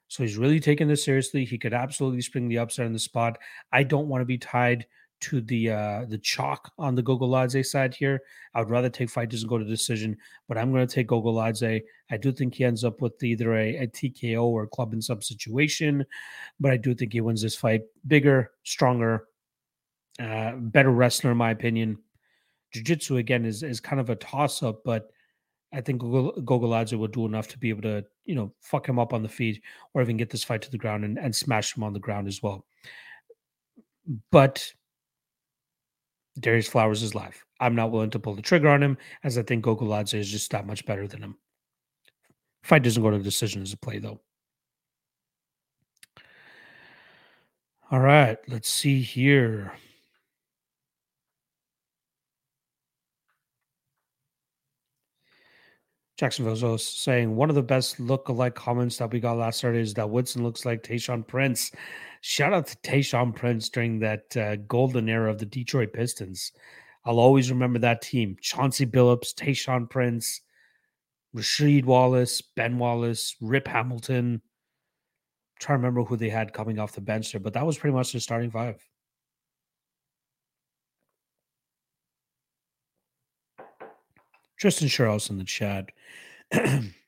So 0.09 0.23
he's 0.23 0.37
really 0.37 0.59
taking 0.59 0.89
this 0.89 1.05
seriously. 1.05 1.45
He 1.45 1.57
could 1.57 1.73
absolutely 1.73 2.21
spring 2.21 2.49
the 2.49 2.59
upset 2.59 2.85
in 2.85 2.93
the 2.93 2.99
spot. 2.99 3.37
I 3.71 3.83
don't 3.83 4.09
want 4.09 4.21
to 4.21 4.25
be 4.25 4.37
tied 4.37 4.85
to 5.19 5.41
the 5.41 5.71
uh 5.71 6.05
the 6.07 6.17
chalk 6.17 6.71
on 6.77 6.95
the 6.95 7.03
Gogoladze 7.03 7.65
side 7.65 7.93
here. 7.93 8.21
I 8.53 8.59
would 8.59 8.69
rather 8.69 8.89
take 8.89 9.09
fight 9.09 9.29
doesn't 9.29 9.47
go 9.47 9.57
to 9.57 9.65
decision, 9.65 10.17
but 10.47 10.57
I'm 10.57 10.71
going 10.71 10.85
to 10.85 10.93
take 10.93 11.07
Gogoladze. 11.07 11.81
I 12.11 12.17
do 12.17 12.31
think 12.31 12.55
he 12.55 12.63
ends 12.63 12.83
up 12.83 13.01
with 13.01 13.21
either 13.23 13.55
a, 13.55 13.77
a 13.77 13.87
TKO 13.87 14.43
or 14.43 14.67
club 14.67 14.93
and 14.93 15.03
sub 15.03 15.23
situation, 15.23 16.05
but 16.59 16.71
I 16.71 16.77
do 16.77 16.93
think 16.93 17.13
he 17.13 17.21
wins 17.21 17.41
this 17.41 17.55
fight. 17.55 17.81
Bigger, 18.05 18.51
stronger, 18.63 19.25
uh, 20.19 20.53
better 20.55 20.91
wrestler 20.91 21.31
in 21.31 21.37
my 21.37 21.51
opinion. 21.51 21.97
Jiu-jitsu 22.73 23.17
again 23.17 23.45
is 23.45 23.63
is 23.63 23.79
kind 23.79 23.99
of 23.99 24.09
a 24.09 24.15
toss 24.15 24.61
up, 24.61 24.83
but 24.83 25.09
I 25.73 25.81
think 25.81 26.01
Gogoladze 26.01 26.97
will 26.97 27.07
do 27.07 27.25
enough 27.25 27.47
to 27.49 27.57
be 27.57 27.69
able 27.69 27.81
to, 27.83 28.05
you 28.25 28.35
know, 28.35 28.53
fuck 28.61 28.87
him 28.87 28.99
up 28.99 29.13
on 29.13 29.21
the 29.21 29.29
feet 29.29 29.61
or 29.93 30.01
even 30.01 30.15
get 30.15 30.29
this 30.29 30.43
fight 30.43 30.61
to 30.61 30.71
the 30.71 30.77
ground 30.77 31.03
and, 31.03 31.17
and 31.19 31.35
smash 31.35 31.75
him 31.75 31.83
on 31.83 31.93
the 31.93 31.99
ground 31.99 32.27
as 32.27 32.41
well. 32.41 32.65
But 34.31 34.71
Darius 36.39 36.67
Flowers 36.67 37.03
is 37.03 37.15
live. 37.15 37.43
I'm 37.59 37.75
not 37.75 37.91
willing 37.91 38.11
to 38.11 38.19
pull 38.19 38.35
the 38.35 38.41
trigger 38.41 38.69
on 38.69 38.83
him 38.83 38.97
as 39.23 39.37
I 39.37 39.43
think 39.43 39.65
Gogoladze 39.65 40.13
is 40.13 40.29
just 40.29 40.51
that 40.51 40.67
much 40.67 40.85
better 40.85 41.07
than 41.07 41.23
him. 41.23 41.37
Fight 42.63 42.83
doesn't 42.83 43.01
go 43.01 43.09
to 43.09 43.17
the 43.17 43.23
decision 43.23 43.61
as 43.61 43.73
a 43.73 43.77
play, 43.77 43.99
though. 43.99 44.19
All 47.89 47.99
right, 47.99 48.37
let's 48.49 48.69
see 48.69 49.01
here. 49.01 49.71
Jacksonville's 56.17 56.85
saying 56.85 57.35
one 57.35 57.49
of 57.49 57.55
the 57.55 57.61
best 57.61 57.99
look-alike 57.99 58.55
comments 58.55 58.97
that 58.97 59.11
we 59.11 59.19
got 59.19 59.37
last 59.37 59.59
Saturday 59.59 59.81
is 59.81 59.93
that 59.93 60.09
Woodson 60.09 60.43
looks 60.43 60.65
like 60.65 60.81
Tayshaun 60.81 61.25
Prince. 61.25 61.71
Shout 62.27 62.51
out 62.51 62.67
to 62.67 62.75
Tayshaun 62.79 63.33
Prince 63.33 63.69
during 63.69 63.99
that 63.99 64.35
uh, 64.35 64.57
golden 64.57 65.07
era 65.07 65.31
of 65.31 65.37
the 65.37 65.45
Detroit 65.45 65.93
Pistons. 65.93 66.51
I'll 67.05 67.21
always 67.21 67.49
remember 67.49 67.79
that 67.79 68.01
team: 68.01 68.35
Chauncey 68.41 68.85
Billups, 68.85 69.33
Tayshaun 69.33 69.89
Prince, 69.89 70.41
Rasheed 71.33 71.85
Wallace, 71.85 72.41
Ben 72.41 72.79
Wallace, 72.79 73.37
Rip 73.39 73.65
Hamilton. 73.69 74.33
I'm 74.33 74.41
trying 75.57 75.77
to 75.77 75.79
remember 75.79 76.03
who 76.03 76.17
they 76.17 76.27
had 76.27 76.51
coming 76.51 76.79
off 76.79 76.91
the 76.91 76.99
bench 76.99 77.31
there, 77.31 77.39
but 77.39 77.53
that 77.53 77.65
was 77.65 77.77
pretty 77.77 77.95
much 77.95 78.11
their 78.11 78.19
starting 78.19 78.51
five. 78.51 78.85
Tristan 84.57 84.89
Charles 84.89 85.29
in 85.29 85.37
the 85.37 85.45
chat. 85.45 85.91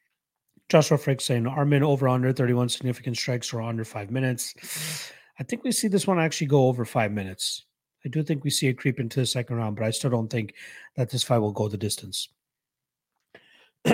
Joshua 0.70 0.98
Frick 0.98 1.20
saying 1.20 1.48
Armin 1.48 1.84
over 1.84 2.08
under 2.08 2.32
31 2.32 2.70
significant 2.70 3.18
strikes 3.18 3.52
or 3.52 3.62
under 3.62 3.84
five 3.84 4.12
minutes. 4.12 5.12
I 5.40 5.44
think 5.44 5.64
we 5.64 5.72
see 5.72 5.88
this 5.88 6.06
one 6.06 6.20
actually 6.20 6.48
go 6.48 6.68
over 6.68 6.86
five 6.86 7.12
minutes. 7.12 7.66
I 8.06 8.10
do 8.10 8.24
think 8.24 8.44
we 8.44 8.50
see 8.50 8.68
it 8.68 8.78
creep 8.78 9.00
into 9.00 9.20
the 9.20 9.26
second 9.26 9.58
round, 9.58 9.76
but 9.76 9.86
I 9.86 9.90
still 9.90 10.12
don't 10.12 10.30
think 10.30 10.54
that 10.96 11.10
this 11.10 11.24
fight 11.24 11.40
will 11.40 11.52
go 11.52 11.68
the 11.68 11.78
distance. 11.78 12.30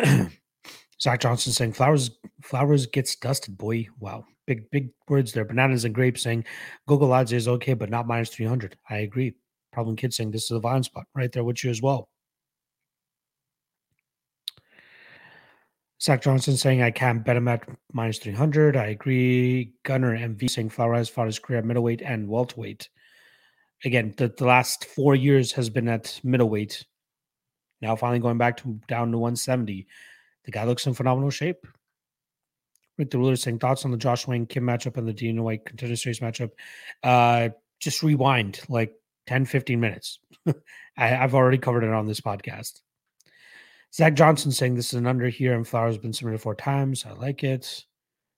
Zach 1.01 1.21
Johnson 1.21 1.53
saying 1.53 1.73
Flowers 1.73 2.11
Flowers 2.41 2.85
gets 2.85 3.15
dusted, 3.15 3.57
boy. 3.57 3.87
Wow. 3.99 4.25
Big, 4.45 4.69
big 4.69 4.89
words 5.07 5.31
there. 5.31 5.45
Bananas 5.45 5.85
and 5.85 5.95
grapes 5.95 6.21
saying 6.21 6.45
Google 6.87 7.07
Gogoladze 7.09 7.33
is 7.33 7.47
okay, 7.47 7.73
but 7.73 7.89
not 7.89 8.07
minus 8.07 8.29
300. 8.29 8.77
I 8.89 8.97
agree. 8.97 9.35
Problem 9.71 9.95
kid 9.95 10.13
saying 10.13 10.31
this 10.31 10.45
is 10.45 10.51
a 10.51 10.59
violent 10.59 10.85
spot 10.85 11.05
right 11.15 11.31
there 11.31 11.43
with 11.43 11.63
you 11.63 11.69
as 11.69 11.81
well. 11.81 12.09
Zach 16.01 16.21
Johnson 16.21 16.57
saying 16.57 16.81
I 16.81 16.91
can't 16.91 17.23
bet 17.23 17.37
him 17.37 17.47
at 17.47 17.67
minus 17.93 18.19
300. 18.19 18.75
I 18.75 18.87
agree. 18.87 19.73
Gunner 19.83 20.17
MV 20.17 20.49
saying 20.49 20.69
Flores 20.69 21.09
fought 21.09 21.27
his 21.27 21.39
career 21.39 21.61
middleweight 21.61 22.01
and 22.01 22.27
welterweight. 22.27 22.89
Again, 23.83 24.13
the, 24.17 24.27
the 24.27 24.45
last 24.45 24.85
four 24.85 25.15
years 25.15 25.51
has 25.53 25.69
been 25.69 25.87
at 25.87 26.19
middleweight. 26.23 26.85
Now 27.81 27.95
finally 27.95 28.19
going 28.19 28.37
back 28.37 28.57
to 28.57 28.79
down 28.87 29.11
to 29.11 29.17
170. 29.17 29.87
The 30.45 30.51
guy 30.51 30.65
looks 30.65 30.85
in 30.85 30.93
phenomenal 30.93 31.29
shape. 31.29 31.65
Rick 32.97 33.11
the 33.11 33.17
Ruler 33.17 33.35
saying 33.35 33.59
thoughts 33.59 33.83
on 33.83 33.91
the 33.91 33.97
Josh 33.97 34.25
Wang-Kim 34.25 34.63
matchup 34.63 34.97
and 34.97 35.07
the 35.07 35.13
Dana 35.13 35.43
White 35.43 35.65
contender 35.65 35.95
series 35.95 36.19
matchup. 36.19 36.51
Uh, 37.03 37.49
just 37.79 38.03
rewind 38.03 38.61
like 38.69 38.93
10, 39.27 39.45
15 39.45 39.79
minutes. 39.79 40.19
I, 40.97 41.15
I've 41.15 41.35
already 41.35 41.57
covered 41.57 41.83
it 41.83 41.91
on 41.91 42.05
this 42.05 42.21
podcast. 42.21 42.81
Zach 43.95 44.13
Johnson 44.13 44.51
saying 44.51 44.75
this 44.75 44.89
is 44.89 44.95
an 44.95 45.07
under 45.07 45.29
here 45.29 45.55
and 45.55 45.65
Flowers 45.65 45.97
been 45.97 46.11
submitted 46.11 46.41
four 46.41 46.53
times. 46.53 47.05
I 47.05 47.13
like 47.13 47.45
it. 47.45 47.85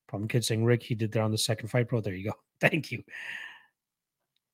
Problem 0.07 0.27
Kid 0.27 0.45
saying 0.45 0.63
Rick, 0.63 0.83
he 0.83 0.93
did 0.93 1.11
that 1.13 1.21
on 1.21 1.31
the 1.31 1.37
second 1.37 1.69
fight, 1.69 1.89
bro. 1.89 1.99
There 1.99 2.13
you 2.13 2.25
go. 2.25 2.35
Thank 2.61 2.91
you. 2.91 3.03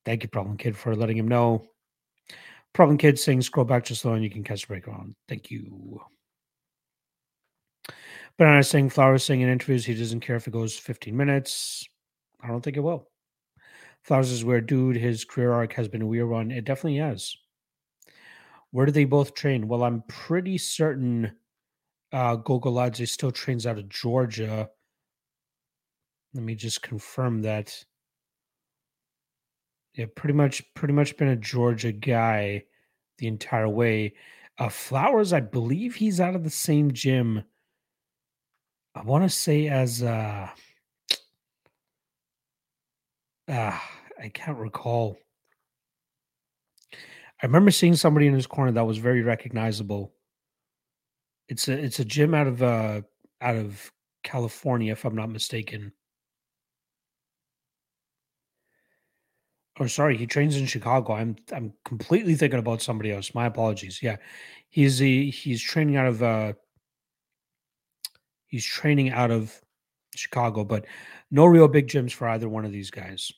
Thank 0.05 0.23
you, 0.23 0.29
Problem 0.29 0.55
Kid, 0.55 0.77
for 0.77 0.95
letting 0.95 1.17
him 1.17 1.27
know. 1.27 1.65
Problem 2.71 2.97
Kid 2.97 3.19
saying 3.19 3.41
scroll 3.41 3.65
back 3.65 3.83
just 3.83 4.01
slow 4.01 4.13
and 4.13 4.23
you 4.23 4.29
can 4.29 4.45
catch 4.45 4.61
the 4.61 4.67
break 4.67 4.87
on. 4.87 5.13
Thank 5.27 5.51
you. 5.51 5.99
But 8.37 8.47
I'm 8.47 8.63
saying 8.63 8.89
Flowers 8.89 9.25
saying 9.25 9.41
in 9.41 9.49
interviews 9.49 9.85
he 9.85 9.95
doesn't 9.95 10.21
care 10.21 10.37
if 10.37 10.47
it 10.47 10.51
goes 10.51 10.77
15 10.77 11.15
minutes. 11.15 11.85
I 12.41 12.47
don't 12.47 12.61
think 12.61 12.77
it 12.77 12.81
will. 12.81 13.09
Flowers 14.03 14.31
is 14.31 14.45
weird 14.45 14.67
dude. 14.67 14.95
His 14.95 15.25
career 15.25 15.51
arc 15.51 15.73
has 15.73 15.89
been 15.89 16.01
a 16.01 16.07
weird 16.07 16.29
one. 16.29 16.49
It 16.49 16.63
definitely 16.63 16.99
has. 16.99 17.35
Where 18.73 18.87
do 18.87 18.91
they 18.91 19.05
both 19.05 19.35
train? 19.35 19.67
Well, 19.67 19.83
I'm 19.83 20.01
pretty 20.07 20.57
certain 20.57 21.31
uh, 22.11 22.37
Gogoladze 22.37 23.07
still 23.07 23.31
trains 23.31 23.67
out 23.67 23.77
of 23.77 23.87
Georgia. 23.87 24.67
Let 26.33 26.43
me 26.43 26.55
just 26.55 26.81
confirm 26.81 27.43
that. 27.43 27.85
Yeah, 29.93 30.07
pretty 30.15 30.33
much, 30.33 30.63
pretty 30.73 30.95
much 30.95 31.15
been 31.17 31.27
a 31.27 31.35
Georgia 31.35 31.91
guy 31.91 32.63
the 33.19 33.27
entire 33.27 33.69
way. 33.69 34.15
Uh, 34.57 34.69
Flowers, 34.69 35.33
I 35.33 35.39
believe 35.39 35.93
he's 35.93 36.19
out 36.19 36.33
of 36.33 36.43
the 36.43 36.49
same 36.49 36.93
gym. 36.93 37.43
I 38.95 39.03
want 39.03 39.23
to 39.23 39.29
say 39.29 39.67
as 39.67 40.01
uh, 40.01 40.49
uh, 43.47 43.79
I 44.19 44.29
can't 44.29 44.57
recall. 44.57 45.15
I 47.43 47.45
remember 47.45 47.71
seeing 47.71 47.95
somebody 47.95 48.27
in 48.27 48.33
his 48.33 48.47
corner 48.47 48.71
that 48.71 48.85
was 48.85 48.97
very 48.99 49.21
recognizable. 49.21 50.13
It's 51.49 51.67
a 51.67 51.73
it's 51.73 51.99
a 51.99 52.05
gym 52.05 52.33
out 52.33 52.47
of 52.47 52.63
uh 52.63 53.01
out 53.41 53.57
of 53.57 53.91
California, 54.23 54.93
if 54.93 55.03
I'm 55.03 55.15
not 55.15 55.29
mistaken. 55.29 55.91
Or 59.77 59.89
sorry, 59.89 60.15
he 60.15 60.25
trains 60.25 60.55
in 60.55 60.65
Chicago. 60.67 61.13
I'm 61.13 61.35
I'm 61.51 61.73
completely 61.83 62.35
thinking 62.35 62.59
about 62.59 62.81
somebody 62.81 63.11
else. 63.11 63.35
My 63.35 63.47
apologies. 63.47 64.01
Yeah, 64.01 64.17
he's 64.69 64.99
the 64.99 65.29
he's 65.29 65.61
training 65.61 65.97
out 65.97 66.07
of 66.07 66.23
uh 66.23 66.53
he's 68.47 68.65
training 68.65 69.09
out 69.11 69.31
of 69.31 69.59
Chicago, 70.15 70.63
but 70.63 70.85
no 71.29 71.45
real 71.45 71.67
big 71.67 71.87
gyms 71.87 72.13
for 72.13 72.29
either 72.29 72.47
one 72.47 72.63
of 72.63 72.71
these 72.71 72.89
guys. 72.89 73.33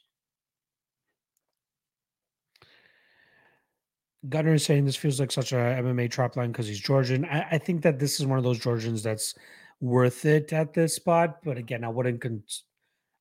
Gunner 4.30 4.53
is 4.53 4.65
saying 4.65 4.86
this 4.86 4.95
feels 4.95 5.19
like 5.19 5.32
such 5.32 5.51
a 5.51 5.55
MMA 5.55 6.09
trap 6.09 6.36
line 6.36 6.51
because 6.51 6.67
he's 6.67 6.80
Georgian. 6.80 7.26
I, 7.26 7.47
I, 7.51 7.57
think 7.57 7.82
that 7.84 7.99
this 7.99 8.19
is 8.19 8.26
one 8.26 8.38
of 8.38 8.43
those 8.43 8.59
Georgians 8.59 9.03
that's 9.03 9.36
worth 9.82 10.26
it 10.26 10.53
at 10.53 10.73
this 10.73 10.95
spot. 10.95 11.39
But 11.43 11.57
again, 11.57 11.84
I 11.84 11.89
wouldn't 11.89 12.21
con- 12.21 12.43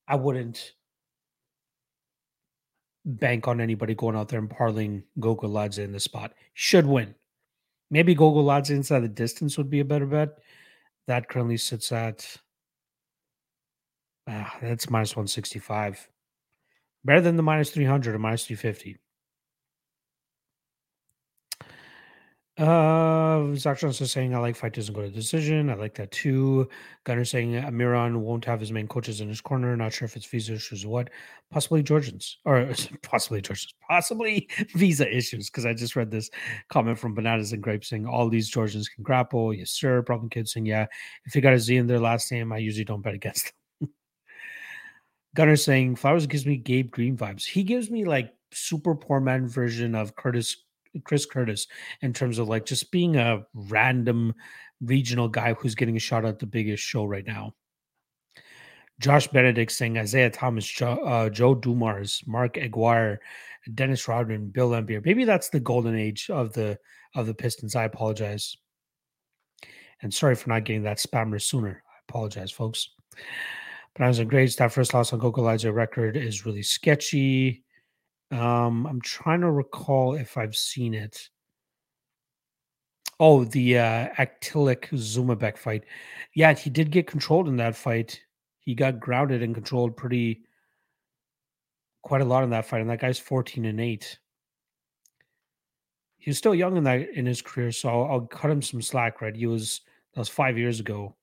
I 0.09 0.17
wouldn't 0.17 0.73
bank 3.05 3.49
on 3.49 3.61
anybody 3.61 3.95
going 3.95 4.17
out 4.17 4.29
there 4.29 4.39
and 4.39 4.49
parlaying 4.49 5.03
Gogoladze 5.19 5.79
in 5.79 5.93
this 5.93 6.05
spot. 6.05 6.33
Should 6.55 6.87
win. 6.87 7.15
Maybe 7.91 8.15
Gogoladze 8.15 8.71
inside 8.71 9.01
the 9.01 9.09
distance 9.09 9.59
would 9.59 9.71
be 9.71 9.81
a 9.81 9.85
better 9.85 10.07
bet. 10.07 10.39
That 11.07 11.29
currently 11.29 11.59
sits 11.59 11.93
at 11.93 12.37
ah, 14.29 14.57
that's 14.63 14.89
minus 14.89 15.17
165. 15.17 16.09
Better 17.05 17.21
than 17.21 17.37
the 17.37 17.43
minus 17.43 17.71
300 17.71 18.15
or 18.15 18.19
minus 18.19 18.47
350. 18.47 18.99
Uh, 22.57 23.53
Zach 23.57 23.81
Johnson 23.81 24.07
saying, 24.07 24.33
I 24.33 24.39
like 24.39 24.55
fight 24.55 24.75
doesn't 24.75 24.95
go 24.95 25.03
to 25.03 25.11
decision. 25.11 25.69
I 25.71 25.75
like 25.75 25.95
that 25.97 26.13
too. 26.13 26.69
Gunner 27.03 27.25
saying 27.25 27.53
Amiran 27.53 28.19
won't 28.19 28.45
have 28.45 28.61
his 28.61 28.71
main 28.71 28.87
coaches 28.87 29.21
in 29.21 29.29
his 29.29 29.41
corner. 29.41 29.77
Not 29.77 29.93
sure 29.93 30.07
if 30.07 30.15
it's 30.15 30.27
visa 30.27 30.55
issues 30.55 30.85
or 30.85 30.91
what. 30.91 31.11
Possibly 31.51 31.83
Georgians 31.83 32.39
or 32.45 32.73
possibly 33.03 33.41
Georgians, 33.41 33.75
possibly 33.89 34.49
visa 34.77 35.13
issues. 35.13 35.51
Because 35.51 35.67
I 35.67 35.75
just 35.75 35.97
read 35.97 36.13
this 36.13 36.31
comment 36.69 36.97
from 36.97 37.15
Bananas 37.15 37.53
and 37.53 37.63
Grapes 37.63 37.89
saying 37.89 38.07
all 38.07 38.29
these 38.29 38.49
Georgians 38.49 38.89
can 38.89 39.03
grapple. 39.03 39.53
Yes, 39.53 39.73
sir. 39.73 40.03
Problem 40.03 40.31
kid 40.31 40.49
saying, 40.49 40.67
yeah. 40.67 40.87
If 41.25 41.33
they 41.33 41.41
got 41.41 41.55
a 41.55 41.59
Z 41.59 41.77
in 41.77 41.89
their 41.89 41.99
last 41.99 42.31
name, 42.31 42.53
I 42.53 42.59
usually 42.59 42.85
don't 42.85 43.03
bet 43.03 43.15
against 43.15 43.53
them. 43.81 43.91
Gunner 45.35 45.57
saying 45.57 45.97
Flowers 45.97 46.29
gives 46.29 46.47
me 46.47 46.57
Gabe 46.57 46.93
Green 46.93 47.17
vibes. 47.17 47.45
He 47.45 47.65
gives 47.65 47.91
me 47.91 48.05
like 48.05 48.33
super 48.53 48.95
poor 48.95 49.19
man 49.19 49.49
version 49.49 49.97
of 49.97 50.15
Curtis 50.15 50.64
Chris 51.03 51.27
Curtis 51.27 51.67
in 52.03 52.13
terms 52.13 52.39
of 52.39 52.49
like 52.49 52.67
just 52.67 52.91
being 52.91 53.17
a 53.17 53.45
random 53.55 54.35
regional 54.81 55.29
guy 55.29 55.55
who's 55.55 55.75
getting 55.75 55.97
a 55.97 56.01
shot 56.01 56.25
at 56.25 56.39
the 56.39 56.47
biggest 56.47 56.83
show 56.83 57.05
right 57.05 57.27
now. 57.27 57.55
Josh 59.01 59.27
Benedict 59.29 59.73
saying 59.73 59.99
Isaiah 59.99 60.31
Thomas, 60.31 60.67
Joe, 60.67 61.05
uh, 61.05 61.29
Joe 61.29 61.55
Dumars, 61.55 62.23
Mark 62.27 62.57
Aguirre, 62.57 63.19
Dennis 63.75 64.07
Rodman, 64.07 64.49
Bill 64.49 64.71
Laimbeer. 64.71 65.05
Maybe 65.05 65.25
that's 65.25 65.49
the 65.49 65.61
golden 65.61 65.97
age 65.97 66.31
of 66.31 66.53
the 66.53 66.79
of 67.15 67.27
the 67.27 67.35
Pistons. 67.35 67.75
I 67.75 67.85
apologize. 67.85 68.57
And 70.03 70.13
sorry 70.13 70.35
for 70.35 70.49
not 70.49 70.65
getting 70.65 70.83
that 70.83 70.99
spammer 70.99 71.41
sooner. 71.41 71.83
I 71.87 71.97
apologize, 72.09 72.51
folks. 72.51 72.91
But 73.95 74.05
I 74.05 74.09
was 74.09 74.19
in 74.19 74.29
grades. 74.29 74.57
That 74.57 74.73
first 74.73 74.93
loss 74.93 75.13
on 75.13 75.21
Gogoladze 75.21 75.73
record 75.73 76.17
is 76.17 76.45
really 76.45 76.63
sketchy. 76.63 77.65
Um, 78.35 78.85
I'm 78.87 79.01
trying 79.01 79.43
to 79.43 79.51
recall 79.51 80.15
if 80.15 80.37
I've 80.37 80.57
seen 80.57 80.93
it. 80.93 81.29
Oh, 83.21 83.45
the 83.45 83.79
uh 83.79 84.09
Aktilik 84.19 84.89
Zumabek 84.91 85.57
fight. 85.57 85.85
Yeah, 86.35 86.53
he 86.55 86.69
did 86.69 86.91
get 86.91 87.07
controlled 87.07 87.47
in 87.47 87.57
that 87.59 87.77
fight. 87.77 88.21
He 88.59 88.75
got 88.75 88.99
grounded 88.99 89.43
and 89.43 89.55
controlled 89.55 89.97
pretty 89.97 90.43
quite 92.03 92.23
a 92.23 92.25
lot 92.25 92.43
in 92.43 92.51
that 92.51 92.67
fight. 92.67 92.81
And 92.81 92.91
that 92.91 93.01
guy's 93.01 93.19
14 93.21 93.65
and 93.67 93.81
8. 93.81 94.19
He 96.19 96.31
was 96.31 96.39
still 96.39 96.55
young 96.57 96.77
in 96.77 96.85
that 96.85 97.09
in 97.11 97.27
his 97.27 97.41
career, 97.43 97.71
so 97.71 97.89
I'll, 97.89 98.11
I'll 98.13 98.27
cut 98.27 98.51
him 98.51 98.63
some 98.63 98.83
slack, 98.83 99.21
right? 99.21 99.37
He 99.37 99.47
was 99.47 99.83
that 100.15 100.21
was 100.21 100.29
five 100.29 100.59
years 100.59 100.81
ago. 100.81 101.15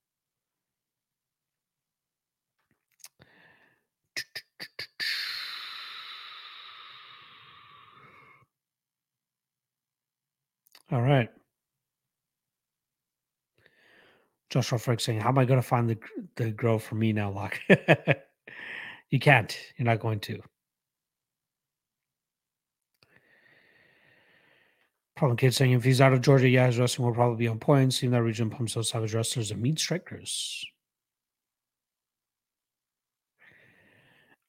All 10.92 11.00
right. 11.00 11.30
Joshua 14.50 14.78
Frank 14.78 15.00
saying, 15.00 15.20
"How 15.20 15.30
am 15.30 15.38
I 15.38 15.46
going 15.46 15.60
to 15.60 15.66
find 15.66 15.88
the 15.88 15.98
the 16.36 16.50
girl 16.50 16.78
for 16.78 16.94
me 16.96 17.14
now, 17.14 17.30
Lock? 17.30 17.58
you 19.10 19.18
can't. 19.18 19.56
You're 19.78 19.86
not 19.86 20.00
going 20.00 20.20
to." 20.20 20.42
Problem 25.16 25.38
kid 25.38 25.54
saying, 25.54 25.72
"If 25.72 25.84
he's 25.84 26.02
out 26.02 26.12
of 26.12 26.20
Georgia, 26.20 26.48
yeah, 26.48 26.66
his 26.66 26.78
wrestling 26.78 27.06
will 27.06 27.14
probably 27.14 27.38
be 27.38 27.48
on 27.48 27.58
point. 27.58 27.94
Seeing 27.94 28.12
that 28.12 28.22
region 28.22 28.50
pumps 28.50 28.74
those 28.74 28.90
savage 28.90 29.14
wrestlers 29.14 29.50
and 29.50 29.62
meat 29.62 29.78
strikers." 29.78 30.62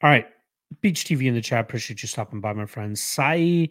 All 0.02 0.10
right, 0.10 0.28
Beach 0.82 1.06
TV 1.06 1.28
in 1.28 1.36
the 1.36 1.42
chat. 1.42 1.62
Appreciate 1.62 2.02
you 2.02 2.10
stopping 2.10 2.42
by, 2.42 2.52
my 2.52 2.66
friends. 2.66 3.02
Sai 3.02 3.70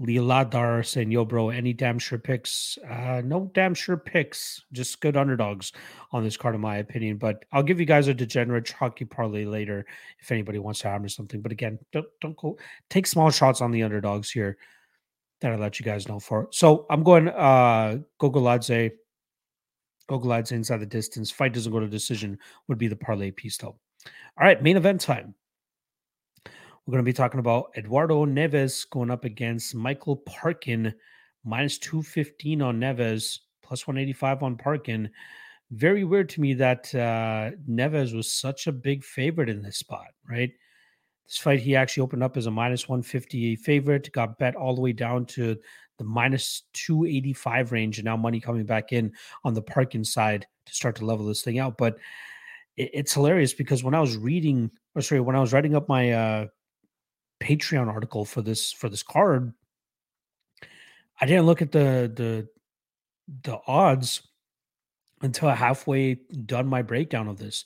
Liladar 0.00 0.84
saying, 0.84 1.10
Yo, 1.10 1.24
bro, 1.24 1.50
any 1.50 1.72
damn 1.72 1.98
sure 1.98 2.18
picks? 2.18 2.78
Uh, 2.88 3.20
no 3.24 3.50
damn 3.52 3.74
sure 3.74 3.96
picks. 3.96 4.62
Just 4.72 5.00
good 5.00 5.16
underdogs 5.16 5.72
on 6.12 6.22
this 6.22 6.36
card, 6.36 6.54
in 6.54 6.60
my 6.60 6.76
opinion. 6.76 7.16
But 7.16 7.44
I'll 7.52 7.62
give 7.62 7.80
you 7.80 7.86
guys 7.86 8.06
a 8.08 8.14
degenerate 8.14 8.70
hockey 8.70 9.04
parlay 9.04 9.44
later 9.44 9.86
if 10.20 10.30
anybody 10.30 10.58
wants 10.58 10.80
to 10.80 10.88
hammer 10.88 11.08
something. 11.08 11.40
But 11.40 11.52
again, 11.52 11.78
don't, 11.92 12.06
don't 12.20 12.36
go 12.36 12.58
take 12.90 13.06
small 13.06 13.30
shots 13.30 13.60
on 13.60 13.72
the 13.72 13.82
underdogs 13.82 14.30
here 14.30 14.56
that 15.40 15.52
I'll 15.52 15.58
let 15.58 15.80
you 15.80 15.84
guys 15.84 16.08
know 16.08 16.20
for. 16.20 16.48
So 16.52 16.86
I'm 16.90 17.02
going 17.02 17.28
uh 17.28 17.98
Gogoladze. 18.20 18.92
Gogoladze 20.08 20.52
inside 20.52 20.78
the 20.78 20.86
distance. 20.86 21.30
Fight 21.30 21.52
doesn't 21.52 21.72
go 21.72 21.80
to 21.80 21.88
decision 21.88 22.38
would 22.68 22.78
be 22.78 22.88
the 22.88 22.96
parlay 22.96 23.30
piece, 23.30 23.56
though. 23.58 23.76
All 24.40 24.46
right, 24.46 24.62
main 24.62 24.76
event 24.76 25.00
time. 25.00 25.34
We're 26.88 26.92
going 26.92 27.04
to 27.04 27.08
be 27.10 27.12
talking 27.12 27.40
about 27.40 27.70
Eduardo 27.76 28.24
Neves 28.24 28.88
going 28.88 29.10
up 29.10 29.26
against 29.26 29.74
Michael 29.74 30.16
Parkin, 30.16 30.94
minus 31.44 31.76
215 31.76 32.62
on 32.62 32.80
Neves, 32.80 33.40
plus 33.62 33.86
185 33.86 34.42
on 34.42 34.56
Parkin. 34.56 35.10
Very 35.70 36.04
weird 36.04 36.30
to 36.30 36.40
me 36.40 36.54
that 36.54 36.86
uh, 36.94 37.50
Neves 37.68 38.16
was 38.16 38.32
such 38.32 38.66
a 38.66 38.72
big 38.72 39.04
favorite 39.04 39.50
in 39.50 39.60
this 39.60 39.76
spot, 39.76 40.06
right? 40.30 40.50
This 41.26 41.36
fight, 41.36 41.60
he 41.60 41.76
actually 41.76 42.04
opened 42.04 42.22
up 42.22 42.38
as 42.38 42.46
a 42.46 42.50
minus 42.50 42.88
150 42.88 43.56
favorite, 43.56 44.10
got 44.12 44.38
bet 44.38 44.56
all 44.56 44.74
the 44.74 44.80
way 44.80 44.94
down 44.94 45.26
to 45.26 45.58
the 45.98 46.04
minus 46.04 46.62
285 46.72 47.70
range, 47.70 47.98
and 47.98 48.06
now 48.06 48.16
money 48.16 48.40
coming 48.40 48.64
back 48.64 48.94
in 48.94 49.12
on 49.44 49.52
the 49.52 49.60
Parkin 49.60 50.06
side 50.06 50.46
to 50.64 50.72
start 50.74 50.96
to 50.96 51.04
level 51.04 51.26
this 51.26 51.42
thing 51.42 51.58
out. 51.58 51.76
But 51.76 51.98
it, 52.78 52.88
it's 52.94 53.12
hilarious 53.12 53.52
because 53.52 53.84
when 53.84 53.94
I 53.94 54.00
was 54.00 54.16
reading, 54.16 54.70
or 54.94 55.02
sorry, 55.02 55.20
when 55.20 55.36
I 55.36 55.40
was 55.40 55.52
writing 55.52 55.76
up 55.76 55.86
my 55.86 56.12
uh, 56.12 56.46
Patreon 57.40 57.88
article 57.88 58.24
for 58.24 58.42
this 58.42 58.72
for 58.72 58.88
this 58.88 59.02
card, 59.02 59.52
I 61.20 61.26
didn't 61.26 61.46
look 61.46 61.62
at 61.62 61.72
the 61.72 62.10
the 62.14 62.48
the 63.44 63.58
odds 63.66 64.22
until 65.22 65.48
halfway 65.50 66.14
done 66.46 66.66
my 66.66 66.82
breakdown 66.82 67.28
of 67.28 67.38
this. 67.38 67.64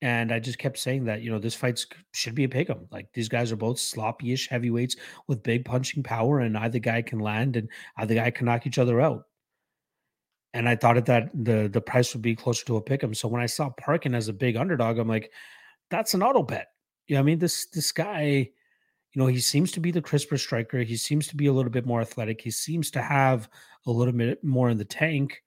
And 0.00 0.32
I 0.32 0.38
just 0.38 0.58
kept 0.58 0.78
saying 0.78 1.04
that, 1.06 1.22
you 1.22 1.30
know, 1.30 1.38
this 1.40 1.54
fight 1.56 1.84
should 2.12 2.34
be 2.36 2.44
a 2.44 2.48
pick 2.48 2.70
'em. 2.70 2.86
Like 2.92 3.12
these 3.12 3.28
guys 3.28 3.50
are 3.50 3.56
both 3.56 3.80
sloppy-ish 3.80 4.48
heavyweights 4.48 4.96
with 5.26 5.42
big 5.42 5.64
punching 5.64 6.02
power, 6.04 6.40
and 6.40 6.56
either 6.56 6.78
guy 6.78 7.02
can 7.02 7.18
land 7.18 7.56
and 7.56 7.68
either 7.96 8.14
guy 8.14 8.30
can 8.30 8.46
knock 8.46 8.66
each 8.66 8.78
other 8.78 9.00
out. 9.00 9.24
And 10.54 10.68
I 10.68 10.76
thought 10.76 11.04
that 11.06 11.30
the 11.34 11.68
the 11.68 11.80
price 11.80 12.14
would 12.14 12.22
be 12.22 12.36
closer 12.36 12.64
to 12.66 12.76
a 12.76 12.82
pick 12.82 13.02
'em. 13.04 13.14
So 13.14 13.28
when 13.28 13.42
I 13.42 13.46
saw 13.46 13.70
Parkin 13.70 14.14
as 14.14 14.28
a 14.28 14.32
big 14.32 14.56
underdog, 14.56 14.98
I'm 14.98 15.08
like, 15.08 15.32
that's 15.90 16.14
an 16.14 16.22
auto 16.22 16.42
bet. 16.42 16.68
You 17.08 17.14
know, 17.16 17.20
I 17.20 17.24
mean, 17.24 17.38
this 17.38 17.66
this 17.66 17.92
guy 17.92 18.50
you 19.12 19.22
know, 19.22 19.26
he 19.26 19.40
seems 19.40 19.72
to 19.72 19.80
be 19.80 19.90
the 19.90 20.02
crisper 20.02 20.36
striker. 20.36 20.78
He 20.80 20.96
seems 20.96 21.26
to 21.28 21.36
be 21.36 21.46
a 21.46 21.52
little 21.52 21.70
bit 21.70 21.86
more 21.86 22.00
athletic. 22.00 22.40
He 22.40 22.50
seems 22.50 22.90
to 22.92 23.02
have 23.02 23.48
a 23.86 23.90
little 23.90 24.12
bit 24.12 24.42
more 24.44 24.68
in 24.68 24.78
the 24.78 24.84
tank 24.84 25.42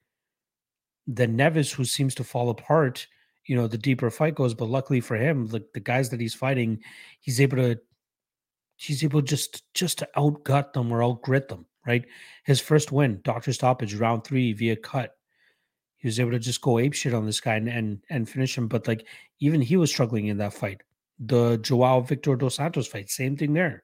than 1.07 1.37
Neves, 1.37 1.71
who 1.71 1.85
seems 1.85 2.15
to 2.15 2.23
fall 2.23 2.49
apart. 2.49 3.05
You 3.45 3.55
know, 3.55 3.67
the 3.67 3.77
deeper 3.77 4.09
fight 4.09 4.35
goes. 4.35 4.53
But 4.53 4.69
luckily 4.69 4.99
for 4.99 5.15
him, 5.15 5.47
the, 5.47 5.63
the 5.73 5.79
guys 5.79 6.09
that 6.09 6.19
he's 6.19 6.33
fighting, 6.33 6.79
he's 7.19 7.39
able 7.39 7.57
to 7.57 7.79
he's 8.77 9.03
able 9.03 9.21
just 9.21 9.63
just 9.73 9.99
to 9.99 10.09
outgut 10.17 10.73
them 10.73 10.91
or 10.91 10.99
outgrit 10.99 11.47
them. 11.47 11.65
Right. 11.85 12.05
His 12.45 12.59
first 12.59 12.91
win, 12.91 13.21
doctor 13.23 13.53
stoppage, 13.53 13.95
round 13.95 14.23
three 14.23 14.53
via 14.53 14.75
cut. 14.75 15.15
He 15.97 16.07
was 16.07 16.19
able 16.19 16.31
to 16.31 16.39
just 16.39 16.61
go 16.61 16.79
ape 16.79 16.93
shit 16.93 17.13
on 17.13 17.25
this 17.25 17.39
guy 17.39 17.55
and 17.55 17.67
and, 17.67 18.03
and 18.09 18.29
finish 18.29 18.57
him. 18.57 18.67
But 18.67 18.87
like 18.87 19.05
even 19.39 19.61
he 19.61 19.77
was 19.77 19.91
struggling 19.91 20.27
in 20.27 20.37
that 20.37 20.53
fight 20.53 20.81
the 21.23 21.57
Joao 21.57 22.01
Victor 22.01 22.35
dos 22.35 22.55
Santos 22.55 22.87
fight, 22.87 23.09
same 23.09 23.37
thing 23.37 23.53
there. 23.53 23.83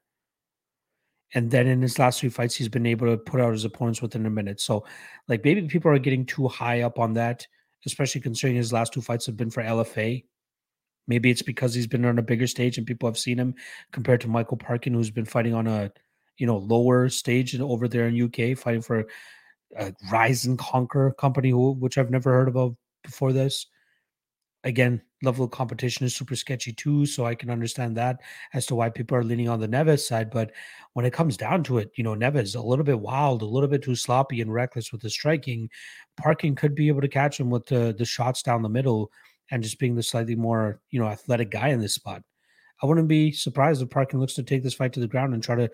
And 1.34 1.52
then 1.52 1.68
in 1.68 1.82
his 1.82 2.00
last 2.00 2.20
three 2.20 2.30
fights, 2.30 2.56
he's 2.56 2.70
been 2.70 2.86
able 2.86 3.08
to 3.08 3.18
put 3.18 3.42
out 3.42 3.52
his 3.52 3.66
opponents 3.66 4.02
within 4.02 4.26
a 4.26 4.30
minute. 4.30 4.62
So, 4.62 4.86
like, 5.28 5.44
maybe 5.44 5.62
people 5.68 5.92
are 5.92 6.00
getting 6.00 6.26
too 6.26 6.48
high 6.48 6.82
up 6.82 7.00
on 7.00 7.14
that, 7.14 7.46
especially 7.86 8.22
considering 8.22 8.56
his 8.56 8.74
last 8.74 8.94
two 8.94 9.02
fights 9.02 9.26
have 9.26 9.38
been 9.38 9.52
for 9.52 9.62
LFA. 9.62 10.24
Maybe 11.08 11.30
it's 11.30 11.42
because 11.42 11.74
he's 11.74 11.88
been 11.88 12.06
on 12.06 12.18
a 12.18 12.24
bigger 12.24 12.48
stage 12.48 12.78
and 12.78 12.88
people 12.88 13.08
have 13.08 13.18
seen 13.18 13.38
him 13.38 13.56
compared 13.92 14.22
to 14.22 14.28
Michael 14.28 14.58
Parkin, 14.58 14.94
who's 14.94 15.12
been 15.12 15.26
fighting 15.26 15.54
on 15.54 15.68
a 15.68 15.92
you 16.38 16.46
know 16.46 16.58
lower 16.58 17.10
stage 17.10 17.60
over 17.60 17.88
there 17.88 18.08
in 18.08 18.22
UK, 18.22 18.58
fighting 18.58 18.82
for 18.82 19.06
a 19.78 19.94
Rise 20.12 20.46
and 20.46 20.58
Conquer 20.58 21.12
company, 21.18 21.52
which 21.54 21.98
I've 21.98 22.12
never 22.12 22.32
heard 22.32 22.56
of 22.56 22.76
before 23.04 23.34
this 23.34 23.68
again, 24.64 25.02
level 25.24 25.46
of 25.46 25.52
competition 25.52 26.06
is 26.06 26.16
super 26.16 26.36
sketchy 26.36 26.72
too. 26.72 27.06
So 27.06 27.26
I 27.26 27.36
can 27.36 27.50
understand 27.50 27.98
that 27.98 28.22
as 28.54 28.66
to 28.68 28.76
why 28.76 28.90
people 28.90 29.18
are 29.18 29.24
leaning 29.24 29.50
on 29.50 29.60
the 29.60 29.68
Neves 29.68 30.06
side. 30.06 30.30
But 30.30 30.52
when 30.94 31.06
it 31.06 31.14
comes 31.14 31.38
down 31.38 31.64
to 31.64 31.80
it, 31.80 31.92
you 31.96 32.04
know, 32.04 32.16
Neves 32.16 32.44
is 32.44 32.56
a 32.56 32.62
little 32.62 32.86
bit 32.86 33.00
wild, 33.00 33.42
a 33.42 33.46
little 33.46 33.70
bit 33.70 33.84
too 33.84 33.96
sloppy 33.96 34.42
and 34.42 34.54
reckless 34.54 34.92
with 34.92 35.02
the 35.02 35.10
striking. 35.10 35.70
Parkin 36.18 36.56
could 36.56 36.76
be 36.76 36.88
able 36.88 37.02
to 37.02 37.08
catch 37.08 37.40
him 37.40 37.50
with 37.50 37.66
the 37.66 37.96
the 37.98 38.06
shots 38.06 38.44
down 38.44 38.62
the 38.62 38.70
middle 38.70 39.12
and 39.50 39.64
just 39.64 39.80
being 39.80 39.96
the 39.96 40.04
slightly 40.04 40.36
more, 40.36 40.82
you 40.92 41.00
know, 41.00 41.08
athletic 41.08 41.50
guy 41.50 41.70
in 41.70 41.80
this 41.80 41.96
spot. 41.96 42.22
I 42.82 42.86
wouldn't 42.86 43.08
be 43.08 43.32
surprised 43.32 43.82
if 43.82 43.90
Parkin 43.90 44.20
looks 44.20 44.36
to 44.36 44.44
take 44.44 44.62
this 44.62 44.76
fight 44.76 44.94
to 44.94 45.00
the 45.00 45.08
ground 45.08 45.34
and 45.34 45.42
try 45.42 45.56
to, 45.56 45.72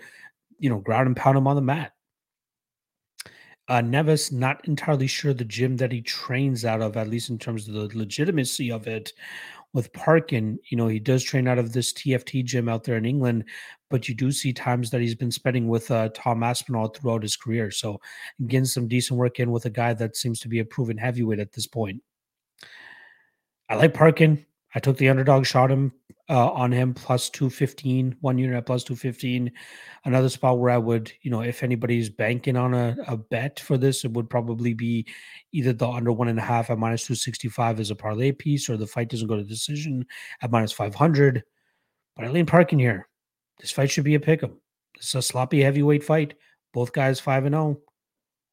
you 0.60 0.70
know, 0.70 0.80
ground 0.80 1.08
and 1.08 1.18
pound 1.18 1.38
him 1.38 1.48
on 1.48 1.56
the 1.56 1.62
mat. 1.62 1.94
Uh, 3.70 3.82
Neves, 3.82 4.32
not 4.32 4.68
entirely 4.68 5.08
sure 5.08 5.34
the 5.34 5.46
gym 5.46 5.78
that 5.78 5.92
he 5.92 6.02
trains 6.02 6.66
out 6.66 6.82
of, 6.82 6.98
at 6.98 7.08
least 7.08 7.30
in 7.30 7.38
terms 7.38 7.68
of 7.68 7.74
the 7.74 7.98
legitimacy 7.98 8.72
of 8.72 8.88
it. 8.88 9.14
With 9.74 9.92
Parkin, 9.94 10.60
you 10.70 10.78
know, 10.78 10.88
he 10.88 11.00
does 11.00 11.24
train 11.24 11.48
out 11.48 11.58
of 11.58 11.74
this 11.74 11.94
TFT 11.94 12.44
gym 12.46 12.70
out 12.70 12.84
there 12.84 12.98
in 12.98 13.06
England, 13.06 13.46
but 13.90 14.08
you 14.08 14.14
do 14.14 14.32
see 14.32 14.54
times 14.54 14.92
that 14.92 15.02
he's 15.02 15.16
been 15.16 15.32
spending 15.32 15.68
with 15.68 15.90
uh, 15.90 16.10
Tom 16.14 16.44
Aspinall 16.44 16.90
throughout 16.90 17.24
his 17.24 17.36
career. 17.36 17.72
So, 17.72 18.00
getting 18.46 18.66
some 18.66 18.88
decent 18.88 19.18
work 19.18 19.40
in 19.40 19.50
with 19.50 19.66
a 19.66 19.72
guy 19.72 19.94
that 19.96 20.16
seems 20.16 20.40
to 20.42 20.48
be 20.48 20.60
a 20.60 20.66
proven 20.66 20.98
heavyweight 20.98 21.40
at 21.40 21.54
this 21.54 21.66
point. 21.66 22.04
I 23.68 23.76
like 23.76 23.96
Parkin. 23.96 24.46
I 24.76 24.80
took 24.80 24.98
the 24.98 25.10
underdog 25.10 25.46
shot 25.48 25.72
him 25.72 25.94
uh, 26.34 26.50
on 26.50 26.72
him 26.72 26.96
plus 26.96 27.30
215, 27.30 28.16
one 28.22 28.40
unit 28.40 28.56
at 28.56 28.66
plus 28.66 28.84
215. 28.84 29.52
Another 30.06 30.30
spot 30.30 30.58
where 30.58 30.72
I 30.72 30.80
would, 30.80 31.14
you 31.22 31.30
know, 31.30 31.42
if 31.42 31.62
anybody's 31.62 32.10
banking 32.10 32.58
on 32.58 32.74
a, 32.74 32.98
a 33.08 33.16
bet 33.16 33.60
for 33.60 33.78
this, 33.78 34.04
it 34.04 34.12
would 34.14 34.32
probably 34.32 34.74
be 34.74 35.06
either 35.52 35.74
the 35.74 35.88
under 35.88 36.12
one 36.12 36.30
and 36.30 36.40
a 36.40 36.42
half 36.42 36.72
at 36.72 36.80
minus 36.80 37.04
265 37.04 37.80
as 37.80 37.92
a 37.92 37.96
parlay 37.96 38.32
piece 38.32 38.68
or 38.68 38.78
the 38.78 38.88
fight 38.88 39.10
doesn't 39.10 39.28
go 39.28 39.38
to 39.38 39.44
decision 39.44 40.04
at 40.42 40.50
minus 40.50 40.72
500. 40.72 41.44
But 42.16 42.26
I 42.26 42.30
lean 42.30 42.48
Parkin 42.48 42.80
here. 42.80 43.08
This 43.60 43.70
fight 43.70 43.92
should 43.92 44.04
be 44.04 44.16
a 44.16 44.20
pick 44.20 44.42
'em. 44.42 44.60
It's 44.96 45.14
a 45.14 45.22
sloppy 45.22 45.62
heavyweight 45.62 46.04
fight. 46.04 46.34
Both 46.74 46.94
guys 46.94 47.20
5 47.20 47.46
and 47.46 47.54
0. 47.54 47.80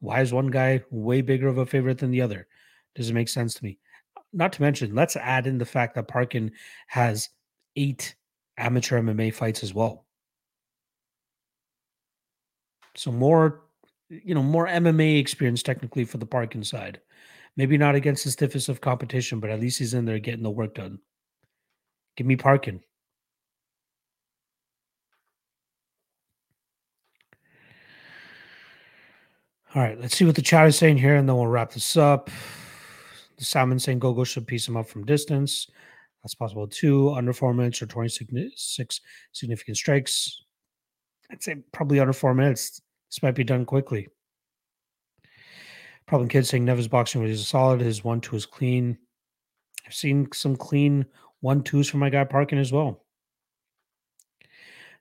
Why 0.01 0.21
is 0.21 0.35
one 0.35 0.49
guy 0.49 0.83
way 0.91 1.23
bigger 1.23 1.49
of 1.49 1.57
a 1.57 1.65
favorite 1.65 1.97
than 1.97 2.11
the 2.11 2.21
other? 2.21 2.47
Doesn't 2.95 3.15
make 3.15 3.31
sense 3.31 3.55
to 3.55 3.65
me. 3.65 3.79
not 4.33 4.53
to 4.53 4.63
mention, 4.63 4.95
let's 4.95 5.17
add 5.17 5.47
in 5.49 5.59
the 5.59 5.65
fact 5.65 5.95
that 5.97 6.07
Parkin 6.07 6.53
has 6.87 7.31
eight 7.77 8.15
amateur 8.57 9.01
MMA 9.01 9.33
fights 9.33 9.63
as 9.63 9.75
well. 9.75 10.07
So 12.97 13.13
more, 13.13 13.63
you 14.09 14.35
know, 14.35 14.43
more 14.43 14.67
MMA 14.67 15.19
experience 15.19 15.63
technically 15.63 16.05
for 16.05 16.19
the 16.19 16.27
Parkin 16.27 16.65
side. 16.65 17.01
Maybe 17.57 17.79
not 17.79 17.95
against 17.95 18.25
the 18.25 18.31
stiffest 18.31 18.69
of 18.69 18.81
competition, 18.81 19.41
but 19.41 19.51
at 19.51 19.61
least 19.61 19.79
he's 19.79 19.95
in 19.95 20.05
there 20.05 20.19
getting 20.19 20.43
the 20.43 20.51
work 20.51 20.75
done. 20.75 20.99
Give 22.17 22.27
me 22.27 22.37
Parkin. 22.37 22.81
All 29.73 29.81
right, 29.83 30.01
let's 30.01 30.17
see 30.17 30.25
what 30.25 30.35
the 30.35 30.43
chat 30.43 30.67
is 30.67 30.77
saying 30.77 30.99
here, 30.99 31.15
and 31.15 31.29
then 31.29 31.37
we'll 31.37 31.47
wrap 31.47 31.71
this 31.71 31.97
up. 31.97 32.29
The 33.39 33.45
Salmon 33.45 33.79
saying 33.79 34.01
Gogo 34.01 34.25
should 34.25 34.49
piece 34.49 34.67
him 34.67 34.77
up 34.77 34.89
from 34.89 35.07
distance. 35.07 35.69
That's 36.23 36.35
possible 36.35 36.67
too. 36.67 37.11
Under 37.11 37.33
four 37.33 37.55
minutes 37.55 37.81
or 37.81 37.87
26 37.87 39.01
significant 39.33 39.77
strikes. 39.77 40.43
I'd 41.31 41.43
say 41.43 41.57
probably 41.73 42.01
under 42.01 42.13
four 42.13 42.35
minutes. 42.35 42.81
This 43.11 43.23
might 43.23 43.35
be 43.35 43.45
done 43.45 43.65
quickly. 43.65 44.09
Problem 46.07 46.29
kid 46.29 46.47
saying 46.47 46.67
Neves 46.67 46.91
boxing 46.91 47.23
was 47.23 47.47
solid. 47.47 47.81
His 47.81 48.05
one 48.05 48.21
two 48.21 48.37
is 48.37 48.47
clean. 48.47 48.99
I've 49.87 49.95
seen 49.95 50.29
some 50.35 50.57
clean 50.57 51.07
one 51.41 51.63
twos 51.63 51.89
from 51.89 52.01
my 52.01 52.11
guy 52.11 52.25
Parkin 52.25 52.59
as 52.59 52.73
well. 52.73 53.05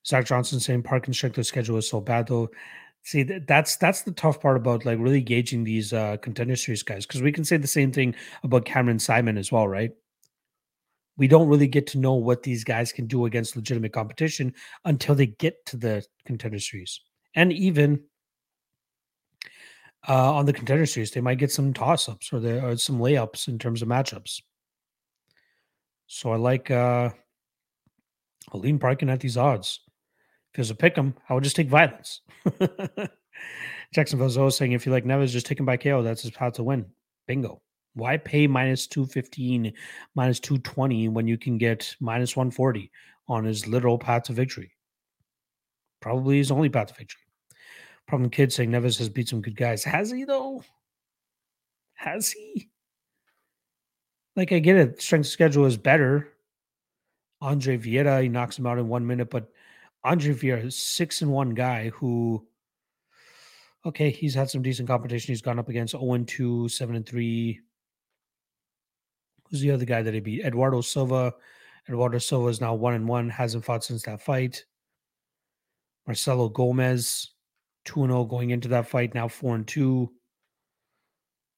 Zach 0.06 0.26
Johnson 0.26 0.60
saying 0.60 0.84
Parkin's 0.84 1.18
strength 1.18 1.38
of 1.38 1.46
schedule 1.46 1.78
is 1.78 1.90
so 1.90 2.00
bad 2.00 2.28
though. 2.28 2.50
See, 3.04 3.24
that's 3.24 3.78
that's 3.78 4.02
the 4.04 4.12
tough 4.12 4.42
part 4.42 4.58
about 4.58 4.86
like 4.86 5.00
really 5.00 5.22
gauging 5.22 5.64
these 5.64 5.94
uh 5.94 6.18
contender 6.18 6.56
series 6.56 6.84
guys 6.84 7.06
because 7.06 7.22
we 7.22 7.32
can 7.32 7.44
say 7.44 7.58
the 7.58 7.68
same 7.68 7.92
thing 7.92 8.16
about 8.44 8.66
Cameron 8.66 8.98
Saaiman 8.98 9.38
as 9.38 9.52
well, 9.52 9.68
right? 9.68 9.92
We 11.20 11.28
don't 11.28 11.48
really 11.48 11.68
get 11.68 11.86
to 11.88 12.00
know 12.00 12.16
what 12.16 12.42
these 12.42 12.64
guys 12.64 12.92
can 12.92 13.06
do 13.06 13.26
against 13.26 13.56
legitimate 13.56 13.94
competition 13.94 14.56
until 14.86 15.14
they 15.14 15.28
get 15.28 15.64
to 15.68 15.78
the 15.78 16.04
contender 16.26 16.60
series, 16.60 17.02
and 17.36 17.54
even 17.54 18.02
uh, 20.08 20.34
on 20.34 20.46
the 20.46 20.54
contender 20.54 20.86
series, 20.86 21.12
they 21.12 21.22
might 21.22 21.38
get 21.38 21.52
some 21.52 21.74
toss 21.74 22.08
ups 22.08 22.32
or, 22.32 22.38
or 22.38 22.78
some 22.78 23.00
layups 23.00 23.48
in 23.48 23.60
terms 23.60 23.82
of 23.82 23.88
matchups. 23.88 24.42
So 26.08 26.32
I 26.32 26.38
like 26.38 26.72
uh, 26.72 27.10
Aline 28.52 28.80
Parkin 28.80 29.10
at 29.10 29.20
these 29.20 29.38
odds. 29.38 29.82
If 30.52 30.56
there's 30.56 30.72
a 30.72 30.76
pick 30.76 30.98
'em, 30.98 31.14
I 31.28 31.34
would 31.34 31.44
just 31.44 31.56
take 31.56 31.68
violence. 31.68 32.22
Jacksonville's 33.94 34.38
always 34.38 34.56
saying 34.56 34.72
if 34.72 34.86
you 34.86 34.92
like 34.92 35.06
Neves, 35.06 35.30
just 35.30 35.46
take 35.46 35.60
him 35.60 35.66
by 35.66 35.78
KO. 35.78 36.02
That's 36.02 36.22
his 36.22 36.32
path 36.32 36.54
to 36.54 36.64
win. 36.64 36.86
Bingo. 37.28 37.62
Why 38.00 38.18
pay 38.18 38.48
minus 38.48 38.88
215, 38.88 39.74
minus 40.16 40.40
220 40.40 41.10
when 41.10 41.28
you 41.28 41.38
can 41.38 41.58
get 41.58 41.96
minus 42.00 42.36
140 42.36 42.92
on 43.28 43.44
his 43.44 43.68
literal 43.68 44.00
path 44.00 44.24
to 44.24 44.34
victory? 44.34 44.72
Probably 46.00 46.38
his 46.38 46.52
only 46.52 46.70
path 46.70 46.88
to 46.88 46.94
victory. 46.96 47.22
Problem 48.08 48.30
kid 48.30 48.52
saying 48.52 48.72
Neves 48.72 48.98
has 48.98 49.10
beat 49.10 49.30
some 49.30 49.42
good 49.42 49.56
guys. 49.56 49.84
Has 49.84 50.10
he 50.10 50.24
though? 50.24 50.64
Has 51.94 52.32
he? 52.32 52.70
Like 54.36 54.52
I 54.52 54.60
get 54.60 54.78
it, 54.78 55.02
strength 55.02 55.28
schedule 55.28 55.66
is 55.66 55.78
better. 55.78 56.30
Andre 57.42 57.78
Vieira, 57.78 58.24
he 58.24 58.30
knocks 58.30 58.58
him 58.58 58.66
out 58.66 58.80
in 58.80 58.88
one 58.88 59.06
minute, 59.06 59.30
but 59.30 59.52
Andre 60.04 60.34
Vieira 60.34 60.66
is 60.66 60.78
six 60.78 61.22
and 61.22 61.32
one 61.32 61.52
guy 61.52 61.90
who 61.90 62.48
okay, 63.86 64.10
he's 64.10 64.36
had 64.36 64.50
some 64.50 64.62
decent 64.62 64.88
competition. 64.88 65.32
He's 65.32 65.42
gone 65.42 65.60
up 65.60 65.70
against 65.70 65.92
0 65.92 66.14
and 66.14 66.28
2, 66.28 66.70
7 66.70 66.96
and 66.96 67.06
3. 67.06 67.60
Who's 69.50 69.62
the 69.62 69.72
other 69.72 69.86
guy 69.86 70.02
that 70.02 70.14
he 70.14 70.20
beat? 70.20 70.46
Eduardo 70.46 70.82
Silva. 70.82 71.34
Eduardo 71.88 72.20
Silva 72.20 72.50
is 72.50 72.62
now 72.62 72.76
1 72.76 72.94
and 72.94 73.08
1, 73.08 73.30
hasn't 73.30 73.66
fought 73.66 73.84
since 73.84 74.04
that 74.04 74.22
fight. 74.22 74.64
Marcelo 76.06 76.50
Gomez, 76.50 77.32
2 77.86 78.04
and 78.04 78.12
0 78.12 78.26
going 78.26 78.52
into 78.52 78.68
that 78.70 78.88
fight, 78.88 79.16
now 79.16 79.28
4 79.28 79.56
and 79.56 79.68
2. 79.68 80.12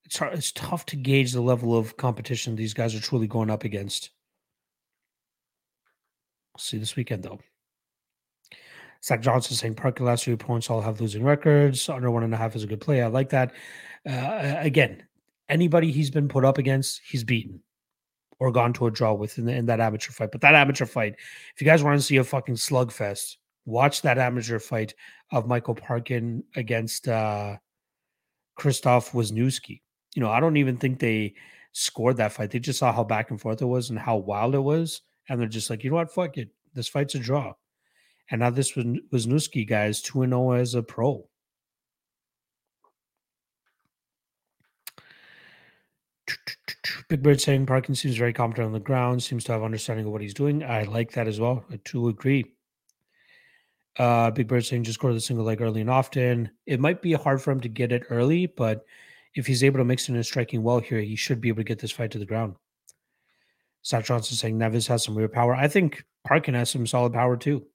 It's 0.06 0.18
hard, 0.18 0.34
it's 0.34 0.52
tough 0.54 0.86
to 0.88 0.96
gauge 0.96 1.34
the 1.34 1.42
level 1.42 1.78
of 1.78 1.98
competition 1.98 2.56
these 2.56 2.74
guys 2.74 2.96
are 2.96 3.02
truly 3.02 3.28
going 3.28 3.50
up 3.50 3.64
against. 3.64 4.12
We'll 6.54 6.60
see 6.60 6.78
this 6.78 6.96
weekend 6.96 7.24
though. 7.24 7.39
Zach 9.04 9.22
Johnson 9.22 9.56
saying 9.56 9.76
Parker 9.76 10.04
last 10.04 10.26
three 10.26 10.36
points 10.36 10.70
all 10.70 10.82
have 10.82 11.02
losing 11.02 11.24
records. 11.24 11.89
Under 11.89 12.12
one 12.12 12.24
and 12.24 12.34
a 12.34 12.38
half 12.38 12.56
is 12.56 12.64
a 12.64 12.68
good 12.68 12.82
play. 12.82 13.02
I 13.02 13.08
like 13.08 13.30
that. 13.30 13.54
Uh, 14.08 14.56
again, 14.60 15.04
anybody 15.50 15.92
he's 15.92 16.12
been 16.12 16.28
put 16.28 16.46
up 16.46 16.58
against, 16.58 17.02
he's 17.04 17.24
beaten 17.24 17.62
or 18.42 18.52
gone 18.52 18.74
to 18.74 18.88
a 18.88 18.92
draw 18.92 19.14
with 19.14 19.38
in, 19.38 19.46
the, 19.46 19.54
in 19.54 19.68
that 19.68 19.80
amateur 19.80 20.12
fight. 20.12 20.32
But 20.32 20.42
that 20.42 20.56
amateur 20.56 20.88
fight, 20.88 21.14
if 21.54 21.62
you 21.62 21.66
guys 21.66 21.84
want 21.84 22.00
to 22.00 22.04
see 22.04 22.18
a 22.18 22.24
fucking 22.24 22.56
slugfest, 22.56 23.38
watch 23.66 24.02
that 24.02 24.18
amateur 24.18 24.58
fight 24.58 24.96
of 25.32 25.46
Michael 25.46 25.76
Parkin 25.76 26.44
against 26.56 27.08
uh 27.08 27.58
Krzysztof 28.60 29.12
Wisniewski. 29.12 29.82
You 30.16 30.24
know, 30.24 30.32
I 30.32 30.39
don't 30.39 30.58
even 30.58 30.78
think 30.78 30.98
they 30.98 31.36
scored 31.74 32.18
that 32.18 32.34
fight. 32.34 32.50
They 32.50 32.58
just 32.58 32.80
saw 32.80 32.92
how 32.92 33.04
back 33.04 33.30
and 33.30 33.39
forth 33.39 33.62
it 33.62 33.66
was 33.66 33.92
and 33.92 34.00
how 34.00 34.18
wild 34.18 34.56
it 34.56 34.60
was. 34.60 35.02
And 35.30 35.39
they're 35.39 35.48
just 35.48 35.70
like, 35.70 35.84
you 35.84 35.92
know 35.92 35.98
what? 35.98 36.12
Fuck 36.12 36.38
it. 36.38 36.50
This 36.74 36.88
fight's 36.88 37.14
a 37.14 37.20
draw. 37.20 37.54
And 38.32 38.39
now 38.39 38.50
this 38.50 38.76
was 38.76 39.38
guy 39.68 39.86
is 39.86 40.02
2 40.02 40.26
0 40.26 40.52
as 40.54 40.74
a 40.74 40.82
pro. 40.82 41.30
Big 47.12 47.22
Bird 47.22 47.41
saying 47.41 47.66
Parkin 47.66 47.93
seems 47.93 48.16
very 48.16 48.32
competent 48.32 48.68
on 48.68 48.72
the 48.72 48.80
ground, 48.80 49.22
seems 49.22 49.43
to 49.43 49.51
have 49.51 49.64
understanding 49.64 50.05
of 50.05 50.14
what 50.14 50.22
he's 50.22 50.34
doing. 50.34 50.64
I 50.64 50.84
like 50.84 51.12
that 51.12 51.28
as 51.28 51.41
well. 51.41 51.66
I 51.70 51.78
too 51.84 52.07
agree. 52.07 52.45
Uh, 53.99 54.32
Big 54.32 54.47
Bird 54.47 54.66
saying 54.66 54.86
just 54.86 55.01
go 55.01 55.09
to 55.09 55.14
the 55.14 55.20
single 55.20 55.43
leg 55.43 55.59
early 55.59 55.82
and 55.82 55.89
often. 55.89 56.49
It 56.66 56.80
might 56.80 57.01
be 57.01 57.12
hard 57.12 57.41
for 57.41 57.51
him 57.51 57.59
to 57.59 57.68
get 57.68 57.91
it 57.91 58.05
early, 58.09 58.45
but 58.45 58.86
if 59.36 59.45
he's 59.45 59.62
able 59.62 59.80
to 59.80 59.84
mix 59.84 60.07
in 60.07 60.16
and 60.16 60.26
striking 60.26 60.64
well 60.64 60.80
here, 60.80 61.01
he 61.01 61.18
should 61.18 61.41
be 61.41 61.49
able 61.49 61.57
to 61.57 61.66
get 61.66 61.80
this 61.80 61.91
fight 61.91 62.12
to 62.12 62.18
the 62.18 62.26
ground. 62.26 62.55
Seth 63.82 64.05
Johnson 64.05 64.38
saying 64.38 64.57
Neves 64.57 64.88
has 64.88 65.03
some 65.03 65.18
real 65.18 65.28
power. 65.28 65.53
I 65.53 65.68
think 65.68 66.05
Parkin 66.26 66.53
has 66.53 66.70
some 66.70 66.88
solid 66.88 67.12
power 67.12 67.36
too. 67.36 67.66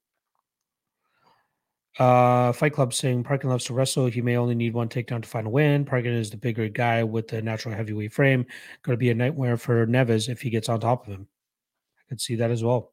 Uh, 1.99 2.53
Fight 2.53 2.75
Club 2.75 2.93
saying 2.93 3.25
Parkin 3.25 3.49
loves 3.49 3.65
to 3.65 3.75
wrestle. 3.75 4.07
He 4.07 4.21
may 4.21 4.37
only 4.37 4.55
need 4.55 4.75
one 4.75 4.89
takedown 4.89 5.23
to 5.23 5.29
find 5.29 5.47
a 5.47 5.51
win. 5.51 5.85
Parkin 5.85 6.13
is 6.13 6.31
the 6.31 6.37
bigger 6.37 6.69
guy 6.69 7.03
with 7.03 7.29
the 7.29 7.41
natural 7.41 7.75
heavyweight 7.75 8.13
frame. 8.13 8.45
Going 8.83 8.95
to 8.95 8.99
be 8.99 9.11
a 9.11 9.15
nightmare 9.15 9.57
for 9.57 9.87
Neves 9.87 10.29
if 10.29 10.43
he 10.43 10.51
gets 10.51 10.69
on 10.69 10.81
top 10.81 11.07
of 11.07 11.13
him. 11.15 11.27
I 11.99 12.03
could 12.09 12.21
see 12.21 12.35
that 12.37 12.51
as 12.51 12.63
well. 12.63 12.93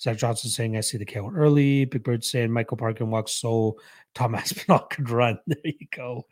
Zach 0.00 0.16
Johnson 0.16 0.50
saying, 0.50 0.76
I 0.76 0.80
see 0.80 0.98
the 0.98 1.04
KO 1.04 1.30
early. 1.32 1.84
Big 1.84 2.02
Bird 2.02 2.24
saying, 2.24 2.50
Michael 2.50 2.76
Parkin 2.76 3.10
walks 3.10 3.32
so 3.32 3.78
Tom 4.14 4.34
Aspinall 4.34 4.86
could 4.90 5.10
run. 5.10 5.38
There 5.46 5.58
you 5.62 5.86
go. 5.94 6.26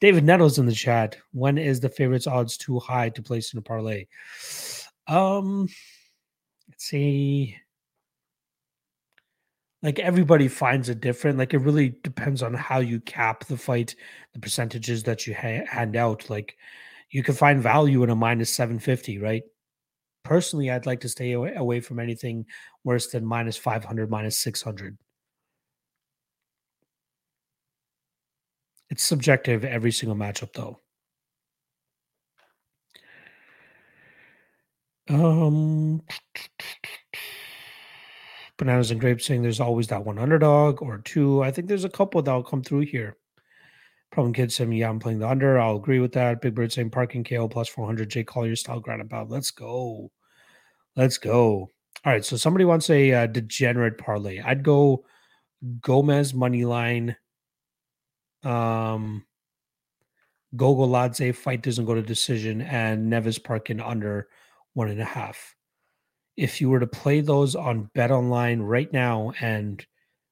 David 0.00 0.24
Nettles 0.24 0.58
in 0.58 0.66
the 0.66 0.72
chat. 0.72 1.16
When 1.32 1.58
is 1.58 1.80
the 1.80 1.88
favorites 1.88 2.28
odds 2.28 2.56
too 2.56 2.78
high 2.78 3.08
to 3.10 3.22
place 3.22 3.52
in 3.52 3.58
a 3.58 3.62
parlay? 3.62 4.06
Um, 5.08 5.68
let's 6.68 6.84
see 6.84 7.56
like 9.82 9.98
everybody 9.98 10.48
finds 10.48 10.88
it 10.88 11.00
different. 11.00 11.38
Like 11.38 11.54
it 11.54 11.58
really 11.58 11.90
depends 12.02 12.42
on 12.42 12.54
how 12.54 12.80
you 12.80 13.00
cap 13.00 13.44
the 13.46 13.56
fight, 13.56 13.94
the 14.34 14.40
percentages 14.40 15.02
that 15.04 15.26
you 15.26 15.34
ha- 15.34 15.64
hand 15.68 15.96
out. 15.96 16.28
Like 16.28 16.56
you 17.10 17.22
can 17.22 17.34
find 17.34 17.62
value 17.62 18.02
in 18.02 18.10
a 18.10 18.14
minus 18.16 18.52
750, 18.52 19.18
right? 19.18 19.42
Personally, 20.24 20.70
I'd 20.70 20.86
like 20.86 21.00
to 21.00 21.08
stay 21.08 21.32
away, 21.32 21.54
away 21.54 21.80
from 21.80 21.98
anything 21.98 22.46
worse 22.84 23.08
than 23.08 23.24
minus 23.24 23.56
500, 23.56 24.10
minus 24.10 24.38
600. 24.38 24.98
It's 28.90 29.02
subjective 29.02 29.64
every 29.64 29.92
single 29.92 30.16
matchup, 30.16 30.52
though. 30.52 30.78
Um, 35.08 36.02
Bananas 38.60 38.90
and 38.90 39.00
Grapes 39.00 39.24
saying 39.24 39.40
there's 39.40 39.58
always 39.58 39.86
that 39.86 40.04
one 40.04 40.18
underdog 40.18 40.82
or 40.82 40.98
two. 40.98 41.42
I 41.42 41.50
think 41.50 41.66
there's 41.66 41.86
a 41.86 41.88
couple 41.88 42.20
that'll 42.20 42.42
come 42.42 42.62
through 42.62 42.80
here. 42.80 43.16
Problem 44.12 44.34
Kid 44.34 44.52
saying, 44.52 44.70
yeah, 44.72 44.90
I'm 44.90 44.98
playing 44.98 45.18
the 45.18 45.28
under. 45.28 45.58
I'll 45.58 45.76
agree 45.76 45.98
with 45.98 46.12
that. 46.12 46.42
Big 46.42 46.54
Bird 46.54 46.70
saying 46.70 46.90
Parkin 46.90 47.24
KO 47.24 47.48
plus 47.48 47.68
400. 47.68 48.10
Jay 48.10 48.22
Collier 48.22 48.54
style 48.54 48.78
ground 48.78 49.00
about. 49.00 49.30
Let's 49.30 49.50
go. 49.50 50.10
Let's 50.94 51.16
go. 51.16 51.70
All 52.04 52.12
right. 52.12 52.22
So 52.22 52.36
somebody 52.36 52.66
wants 52.66 52.90
a 52.90 53.12
uh, 53.14 53.26
degenerate 53.28 53.96
parlay. 53.96 54.40
I'd 54.40 54.62
go 54.62 55.06
Gomez 55.80 56.34
money 56.34 56.66
line. 56.66 57.16
Um, 58.42 59.24
Gogoladze 60.54 61.34
fight 61.34 61.62
doesn't 61.62 61.86
go 61.86 61.94
to 61.94 62.02
decision 62.02 62.60
and 62.60 63.10
Neves 63.10 63.42
Parkin 63.42 63.80
under 63.80 64.28
one 64.74 64.90
and 64.90 65.00
a 65.00 65.04
half 65.04 65.54
if 66.40 66.58
you 66.58 66.70
were 66.70 66.80
to 66.80 66.86
play 66.86 67.20
those 67.20 67.54
on 67.54 67.90
Bet 67.94 68.10
Online 68.10 68.60
right 68.60 68.90
now, 68.94 69.34
and 69.42 69.84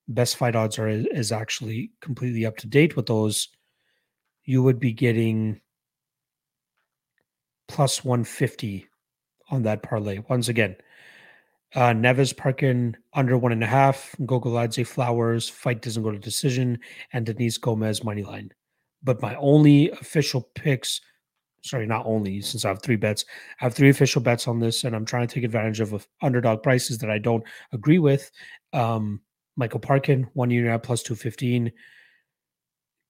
best 0.09 0.39
fight 0.39 0.57
odds 0.57 0.79
are 0.79 0.89
is 0.89 1.31
actually 1.31 1.91
completely 2.01 2.47
up 2.47 2.57
to 2.57 2.67
date 2.67 2.97
with 2.97 3.05
those, 3.05 3.49
you 4.47 4.63
would 4.63 4.81
be 4.81 4.91
getting 4.91 5.61
plus 7.69 8.03
150 8.03 8.89
on 9.51 9.65
that 9.65 9.83
parlay. 9.83 10.21
Once 10.31 10.49
again, 10.49 10.77
uh, 11.75 11.93
Parkin 12.39 12.97
under 13.13 13.37
one 13.37 13.53
and 13.53 13.63
a 13.63 13.67
half, 13.67 14.17
Gogoladze 14.21 14.87
Flowers, 14.87 15.47
fight 15.47 15.83
doesn't 15.83 16.03
go 16.03 16.11
to 16.11 16.19
decision, 16.19 16.79
and 17.13 17.27
Denise 17.27 17.59
Gomez 17.59 18.03
money 18.03 18.23
line. 18.23 18.51
But 19.03 19.21
my 19.21 19.35
only 19.35 19.91
official 19.91 20.49
picks, 20.55 21.03
sorry, 21.63 21.87
not 21.87 22.07
only 22.07 22.41
since 22.41 22.65
I 22.65 22.69
have 22.69 22.83
three 22.83 22.97
bets, 22.97 23.25
I 23.61 23.65
have 23.65 23.75
three 23.75 23.91
official 23.91 24.23
bets 24.23 24.49
on 24.49 24.59
this, 24.59 24.85
and 24.85 24.95
I'm 24.95 25.05
trying 25.05 25.27
to 25.27 25.35
take 25.35 25.45
advantage 25.45 25.81
of 25.81 26.07
underdog 26.23 26.63
prices 26.63 26.99
that 26.99 27.11
I 27.11 27.19
don't 27.19 27.45
agree 27.73 27.99
with. 27.99 28.31
Um, 28.73 29.21
Michael 29.57 29.81
Parkin, 29.81 30.29
one 30.35 30.51
unit 30.51 30.71
at 30.71 30.83
plus 30.83 31.03
215. 31.03 31.73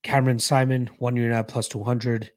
Cameron 0.03 0.39
Saaiman, 0.39 0.89
one 0.99 1.17
unit 1.17 1.33
at 1.33 1.49
plus 1.49 1.69
200 1.69 2.31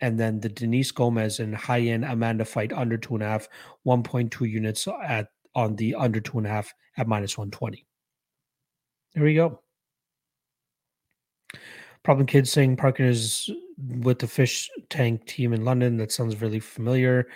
and 0.00 0.18
then 0.18 0.40
the 0.40 0.48
Denise 0.48 0.90
Gomez 0.90 1.40
and 1.40 1.54
high 1.54 1.80
end 1.80 2.04
Amanda 2.04 2.44
fight 2.44 2.72
under 2.72 2.96
two 2.96 3.14
and 3.14 3.22
a 3.22 3.26
half, 3.26 3.48
1.2 3.86 4.48
units 4.48 4.86
at 4.86 5.28
on 5.54 5.74
the 5.76 5.94
under 5.94 6.20
two 6.20 6.38
and 6.38 6.46
a 6.46 6.50
half 6.50 6.72
at 6.98 7.08
minus 7.08 7.38
120. 7.38 7.86
There 9.14 9.24
we 9.24 9.34
go. 9.34 9.60
Problem 12.02 12.26
Kid 12.26 12.46
saying 12.46 12.76
Parkin 12.76 13.06
is 13.06 13.50
with 13.78 14.18
the 14.18 14.26
fish 14.26 14.70
tank 14.88 15.26
team 15.26 15.52
in 15.52 15.64
London. 15.64 15.96
That 15.96 16.12
sounds 16.12 16.40
really 16.40 16.60
familiar. 16.60 17.28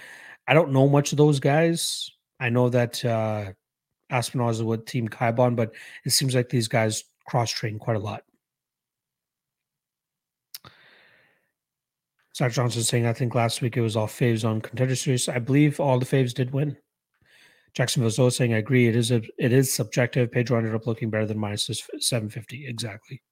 I 0.49 0.55
don't 0.55 0.73
know 0.73 0.89
much 0.89 1.13
of 1.13 1.19
those 1.19 1.41
guys. 1.41 2.11
I 2.39 2.49
know 2.49 2.69
that 2.71 3.05
uh 3.05 3.53
Aspinall 4.11 4.51
is 4.51 4.63
with 4.63 4.87
Team 4.87 5.09
Kaobon, 5.09 5.55
but 5.55 5.73
it 6.05 6.11
seems 6.11 6.35
like 6.35 6.49
these 6.49 6.69
guys 6.69 7.05
cross 7.27 7.51
train 7.51 7.79
quite 7.79 7.97
a 7.97 8.01
lot. 8.01 8.25
Zach 12.37 12.53
Johnson 12.53 12.83
saying, 12.83 13.07
I 13.07 13.13
think 13.13 13.35
last 13.35 13.61
week 13.61 13.77
it 13.77 13.83
was 13.83 13.97
all 13.97 14.07
faves 14.07 14.49
on 14.49 14.61
contender 14.61 14.97
series. 14.97 15.29
I 15.29 15.39
believe 15.39 15.79
all 15.79 15.99
the 15.99 16.07
faves 16.07 16.33
did 16.33 16.53
win. 16.53 16.77
Jacksonville 17.75 18.11
Zoe 18.11 18.31
saying, 18.31 18.55
I 18.55 18.59
agree. 18.59 18.89
It 18.89 18.97
is 18.97 19.11
a, 19.11 19.23
it 19.39 19.53
is 19.53 19.73
subjective. 19.73 20.33
Pedro 20.33 20.59
ended 20.59 20.75
up 20.75 20.87
looking 20.87 21.11
better 21.11 21.27
than 21.27 21.39
minus 21.39 21.67
750. 21.67 22.67
Exactly. 22.67 23.23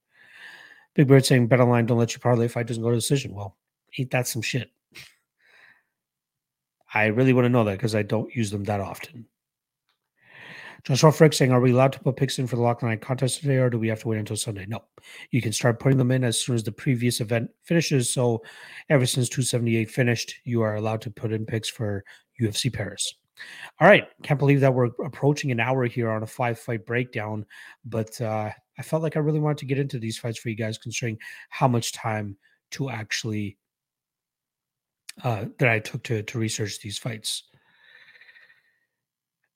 Big 0.98 1.06
Bird 1.06 1.24
saying, 1.24 1.46
bet 1.46 1.60
online, 1.60 1.86
don't 1.86 1.96
let 1.96 2.12
your 2.12 2.18
parlay 2.18 2.48
fight 2.48 2.66
doesn't 2.66 2.82
go 2.82 2.90
to 2.90 2.96
decision. 2.96 3.32
Well, 3.32 3.56
ain't 3.96 4.10
that 4.10 4.26
some 4.26 4.42
shit? 4.42 4.72
I 6.92 7.06
really 7.06 7.32
want 7.32 7.44
to 7.44 7.50
know 7.50 7.62
that 7.62 7.76
because 7.76 7.94
I 7.94 8.02
don't 8.02 8.34
use 8.34 8.50
them 8.50 8.64
that 8.64 8.80
often. 8.80 9.24
Joshua 10.82 11.12
Frick 11.12 11.34
saying, 11.34 11.52
Are 11.52 11.60
we 11.60 11.70
allowed 11.70 11.92
to 11.92 12.00
put 12.00 12.16
picks 12.16 12.40
in 12.40 12.48
for 12.48 12.56
the 12.56 12.62
Lock 12.62 12.82
Night 12.82 13.00
contest 13.00 13.40
today 13.40 13.58
or 13.58 13.70
do 13.70 13.78
we 13.78 13.86
have 13.86 14.00
to 14.00 14.08
wait 14.08 14.18
until 14.18 14.36
Sunday? 14.36 14.66
No. 14.66 14.82
You 15.30 15.40
can 15.40 15.52
start 15.52 15.78
putting 15.78 15.98
them 15.98 16.10
in 16.10 16.24
as 16.24 16.36
soon 16.36 16.56
as 16.56 16.64
the 16.64 16.72
previous 16.72 17.20
event 17.20 17.48
finishes. 17.62 18.12
So, 18.12 18.42
ever 18.88 19.06
since 19.06 19.28
278 19.28 19.88
finished, 19.88 20.34
you 20.42 20.62
are 20.62 20.74
allowed 20.74 21.02
to 21.02 21.12
put 21.12 21.32
in 21.32 21.46
picks 21.46 21.68
for 21.68 22.04
UFC 22.40 22.72
Paris. 22.72 23.14
All 23.78 23.86
right. 23.86 24.08
Can't 24.24 24.40
believe 24.40 24.58
that 24.62 24.74
we're 24.74 24.90
approaching 25.04 25.52
an 25.52 25.60
hour 25.60 25.84
here 25.84 26.10
on 26.10 26.24
a 26.24 26.26
five 26.26 26.58
fight 26.58 26.84
breakdown. 26.84 27.46
But 27.84 28.20
uh, 28.20 28.50
I 28.78 28.82
felt 28.82 29.02
like 29.02 29.16
I 29.16 29.20
really 29.20 29.40
wanted 29.40 29.58
to 29.58 29.66
get 29.66 29.78
into 29.78 29.98
these 29.98 30.18
fights 30.18 30.38
for 30.38 30.48
you 30.48 30.56
guys, 30.56 30.78
considering 30.78 31.18
how 31.50 31.68
much 31.68 31.92
time 31.92 32.36
to 32.72 32.90
actually 32.90 33.58
uh, 35.24 35.46
that 35.58 35.68
I 35.68 35.78
took 35.80 36.02
to 36.04 36.22
to 36.22 36.38
research 36.38 36.80
these 36.80 36.98
fights. 36.98 37.44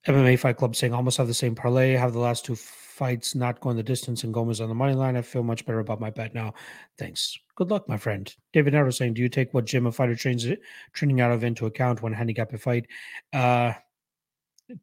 MMA 0.07 0.39
Fight 0.39 0.57
Club 0.57 0.75
saying 0.75 0.93
almost 0.93 1.17
have 1.19 1.29
the 1.29 1.35
same 1.35 1.55
parlay. 1.55 1.93
Have 1.93 2.13
the 2.13 2.19
last 2.19 2.45
two 2.45 2.57
fights 2.57 3.35
not 3.35 3.61
going 3.61 3.77
the 3.77 3.83
distance 3.83 4.25
and 4.25 4.35
Gomez 4.35 4.61
on 4.61 4.69
the 4.69 4.75
money 4.75 4.95
line. 4.95 5.17
I 5.17 5.23
feel 5.23 5.45
much 5.45 5.65
better 5.65 5.79
about 5.79 6.01
my 6.01 6.11
bet 6.11 6.35
now. 6.35 6.55
Thanks. 6.99 7.39
Good 7.55 7.71
luck, 7.71 7.89
my 7.89 7.97
friend. 7.97 8.35
David 8.53 8.73
Nero 8.73 8.91
saying, 8.91 9.15
Do 9.15 9.23
you 9.23 9.29
take 9.29 9.55
what 9.55 9.65
gym 9.65 9.87
a 9.87 9.93
fighter 9.93 10.17
trains 10.17 10.47
training 10.93 11.21
out 11.21 11.31
of 11.31 11.45
into 11.45 11.67
account 11.67 12.03
when 12.03 12.13
handicap 12.13 12.53
a 12.53 12.59
fight? 12.59 12.87
Uh, 13.33 13.75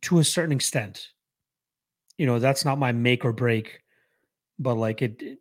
to 0.02 0.20
a 0.20 0.24
certain 0.24 0.56
extent. 0.56 1.10
You 2.18 2.26
know, 2.26 2.40
that's 2.40 2.66
not 2.66 2.80
my 2.80 2.92
make 2.92 3.24
or 3.24 3.34
break, 3.34 3.80
but 4.60 4.76
like 4.76 5.02
it, 5.02 5.40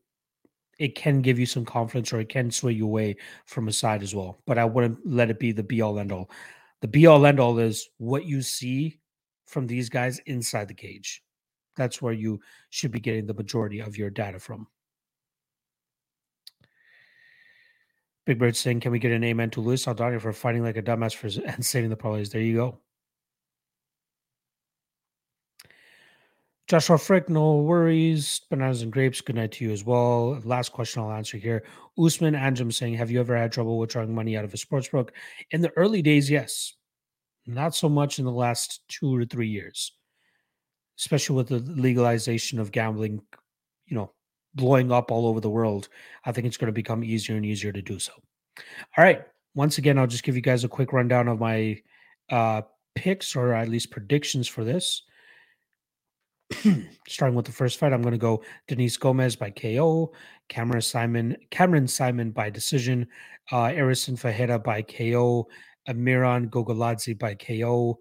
it 0.78 0.94
can 0.94 1.20
give 1.20 1.38
you 1.38 1.46
some 1.46 1.64
confidence 1.64 2.12
or 2.12 2.20
it 2.20 2.28
can 2.28 2.50
sway 2.50 2.72
you 2.72 2.84
away 2.84 3.16
from 3.46 3.68
a 3.68 3.72
side 3.72 4.02
as 4.02 4.14
well. 4.14 4.40
But 4.46 4.58
I 4.58 4.64
wouldn't 4.64 4.98
let 5.04 5.30
it 5.30 5.40
be 5.40 5.52
the 5.52 5.62
be 5.62 5.80
all 5.82 5.98
end 5.98 6.12
all. 6.12 6.30
The 6.80 6.88
be 6.88 7.06
all 7.06 7.26
end 7.26 7.40
all 7.40 7.58
is 7.58 7.88
what 7.98 8.24
you 8.24 8.40
see 8.42 9.00
from 9.46 9.66
these 9.66 9.88
guys 9.88 10.20
inside 10.26 10.68
the 10.68 10.74
cage. 10.74 11.22
That's 11.76 12.00
where 12.00 12.12
you 12.12 12.40
should 12.70 12.92
be 12.92 13.00
getting 13.00 13.26
the 13.26 13.34
majority 13.34 13.80
of 13.80 13.96
your 13.96 14.10
data 14.10 14.38
from. 14.38 14.68
Big 18.26 18.38
Bird 18.38 18.56
saying, 18.56 18.80
"Can 18.80 18.92
we 18.92 18.98
get 18.98 19.12
an 19.12 19.24
amen 19.24 19.50
to 19.50 19.60
Luis 19.60 19.84
Saldana 19.84 20.20
for 20.20 20.32
fighting 20.32 20.62
like 20.62 20.76
a 20.76 20.82
dumbass 20.82 21.14
for 21.14 21.28
and 21.46 21.64
saving 21.64 21.90
the 21.90 21.96
parlays?" 21.96 22.30
There 22.30 22.42
you 22.42 22.56
go. 22.56 22.80
Joshua 26.68 26.98
Frick, 26.98 27.30
no 27.30 27.56
worries. 27.56 28.42
Bananas 28.50 28.82
and 28.82 28.92
grapes. 28.92 29.22
Good 29.22 29.36
night 29.36 29.52
to 29.52 29.64
you 29.64 29.72
as 29.72 29.84
well. 29.84 30.38
Last 30.44 30.70
question 30.70 31.00
I'll 31.00 31.10
answer 31.10 31.38
here. 31.38 31.64
Usman 31.98 32.34
Anjum 32.34 32.70
saying, 32.70 32.92
"Have 32.94 33.10
you 33.10 33.20
ever 33.20 33.34
had 33.34 33.50
trouble 33.50 33.78
withdrawing 33.78 34.14
money 34.14 34.36
out 34.36 34.44
of 34.44 34.52
a 34.52 34.58
sports 34.58 34.86
book?" 34.88 35.14
In 35.50 35.62
the 35.62 35.72
early 35.76 36.02
days, 36.02 36.30
yes. 36.30 36.74
Not 37.46 37.74
so 37.74 37.88
much 37.88 38.18
in 38.18 38.26
the 38.26 38.30
last 38.30 38.86
two 38.88 39.16
or 39.16 39.24
three 39.24 39.48
years, 39.48 39.92
especially 40.98 41.36
with 41.36 41.48
the 41.48 41.60
legalization 41.60 42.60
of 42.60 42.70
gambling, 42.70 43.22
you 43.86 43.96
know, 43.96 44.12
blowing 44.54 44.92
up 44.92 45.10
all 45.10 45.26
over 45.26 45.40
the 45.40 45.48
world. 45.48 45.88
I 46.26 46.32
think 46.32 46.46
it's 46.46 46.58
going 46.58 46.66
to 46.66 46.72
become 46.72 47.02
easier 47.02 47.36
and 47.36 47.46
easier 47.46 47.72
to 47.72 47.80
do 47.80 47.98
so. 47.98 48.12
All 48.98 49.04
right. 49.04 49.24
Once 49.54 49.78
again, 49.78 49.98
I'll 49.98 50.06
just 50.06 50.22
give 50.22 50.36
you 50.36 50.42
guys 50.42 50.64
a 50.64 50.68
quick 50.68 50.92
rundown 50.92 51.28
of 51.28 51.40
my 51.40 51.80
uh, 52.28 52.60
picks 52.94 53.34
or 53.34 53.54
at 53.54 53.70
least 53.70 53.90
predictions 53.90 54.46
for 54.46 54.64
this. 54.64 55.04
Starting 57.08 57.36
with 57.36 57.46
the 57.46 57.52
first 57.52 57.78
fight, 57.78 57.92
I'm 57.92 58.02
going 58.02 58.12
to 58.12 58.18
go 58.18 58.42
Denise 58.66 58.96
Gomez 58.96 59.36
by 59.36 59.50
KO, 59.50 60.12
Cameron 60.48 60.80
Saaiman, 60.80 61.36
Cameron 61.50 61.86
Saaiman 61.86 62.32
by 62.32 62.50
decision, 62.50 63.06
uh, 63.52 63.66
Erison 63.66 64.18
Fajeda 64.18 64.62
by 64.62 64.82
KO, 64.82 65.48
Miran 65.94 66.48
Gogoladze 66.48 67.18
by 67.18 67.34
KO 67.34 67.98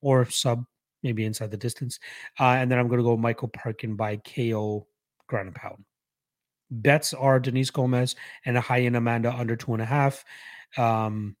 or 0.00 0.28
sub, 0.28 0.64
maybe 1.02 1.24
inside 1.24 1.50
the 1.50 1.56
distance. 1.56 1.98
Uh, 2.38 2.56
and 2.58 2.70
then 2.70 2.78
I'm 2.78 2.88
going 2.88 2.98
to 2.98 3.04
go 3.04 3.16
Michael 3.16 3.48
Parkin 3.48 3.96
by 3.96 4.16
KO 4.16 4.86
ground 5.26 5.48
and 5.48 5.56
pound. 5.56 5.84
Bets 6.70 7.14
are 7.14 7.40
Denise 7.40 7.70
Gomez 7.70 8.16
and 8.44 8.56
a 8.56 8.60
high 8.60 8.82
end 8.82 8.96
Amanda 8.96 9.32
under 9.32 9.56
two 9.56 9.72
and 9.72 9.82
a 9.82 9.86
half. 9.86 10.24
Um, 10.76 11.36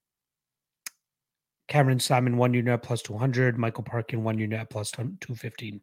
Cameron 1.68 1.98
Saaiman, 1.98 2.34
one 2.34 2.52
unit 2.52 2.82
plus 2.82 3.00
200. 3.02 3.56
Michael 3.56 3.84
Parkin, 3.84 4.24
one 4.24 4.38
unit 4.38 4.68
plus 4.70 4.90
215. 4.90 5.80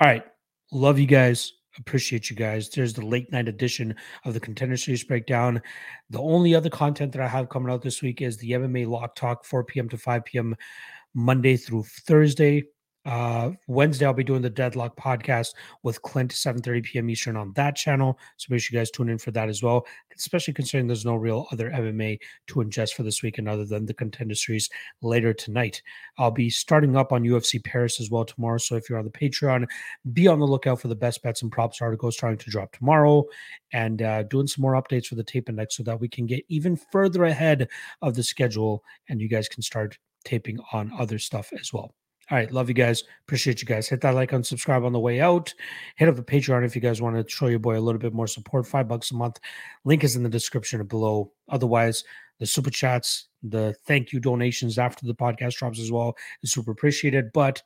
All 0.00 0.08
right. 0.08 0.24
Love 0.72 0.98
you 0.98 1.06
guys. 1.06 1.52
Appreciate 1.78 2.28
you 2.28 2.36
guys. 2.36 2.68
There's 2.68 2.92
the 2.92 3.04
late 3.04 3.32
night 3.32 3.48
edition 3.48 3.94
of 4.24 4.34
the 4.34 4.40
Contender 4.40 4.76
Series 4.76 5.04
breakdown. 5.04 5.60
The 6.10 6.20
only 6.20 6.54
other 6.54 6.68
content 6.68 7.12
that 7.12 7.22
I 7.22 7.28
have 7.28 7.48
coming 7.48 7.72
out 7.72 7.82
this 7.82 8.02
week 8.02 8.20
is 8.20 8.36
the 8.36 8.50
MMA 8.52 8.86
Lock 8.86 9.14
Talk, 9.14 9.44
4 9.44 9.64
p.m. 9.64 9.88
to 9.88 9.96
5 9.96 10.24
p.m. 10.24 10.54
Monday 11.14 11.56
through 11.56 11.84
Thursday. 11.84 12.64
Uh, 13.04 13.50
Wednesday, 13.66 14.06
I'll 14.06 14.12
be 14.12 14.22
doing 14.22 14.42
the 14.42 14.50
Deadlock 14.50 14.96
podcast 14.96 15.54
with 15.82 16.00
Clint, 16.02 16.30
7:30 16.30 16.84
p.m. 16.84 17.10
Eastern 17.10 17.36
on 17.36 17.52
that 17.54 17.74
channel. 17.74 18.16
So 18.36 18.46
make 18.50 18.60
sure 18.60 18.76
you 18.76 18.80
guys 18.80 18.92
tune 18.92 19.08
in 19.08 19.18
for 19.18 19.32
that 19.32 19.48
as 19.48 19.62
well. 19.62 19.84
Especially 20.16 20.54
considering 20.54 20.86
there's 20.86 21.04
no 21.04 21.16
real 21.16 21.46
other 21.50 21.70
MMA 21.70 22.18
to 22.48 22.54
ingest 22.56 22.94
for 22.94 23.02
this 23.02 23.22
weekend 23.22 23.48
other 23.48 23.64
than 23.64 23.86
the 23.86 23.94
Contender 23.94 24.36
Series 24.36 24.70
later 25.02 25.32
tonight. 25.32 25.82
I'll 26.18 26.30
be 26.30 26.48
starting 26.48 26.96
up 26.96 27.12
on 27.12 27.24
UFC 27.24 27.62
Paris 27.62 28.00
as 28.00 28.10
well 28.10 28.24
tomorrow. 28.24 28.58
So 28.58 28.76
if 28.76 28.88
you're 28.88 29.00
on 29.00 29.04
the 29.04 29.10
Patreon, 29.10 29.66
be 30.12 30.28
on 30.28 30.38
the 30.38 30.46
lookout 30.46 30.80
for 30.80 30.88
the 30.88 30.94
best 30.94 31.22
bets 31.24 31.42
and 31.42 31.50
props 31.50 31.82
articles 31.82 32.16
starting 32.16 32.38
to 32.38 32.50
drop 32.50 32.72
tomorrow, 32.72 33.24
and 33.72 34.02
uh, 34.02 34.22
doing 34.24 34.46
some 34.46 34.62
more 34.62 34.80
updates 34.80 35.06
for 35.06 35.16
the 35.16 35.24
tape 35.24 35.48
index 35.48 35.76
so 35.76 35.82
that 35.82 36.00
we 36.00 36.08
can 36.08 36.26
get 36.26 36.44
even 36.48 36.76
further 36.76 37.24
ahead 37.24 37.68
of 38.00 38.14
the 38.14 38.22
schedule, 38.22 38.84
and 39.08 39.20
you 39.20 39.28
guys 39.28 39.48
can 39.48 39.62
start 39.62 39.98
taping 40.24 40.58
on 40.72 40.92
other 40.96 41.18
stuff 41.18 41.52
as 41.58 41.72
well. 41.72 41.94
All 42.30 42.38
right. 42.38 42.50
Love 42.50 42.68
you 42.68 42.74
guys. 42.74 43.02
Appreciate 43.26 43.60
you 43.60 43.66
guys. 43.66 43.88
Hit 43.88 44.00
that 44.02 44.14
like 44.14 44.32
and 44.32 44.46
subscribe 44.46 44.84
on 44.84 44.92
the 44.92 45.00
way 45.00 45.20
out. 45.20 45.52
Hit 45.96 46.08
up 46.08 46.16
the 46.16 46.22
Patreon 46.22 46.64
if 46.64 46.74
you 46.74 46.80
guys 46.80 47.02
want 47.02 47.16
to 47.16 47.28
show 47.28 47.48
your 47.48 47.58
boy 47.58 47.78
a 47.78 47.80
little 47.80 48.00
bit 48.00 48.14
more 48.14 48.26
support. 48.26 48.66
Five 48.66 48.88
bucks 48.88 49.10
a 49.10 49.14
month. 49.14 49.40
Link 49.84 50.04
is 50.04 50.16
in 50.16 50.22
the 50.22 50.28
description 50.28 50.82
below. 50.86 51.32
Otherwise, 51.48 52.04
the 52.38 52.46
super 52.46 52.70
chats, 52.70 53.26
the 53.42 53.74
thank 53.86 54.12
you 54.12 54.20
donations 54.20 54.78
after 54.78 55.06
the 55.06 55.14
podcast 55.14 55.56
drops 55.56 55.80
as 55.80 55.92
well 55.92 56.14
is 56.42 56.52
super 56.52 56.70
appreciated. 56.70 57.32
But 57.32 57.62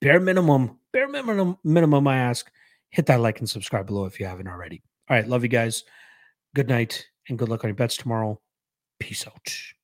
bare 0.00 0.20
minimum, 0.20 0.78
bare 0.92 1.08
minimum, 1.08 1.58
minimum, 1.62 2.08
I 2.08 2.16
ask, 2.16 2.50
hit 2.88 3.06
that 3.06 3.20
like 3.20 3.38
and 3.38 3.48
subscribe 3.48 3.86
below 3.86 4.06
if 4.06 4.18
you 4.18 4.26
haven't 4.26 4.48
already. 4.48 4.82
All 5.08 5.16
right. 5.16 5.28
Love 5.28 5.42
you 5.42 5.48
guys. 5.48 5.84
Good 6.54 6.68
night 6.68 7.06
and 7.28 7.38
good 7.38 7.48
luck 7.48 7.64
on 7.64 7.68
your 7.68 7.76
bets 7.76 7.96
tomorrow. 7.96 8.40
Peace 8.98 9.26
out. 9.26 9.79